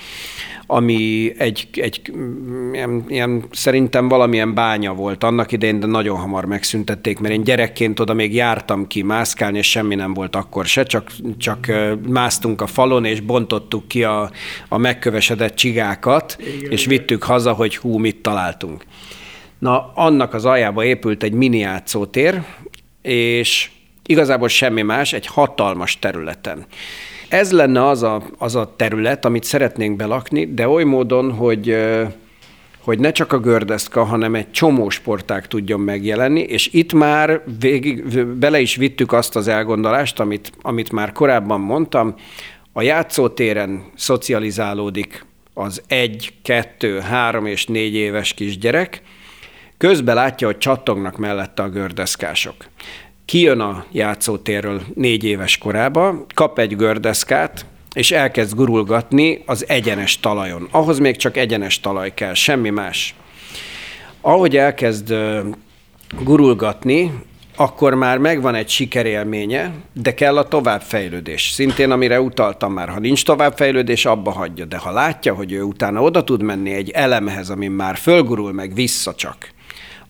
ami 0.70 1.32
egy, 1.38 1.68
egy 1.72 2.12
ilyen, 2.72 3.04
ilyen, 3.08 3.44
szerintem 3.50 4.08
valamilyen 4.08 4.54
bánya 4.54 4.94
volt 4.94 5.24
annak 5.24 5.52
idején, 5.52 5.80
de 5.80 5.86
nagyon 5.86 6.18
hamar 6.18 6.44
megszüntették, 6.44 7.18
mert 7.18 7.34
én 7.34 7.44
gyerekként 7.44 8.00
oda 8.00 8.14
még 8.14 8.34
jártam 8.34 8.86
ki 8.86 9.02
mászkálni, 9.02 9.58
és 9.58 9.70
semmi 9.70 9.94
nem 9.94 10.14
volt 10.14 10.36
akkor 10.36 10.66
se, 10.66 10.82
csak, 10.82 11.10
csak 11.38 11.72
másztunk 12.08 12.60
a 12.60 12.66
falon, 12.66 13.04
és 13.04 13.20
bontottuk 13.20 13.88
ki 13.88 14.04
a, 14.04 14.30
a 14.68 14.78
megkövesedett 14.78 15.54
csigákat, 15.54 16.36
igen, 16.56 16.70
és 16.70 16.84
vittük 16.84 17.22
haza, 17.22 17.52
hogy 17.52 17.76
hú, 17.76 17.98
mit 17.98 18.16
találtunk. 18.16 18.67
Na, 19.58 19.92
annak 19.94 20.34
az 20.34 20.44
aljába 20.44 20.84
épült 20.84 21.22
egy 21.22 21.32
mini 21.32 21.58
játszótér, 21.58 22.42
és 23.02 23.70
igazából 24.06 24.48
semmi 24.48 24.82
más, 24.82 25.12
egy 25.12 25.26
hatalmas 25.26 25.98
területen. 25.98 26.66
Ez 27.28 27.52
lenne 27.52 27.86
az 27.86 28.02
a, 28.02 28.22
az 28.38 28.54
a 28.54 28.74
terület, 28.76 29.24
amit 29.24 29.44
szeretnénk 29.44 29.96
belakni, 29.96 30.54
de 30.54 30.68
oly 30.68 30.84
módon, 30.84 31.32
hogy 31.32 31.76
hogy 32.88 32.98
ne 32.98 33.12
csak 33.12 33.32
a 33.32 33.38
gördeszka, 33.38 34.04
hanem 34.04 34.34
egy 34.34 34.50
csomó 34.50 34.88
sportág 34.88 35.46
tudjon 35.46 35.80
megjelenni, 35.80 36.40
és 36.40 36.72
itt 36.72 36.92
már 36.92 37.42
végig, 37.60 38.24
bele 38.26 38.60
is 38.60 38.76
vittük 38.76 39.12
azt 39.12 39.36
az 39.36 39.48
elgondolást, 39.48 40.20
amit, 40.20 40.52
amit 40.62 40.92
már 40.92 41.12
korábban 41.12 41.60
mondtam, 41.60 42.14
a 42.72 42.82
játszótéren 42.82 43.84
szocializálódik 43.96 45.24
az 45.58 45.82
egy, 45.86 46.32
kettő, 46.42 47.00
három 47.00 47.46
és 47.46 47.66
négy 47.66 47.94
éves 47.94 48.34
kisgyerek, 48.34 49.02
közben 49.78 50.14
látja, 50.14 50.46
hogy 50.46 50.58
csattognak 50.58 51.16
mellette 51.16 51.62
a 51.62 51.68
gördeszkások 51.68 52.54
kijön 53.28 53.60
a 53.60 53.84
játszótérről 53.92 54.82
négy 54.94 55.24
éves 55.24 55.58
korába, 55.58 56.26
kap 56.34 56.58
egy 56.58 56.76
gördeszkát, 56.76 57.66
és 57.94 58.10
elkezd 58.10 58.54
gurulgatni 58.54 59.42
az 59.46 59.68
egyenes 59.68 60.20
talajon. 60.20 60.68
Ahhoz 60.70 60.98
még 60.98 61.16
csak 61.16 61.36
egyenes 61.36 61.80
talaj 61.80 62.14
kell, 62.14 62.34
semmi 62.34 62.70
más. 62.70 63.14
Ahogy 64.20 64.56
elkezd 64.56 65.14
gurulgatni, 66.22 67.12
akkor 67.60 67.94
már 67.94 68.18
megvan 68.18 68.54
egy 68.54 68.68
sikerélménye, 68.68 69.72
de 69.92 70.14
kell 70.14 70.38
a 70.38 70.48
továbbfejlődés. 70.48 71.50
Szintén, 71.50 71.90
amire 71.90 72.20
utaltam 72.20 72.72
már, 72.72 72.88
ha 72.88 72.98
nincs 72.98 73.24
továbbfejlődés, 73.24 74.04
abba 74.04 74.30
hagyja. 74.30 74.64
De 74.64 74.76
ha 74.78 74.90
látja, 74.90 75.34
hogy 75.34 75.52
ő 75.52 75.62
utána 75.62 76.02
oda 76.02 76.24
tud 76.24 76.42
menni 76.42 76.72
egy 76.72 76.90
elemhez, 76.90 77.50
ami 77.50 77.68
már 77.68 77.96
fölgurul 77.96 78.52
meg 78.52 78.74
vissza 78.74 79.14
csak, 79.14 79.48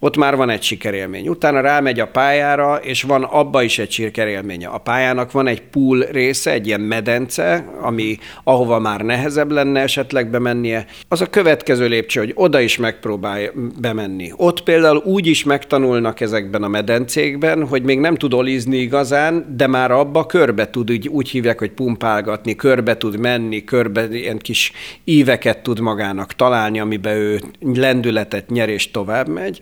ott 0.01 0.17
már 0.17 0.37
van 0.37 0.51
egy 0.51 0.63
sikerélmény. 0.63 1.29
Utána 1.29 1.61
rámegy 1.61 2.01
a 2.01 2.07
pályára, 2.07 2.77
és 2.77 3.03
van 3.03 3.23
abba 3.23 3.63
is 3.63 3.79
egy 3.79 3.91
sikerélménye. 3.91 4.69
A 4.69 4.79
pályának 4.79 5.33
van 5.33 5.47
egy 5.47 5.63
pool 5.63 6.07
része, 6.11 6.51
egy 6.51 6.67
ilyen 6.67 6.81
medence, 6.81 7.65
ami 7.81 8.19
ahova 8.45 8.79
már 8.79 9.01
nehezebb 9.01 9.51
lenne 9.51 9.81
esetleg 9.81 10.31
bemennie. 10.31 10.87
Az 11.09 11.21
a 11.21 11.27
következő 11.27 11.87
lépcső, 11.87 12.21
hogy 12.21 12.33
oda 12.35 12.61
is 12.61 12.77
megpróbálj 12.77 13.51
bemenni. 13.81 14.33
Ott 14.37 14.63
például 14.63 15.03
úgy 15.05 15.27
is 15.27 15.45
megtanulnak 15.45 16.21
ezekben 16.21 16.63
a 16.63 16.69
medencékben, 16.69 17.67
hogy 17.67 17.83
még 17.83 17.99
nem 17.99 18.15
tud 18.15 18.35
olizni 18.35 18.77
igazán, 18.77 19.55
de 19.57 19.67
már 19.67 19.91
abba 19.91 20.27
körbe 20.27 20.71
tud, 20.71 20.91
úgy, 20.91 21.09
úgy 21.09 21.29
hívják, 21.29 21.59
hogy 21.59 21.71
pumpálgatni, 21.71 22.57
körbe 22.57 22.97
tud 22.97 23.19
menni, 23.19 23.65
körbe 23.65 24.09
ilyen 24.11 24.39
kis 24.39 24.73
íveket 25.05 25.63
tud 25.63 25.81
magának 25.81 26.33
találni, 26.33 26.81
amiben 26.81 27.17
ő 27.17 27.41
lendületet 27.61 28.51
nyer 28.51 28.69
és 28.69 28.91
tovább 28.91 29.29
megy 29.29 29.61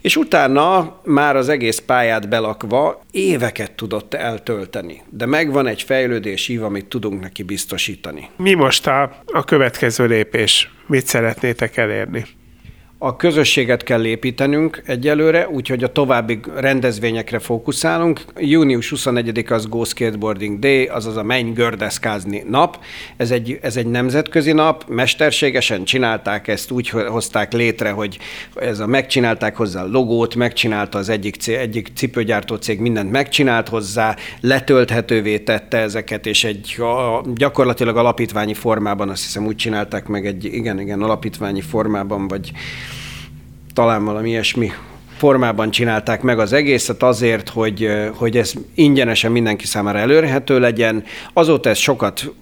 és 0.00 0.16
utána 0.16 1.00
már 1.04 1.36
az 1.36 1.48
egész 1.48 1.78
pályát 1.78 2.28
belakva 2.28 3.02
éveket 3.10 3.72
tudott 3.72 4.14
eltölteni. 4.14 5.02
De 5.10 5.26
megvan 5.26 5.66
egy 5.66 5.82
fejlődés 5.82 6.48
ív, 6.48 6.64
amit 6.64 6.86
tudunk 6.86 7.20
neki 7.20 7.42
biztosítani. 7.42 8.28
Mi 8.36 8.54
most 8.54 8.86
a, 8.86 9.22
a 9.26 9.44
következő 9.44 10.06
lépés? 10.06 10.70
Mit 10.86 11.06
szeretnétek 11.06 11.76
elérni? 11.76 12.26
A 13.00 13.16
közösséget 13.16 13.82
kell 13.82 14.04
építenünk 14.04 14.82
egyelőre, 14.86 15.48
úgyhogy 15.48 15.84
a 15.84 15.92
további 15.92 16.40
rendezvényekre 16.54 17.38
fókuszálunk. 17.38 18.24
Június 18.36 18.90
21 18.90 19.44
az 19.48 19.66
Go 19.66 19.84
Skateboarding 19.84 20.58
Day, 20.58 20.86
azaz 20.86 21.16
a 21.16 21.22
Menj 21.22 21.52
gördeszkázni 21.52 22.42
nap. 22.48 22.78
Ez 23.16 23.30
egy, 23.30 23.58
ez 23.62 23.76
egy 23.76 23.86
nemzetközi 23.86 24.52
nap, 24.52 24.84
mesterségesen 24.88 25.84
csinálták 25.84 26.48
ezt, 26.48 26.70
úgy 26.70 26.88
hozták 26.88 27.52
létre, 27.52 27.90
hogy 27.90 28.18
ez 28.54 28.78
a 28.78 28.86
megcsinálták 28.86 29.56
hozzá 29.56 29.84
logót, 29.84 30.34
megcsinálta 30.34 30.98
az 30.98 31.08
egyik, 31.08 31.46
egyik 31.46 31.88
cipőgyártó 31.94 32.56
cég, 32.56 32.80
mindent 32.80 33.10
megcsinált 33.10 33.68
hozzá, 33.68 34.16
letölthetővé 34.40 35.38
tette 35.38 35.78
ezeket, 35.78 36.26
és 36.26 36.44
egy 36.44 36.76
a, 36.80 37.22
gyakorlatilag 37.34 37.96
alapítványi 37.96 38.54
formában, 38.54 39.08
azt 39.08 39.22
hiszem 39.22 39.46
úgy 39.46 39.56
csinálták 39.56 40.06
meg 40.06 40.26
egy, 40.26 40.44
igen, 40.44 40.80
igen, 40.80 41.02
alapítványi 41.02 41.60
formában, 41.60 42.28
vagy 42.28 42.52
talán 43.78 44.04
valami 44.04 44.28
ilyesmi 44.28 44.70
formában 45.16 45.70
csinálták 45.70 46.22
meg 46.22 46.38
az 46.38 46.52
egészet 46.52 47.02
azért, 47.02 47.48
hogy, 47.48 47.88
hogy 48.14 48.36
ez 48.36 48.52
ingyenesen 48.74 49.32
mindenki 49.32 49.66
számára 49.66 49.98
előrhető 49.98 50.58
legyen. 50.58 51.04
Azóta 51.32 51.68
ez 51.68 51.78
sokat 51.78 52.32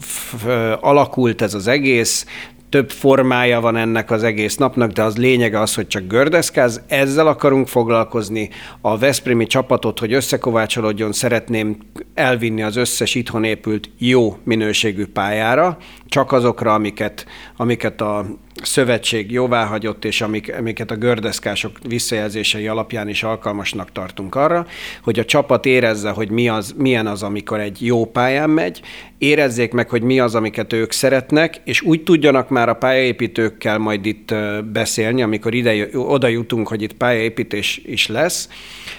alakult 0.81 1.43
ez 1.43 1.55
az 1.55 1.67
egész, 1.67 2.27
több 2.69 2.91
formája 2.91 3.61
van 3.61 3.77
ennek 3.77 4.11
az 4.11 4.23
egész 4.23 4.57
napnak, 4.57 4.91
de 4.91 5.03
az 5.03 5.17
lényege 5.17 5.61
az, 5.61 5.75
hogy 5.75 5.87
csak 5.87 6.07
gördeszkáz. 6.07 6.83
Ezzel 6.87 7.27
akarunk 7.27 7.69
foglalkozni. 7.69 8.51
A 8.81 8.99
Veszprémi 8.99 9.47
csapatot, 9.47 9.99
hogy 9.99 10.13
összekovácsolódjon, 10.13 11.13
szeretném 11.13 11.79
elvinni 12.15 12.63
az 12.63 12.77
összes 12.77 13.15
itthon 13.15 13.45
épült 13.45 13.91
jó 13.99 14.39
minőségű 14.45 15.07
pályára, 15.07 15.77
csak 16.09 16.33
azokra, 16.33 16.75
amiket, 16.75 17.27
amiket 17.57 18.01
a 18.01 18.27
szövetség 18.63 19.33
jóváhagyott, 19.33 20.05
és 20.05 20.21
amik, 20.21 20.55
amiket 20.59 20.91
a 20.91 20.97
gördeszkások 20.97 21.79
visszajelzései 21.89 22.67
alapján 22.67 23.09
is 23.09 23.23
alkalmasnak 23.23 23.93
tartunk 23.93 24.35
arra, 24.35 24.67
hogy 25.03 25.19
a 25.19 25.25
csapat 25.25 25.67
érezze, 25.67 26.11
hogy 26.11 26.31
mi 26.31 26.49
az, 26.49 26.75
milyen 26.77 27.07
az, 27.07 27.23
amikor 27.23 27.61
egy 27.61 27.87
jó 27.87 28.05
pályán 28.05 28.51
megy, 28.51 28.81
érezzék 29.19 29.73
meg, 29.73 29.89
hogy 29.89 30.03
mi 30.03 30.21
az, 30.21 30.35
amiket 30.35 30.73
ők 30.73 30.93
szeretnek, 30.93 31.61
és 31.65 31.83
úgy 31.83 32.03
tudjanak 32.03 32.49
már 32.49 32.69
a 32.69 32.75
pályaépítőkkel 32.75 33.79
majd 33.79 34.07
itt 34.07 34.35
beszélni, 34.73 35.23
amikor 35.23 35.55
ide, 35.55 35.89
oda 35.93 36.29
jutunk, 36.29 36.69
hogy 36.69 36.83
itt 36.83 36.95
pályaépítés 36.95 37.81
is 37.85 38.09
lesz, 38.09 38.49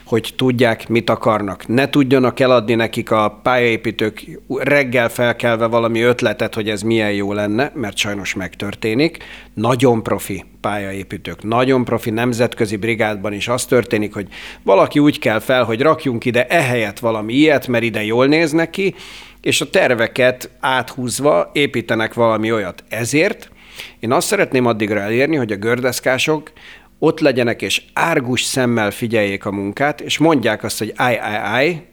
hogy 0.05 0.34
tudják, 0.36 0.88
mit 0.88 1.10
akarnak. 1.10 1.68
Ne 1.68 1.89
tudjanak 1.89 2.39
eladni 2.39 2.76
nekik 2.76 3.12
a 3.12 3.39
pályaépítők 3.43 4.26
reggel 4.47 5.10
felkelve 5.10 5.66
valami 5.66 6.01
ötletet, 6.01 6.55
hogy 6.55 6.70
ez 6.70 6.82
milyen 6.97 7.13
jó 7.13 7.33
lenne, 7.33 7.71
mert 7.75 7.97
sajnos 7.97 8.33
megtörténik. 8.33 9.17
Nagyon 9.53 10.03
profi 10.03 10.45
pályaépítők, 10.61 11.43
nagyon 11.43 11.85
profi 11.85 12.09
nemzetközi 12.09 12.75
brigádban 12.75 13.33
is 13.33 13.47
az 13.47 13.65
történik, 13.65 14.13
hogy 14.13 14.27
valaki 14.63 14.99
úgy 14.99 15.19
kell 15.19 15.39
fel, 15.39 15.63
hogy 15.63 15.81
rakjunk 15.81 16.25
ide 16.25 16.47
ehelyett 16.47 16.99
valami 16.99 17.33
ilyet, 17.33 17.67
mert 17.67 17.83
ide 17.83 18.03
jól 18.03 18.25
néz 18.25 18.51
neki, 18.51 18.95
és 19.41 19.61
a 19.61 19.69
terveket 19.69 20.49
áthúzva 20.59 21.49
építenek 21.53 22.13
valami 22.13 22.51
olyat. 22.51 22.83
Ezért 22.89 23.51
én 23.99 24.11
azt 24.11 24.27
szeretném 24.27 24.65
addigra 24.65 24.99
elérni, 24.99 25.35
hogy 25.35 25.51
a 25.51 25.55
gördeszkások 25.55 26.51
ott 26.99 27.19
legyenek, 27.19 27.61
és 27.61 27.81
árgus 27.93 28.41
szemmel 28.41 28.91
figyeljék 28.91 29.45
a 29.45 29.51
munkát, 29.51 30.01
és 30.01 30.17
mondják 30.17 30.63
azt, 30.63 30.77
hogy 30.77 30.93
áj, 30.95 31.19
áj, 31.19 31.35
áj, 31.35 31.85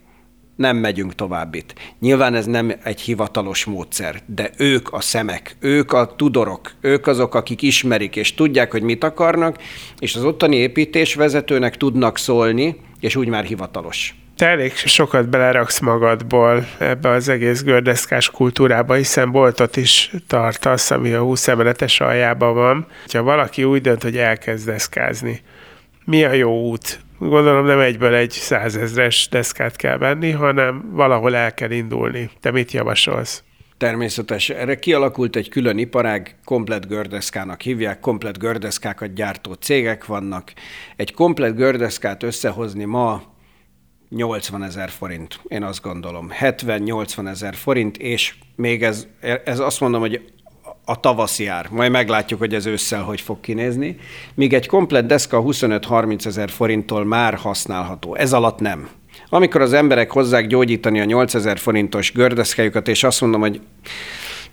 nem 0.56 0.76
megyünk 0.76 1.14
tovább 1.14 1.54
itt. 1.54 1.74
Nyilván 2.00 2.34
ez 2.34 2.46
nem 2.46 2.72
egy 2.82 3.00
hivatalos 3.00 3.64
módszer, 3.64 4.20
de 4.26 4.50
ők 4.56 4.92
a 4.92 5.00
szemek, 5.00 5.56
ők 5.60 5.92
a 5.92 6.14
tudorok, 6.16 6.70
ők 6.80 7.06
azok, 7.06 7.34
akik 7.34 7.62
ismerik 7.62 8.16
és 8.16 8.34
tudják, 8.34 8.70
hogy 8.70 8.82
mit 8.82 9.04
akarnak, 9.04 9.58
és 9.98 10.14
az 10.14 10.24
ottani 10.24 10.56
építésvezetőnek 10.56 11.76
tudnak 11.76 12.18
szólni, 12.18 12.76
és 13.00 13.16
úgy 13.16 13.28
már 13.28 13.44
hivatalos. 13.44 14.14
Te 14.36 14.46
elég 14.46 14.74
sokat 14.74 15.28
beleraksz 15.28 15.80
magadból 15.80 16.66
ebbe 16.78 17.08
az 17.08 17.28
egész 17.28 17.62
gördeszkás 17.62 18.30
kultúrába, 18.30 18.94
hiszen 18.94 19.30
boltot 19.30 19.76
is 19.76 20.12
tartasz, 20.26 20.90
ami 20.90 21.12
a 21.12 21.20
20 21.20 21.48
emeletes 21.48 22.00
aljában 22.00 22.54
van. 22.54 22.86
Ha 23.12 23.22
valaki 23.22 23.64
úgy 23.64 23.80
dönt, 23.80 24.02
hogy 24.02 24.16
elkezd 24.16 24.66
deszkázni, 24.66 25.42
mi 26.04 26.24
a 26.24 26.32
jó 26.32 26.68
út 26.68 27.03
Gondolom 27.18 27.66
nem 27.66 27.78
egyből 27.78 28.14
egy 28.14 28.30
százezres 28.30 29.28
deszkát 29.30 29.76
kell 29.76 29.98
venni, 29.98 30.30
hanem 30.30 30.90
valahol 30.92 31.36
el 31.36 31.54
kell 31.54 31.70
indulni. 31.70 32.30
Te 32.40 32.50
mit 32.50 32.72
javasolsz? 32.72 33.42
Természetes. 33.78 34.50
Erre 34.50 34.78
kialakult 34.78 35.36
egy 35.36 35.48
külön 35.48 35.78
iparág, 35.78 36.36
komplet 36.44 36.88
gördeszkának 36.88 37.60
hívják, 37.60 38.00
komplet 38.00 38.38
gördeszkákat 38.38 39.14
gyártó 39.14 39.52
cégek 39.52 40.06
vannak. 40.06 40.52
Egy 40.96 41.14
komplet 41.14 41.56
gördeszkát 41.56 42.22
összehozni 42.22 42.84
ma 42.84 43.22
80 44.08 44.62
ezer 44.62 44.90
forint, 44.90 45.40
én 45.48 45.62
azt 45.62 45.82
gondolom. 45.82 46.28
70-80 46.40 47.28
ezer 47.28 47.54
forint, 47.54 47.96
és 47.96 48.34
még 48.56 48.82
ez, 48.82 49.06
ez 49.44 49.58
azt 49.58 49.80
mondom, 49.80 50.00
hogy 50.00 50.33
a 50.84 51.00
tavaszi 51.00 51.46
ár. 51.46 51.68
Majd 51.70 51.90
meglátjuk, 51.90 52.38
hogy 52.38 52.54
ez 52.54 52.66
ősszel 52.66 53.02
hogy 53.02 53.20
fog 53.20 53.40
kinézni. 53.40 53.96
Míg 54.34 54.52
egy 54.52 54.66
komplet 54.66 55.06
deszka 55.06 55.42
25-30 55.42 56.26
ezer 56.26 56.50
forinttól 56.50 57.04
már 57.04 57.34
használható. 57.34 58.14
Ez 58.14 58.32
alatt 58.32 58.58
nem. 58.58 58.88
Amikor 59.28 59.60
az 59.60 59.72
emberek 59.72 60.10
hozzák 60.10 60.46
gyógyítani 60.46 61.00
a 61.00 61.04
8000 61.04 61.58
forintos 61.58 62.12
gördeszkájukat, 62.12 62.88
és 62.88 63.04
azt 63.04 63.20
mondom, 63.20 63.40
hogy 63.40 63.60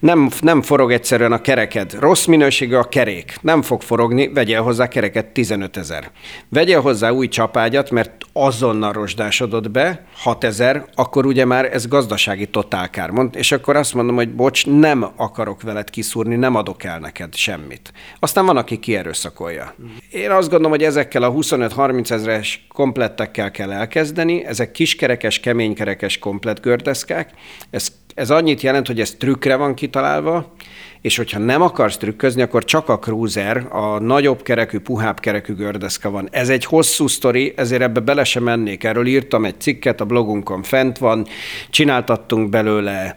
nem, 0.02 0.30
nem 0.40 0.62
forog 0.62 0.92
egyszerűen 0.92 1.32
a 1.32 1.42
kereked. 1.42 2.00
Rossz 2.00 2.26
minőségű 2.26 2.76
a 2.76 2.84
kerék. 2.84 3.36
Nem 3.42 3.62
fog 3.62 3.82
forogni, 3.82 4.28
vegyél 4.28 4.62
hozzá 4.62 4.88
kereket 4.88 5.26
15 5.26 5.78
ezer. 5.78 6.12
Vegyél 6.50 6.82
hozzá 6.82 7.10
új 7.10 7.28
csapágyat, 7.28 7.92
mert 7.92 8.12
azonnal 8.34 8.92
rozsdásodott 8.92 9.72
be, 9.72 10.06
6 10.16 10.44
ezer, 10.44 10.86
akkor 10.96 11.26
ugye 11.26 11.46
már 11.46 11.74
ez 11.74 11.88
gazdasági 11.88 12.46
totálkár. 12.46 13.10
Mond, 13.10 13.36
és 13.36 13.52
akkor 13.52 13.76
azt 13.76 13.94
mondom, 13.94 14.16
hogy 14.16 14.30
bocs, 14.30 14.66
nem 14.66 15.12
akarok 15.16 15.62
veled 15.62 15.90
kiszúrni, 15.90 16.36
nem 16.36 16.56
adok 16.56 16.84
el 16.84 17.00
neked 17.00 17.36
semmit. 17.36 17.94
Aztán 18.20 18.46
van, 18.46 18.58
aki 18.58 18.80
kierőszakolja. 18.80 19.76
Én 20.12 20.32
azt 20.32 20.50
gondolom, 20.50 20.72
hogy 20.72 20.84
ezekkel 20.84 21.24
a 21.24 21.32
25-30 21.32 22.12
ezeres 22.12 22.66
komplettekkel 22.74 23.52
kell 23.52 23.72
elkezdeni, 23.72 24.46
ezek 24.46 24.72
kiskerekes, 24.72 25.40
keménykerekes 25.40 26.18
komplet 26.18 26.62
gördeszkák, 26.62 27.32
ez 27.70 27.92
ez 28.16 28.30
annyit 28.30 28.62
jelent, 28.62 28.88
hogy 28.88 29.00
ez 29.00 29.12
trükkre 29.12 29.56
van 29.56 29.74
kitalálva, 29.74 30.54
és 31.02 31.18
hogyha 31.18 31.40
nem 31.40 31.62
akarsz 31.62 31.98
trükközni, 31.98 32.42
akkor 32.42 32.64
csak 32.64 32.90
a 32.90 33.00
cruiser, 33.00 33.68
a 33.70 34.00
nagyobb 34.00 34.42
kerekű, 34.42 34.80
puhább 34.80 35.20
kerekű 35.20 35.54
gördeszka 35.54 36.10
van. 36.10 36.28
Ez 36.32 36.50
egy 36.50 36.66
hosszú 36.66 37.08
sztori, 37.08 37.54
ezért 37.56 37.82
ebbe 37.82 38.00
bele 38.00 38.24
sem 38.24 38.44
mennék. 38.44 38.84
Erről 38.84 39.08
írtam 39.08 39.46
egy 39.46 39.60
cikket, 39.60 40.02
a 40.02 40.06
blogunkon 40.06 40.64
fent 40.64 40.98
van, 40.98 41.28
csináltattunk 41.70 42.50
belőle 42.50 43.16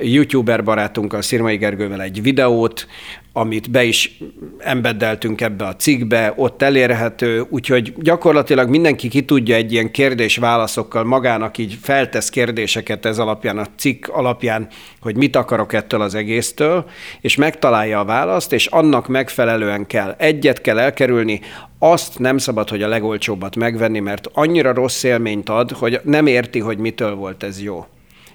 youtuber 0.00 0.64
barátunkkal, 0.64 1.22
Szirmai 1.22 1.56
Gergővel 1.56 2.02
egy 2.02 2.22
videót, 2.22 2.86
amit 3.32 3.70
be 3.70 3.84
is 3.84 4.18
embeddeltünk 4.58 5.40
ebbe 5.40 5.66
a 5.66 5.76
cikkbe, 5.76 6.32
ott 6.36 6.62
elérhető, 6.62 7.46
úgyhogy 7.48 7.92
gyakorlatilag 7.96 8.68
mindenki 8.68 9.08
ki 9.08 9.24
tudja 9.24 9.54
egy 9.54 9.72
ilyen 9.72 9.90
kérdés-válaszokkal 9.90 11.04
magának 11.04 11.58
így 11.58 11.78
feltesz 11.82 12.28
kérdéseket 12.28 13.06
ez 13.06 13.18
alapján, 13.18 13.58
a 13.58 13.66
cikk 13.76 14.08
alapján, 14.08 14.68
hogy 15.00 15.16
mit 15.16 15.36
akarok 15.36 15.72
ettől 15.72 16.00
az 16.00 16.14
egésztől, 16.14 16.90
és 17.20 17.36
megtalálja 17.36 18.00
a 18.00 18.04
választ, 18.04 18.52
és 18.52 18.66
annak 18.66 19.08
megfelelően 19.08 19.86
kell. 19.86 20.14
Egyet 20.18 20.60
kell 20.60 20.78
elkerülni, 20.78 21.40
azt 21.78 22.18
nem 22.18 22.38
szabad, 22.38 22.68
hogy 22.68 22.82
a 22.82 22.88
legolcsóbbat 22.88 23.56
megvenni, 23.56 24.00
mert 24.00 24.28
annyira 24.32 24.74
rossz 24.74 25.02
élményt 25.02 25.48
ad, 25.48 25.70
hogy 25.70 26.00
nem 26.04 26.26
érti, 26.26 26.58
hogy 26.58 26.78
mitől 26.78 27.14
volt 27.14 27.42
ez 27.42 27.62
jó. 27.62 27.86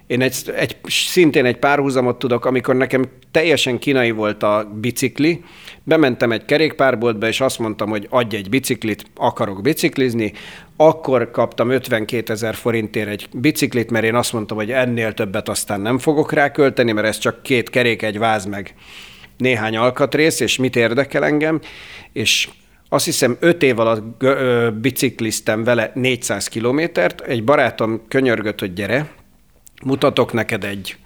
Én 0.08 0.22
egy, 0.22 0.36
egy, 0.56 0.78
szintén 0.88 1.46
egy 1.46 1.58
párhuzamot 1.58 2.20
tudok, 2.20 2.46
amikor 2.46 2.76
nekem 2.76 3.06
teljesen 3.32 3.80
kínai 3.80 4.12
volt 4.12 4.44
a 4.44 4.72
bicikli, 4.82 5.44
bementem 5.84 6.32
egy 6.32 6.46
kerékpárboltba, 6.46 7.28
és 7.28 7.42
azt 7.42 7.60
mondtam, 7.60 7.90
hogy 7.90 8.08
adj 8.10 8.36
egy 8.36 8.50
biciklit, 8.50 9.06
akarok 9.16 9.62
biciklizni, 9.62 10.34
akkor 10.78 11.32
kaptam 11.32 11.70
52 11.70 12.34
ezer 12.34 12.56
forintért 12.56 13.10
egy 13.10 13.28
biciklit, 13.34 13.92
mert 13.92 14.06
én 14.06 14.16
azt 14.16 14.34
mondtam, 14.34 14.58
hogy 14.58 14.72
ennél 14.72 15.14
többet 15.14 15.50
aztán 15.50 15.82
nem 15.82 15.98
fogok 15.98 16.32
rá 16.32 16.52
költeni, 16.52 16.92
mert 16.92 17.08
ez 17.08 17.18
csak 17.18 17.44
két 17.44 17.70
kerék, 17.70 18.02
egy 18.02 18.18
váz 18.18 18.46
meg 18.46 18.74
néhány 19.38 19.78
alkatrész, 19.78 20.40
és 20.40 20.58
mit 20.58 20.76
érdekel 20.76 21.26
engem, 21.26 21.60
és 22.14 22.50
azt 22.90 23.06
hiszem 23.06 23.38
öt 23.40 23.64
év 23.64 23.80
alatt 23.80 24.26
bicikliztem 24.74 25.64
vele 25.64 25.92
400 25.94 26.48
kilométert, 26.48 27.22
egy 27.22 27.44
barátom 27.44 28.02
könyörgött, 28.08 28.60
hogy 28.60 28.74
gyere, 28.74 29.12
mutatok 29.84 30.34
neked 30.34 30.64
egy, 30.64 30.98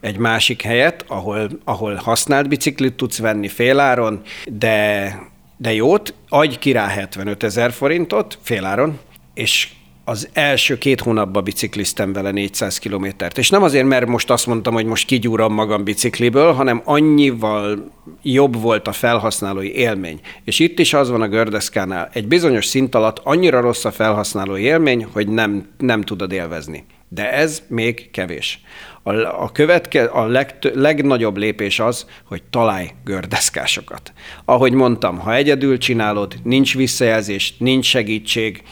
egy 0.00 0.16
másik 0.16 0.62
helyet, 0.62 1.04
ahol, 1.08 1.48
ahol 1.64 1.94
használt 1.94 2.48
biciklit 2.48 2.94
tudsz 2.94 3.18
venni 3.18 3.48
féláron, 3.48 4.20
de, 4.46 5.18
de 5.56 5.72
jót, 5.72 6.14
adj 6.28 6.58
ki 6.58 6.72
rá 6.72 6.86
75 6.86 7.42
ezer 7.42 7.72
forintot 7.72 8.38
féláron, 8.42 8.98
és 9.34 9.68
az 10.08 10.28
első 10.32 10.78
két 10.78 11.00
hónapban 11.00 11.44
bicikliztem 11.44 12.12
vele 12.12 12.30
400 12.30 12.78
kilométert. 12.78 13.38
És 13.38 13.50
nem 13.50 13.62
azért, 13.62 13.86
mert 13.86 14.06
most 14.06 14.30
azt 14.30 14.46
mondtam, 14.46 14.74
hogy 14.74 14.84
most 14.84 15.06
kigyúrom 15.06 15.52
magam 15.54 15.84
bicikliből, 15.84 16.52
hanem 16.52 16.82
annyival 16.84 17.92
jobb 18.22 18.60
volt 18.60 18.88
a 18.88 18.92
felhasználói 18.92 19.74
élmény. 19.74 20.20
És 20.44 20.58
itt 20.58 20.78
is 20.78 20.94
az 20.94 21.10
van 21.10 21.22
a 21.22 21.28
gördeszkánál. 21.28 22.10
Egy 22.12 22.26
bizonyos 22.26 22.66
szint 22.66 22.94
alatt 22.94 23.20
annyira 23.24 23.60
rossz 23.60 23.84
a 23.84 23.90
felhasználói 23.90 24.62
élmény, 24.62 25.06
hogy 25.12 25.28
nem, 25.28 25.68
nem 25.78 26.02
tudod 26.02 26.32
élvezni. 26.32 26.84
De 27.08 27.32
ez 27.32 27.62
még 27.68 28.10
kevés. 28.10 28.60
A, 29.02 29.12
a, 29.14 29.50
követke, 29.52 30.04
a 30.04 30.26
legtö, 30.26 30.70
legnagyobb 30.74 31.36
lépés 31.36 31.80
az, 31.80 32.06
hogy 32.24 32.42
találj 32.50 32.88
gördeszkásokat. 33.04 34.12
Ahogy 34.44 34.72
mondtam, 34.72 35.18
ha 35.18 35.34
egyedül 35.34 35.78
csinálod, 35.78 36.34
nincs 36.42 36.74
visszajelzés, 36.76 37.56
nincs 37.58 37.86
segítség, 37.86 38.62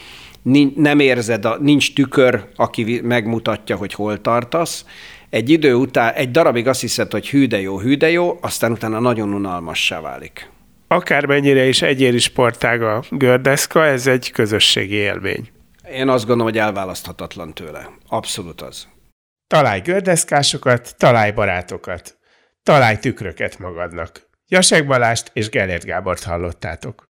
nem 0.75 0.99
érzed, 0.99 1.45
a, 1.45 1.57
nincs 1.61 1.93
tükör, 1.93 2.45
aki 2.55 3.01
megmutatja, 3.03 3.75
hogy 3.75 3.93
hol 3.93 4.21
tartasz, 4.21 4.85
egy 5.29 5.49
idő 5.49 5.73
után, 5.73 6.13
egy 6.13 6.31
darabig 6.31 6.67
azt 6.67 6.81
hiszed, 6.81 7.11
hogy 7.11 7.29
hű 7.29 7.47
de 7.47 7.61
jó, 7.61 7.79
hű 7.79 7.95
de 7.95 8.09
jó, 8.09 8.37
aztán 8.41 8.71
utána 8.71 8.99
nagyon 8.99 9.33
unalmassá 9.33 10.01
válik. 10.01 10.49
Akármennyire 10.87 11.67
is 11.67 11.81
egyéni 11.81 12.17
sportág 12.17 12.81
a 12.81 13.03
gördeszka, 13.09 13.85
ez 13.85 14.07
egy 14.07 14.31
közösségi 14.31 14.95
élmény. 14.95 15.49
Én 15.91 16.09
azt 16.09 16.25
gondolom, 16.25 16.51
hogy 16.51 16.61
elválaszthatatlan 16.61 17.53
tőle. 17.53 17.89
Abszolút 18.07 18.61
az. 18.61 18.87
Találj 19.47 19.79
gördeszkásokat, 19.81 20.95
találj 20.97 21.31
barátokat. 21.31 22.17
Találj 22.63 22.97
tükröket 22.97 23.59
magadnak. 23.59 24.29
Jasek 24.47 24.85
Balást 24.87 25.29
és 25.33 25.49
Gellért 25.49 25.83
Gábort 25.83 26.23
hallottátok. 26.23 27.03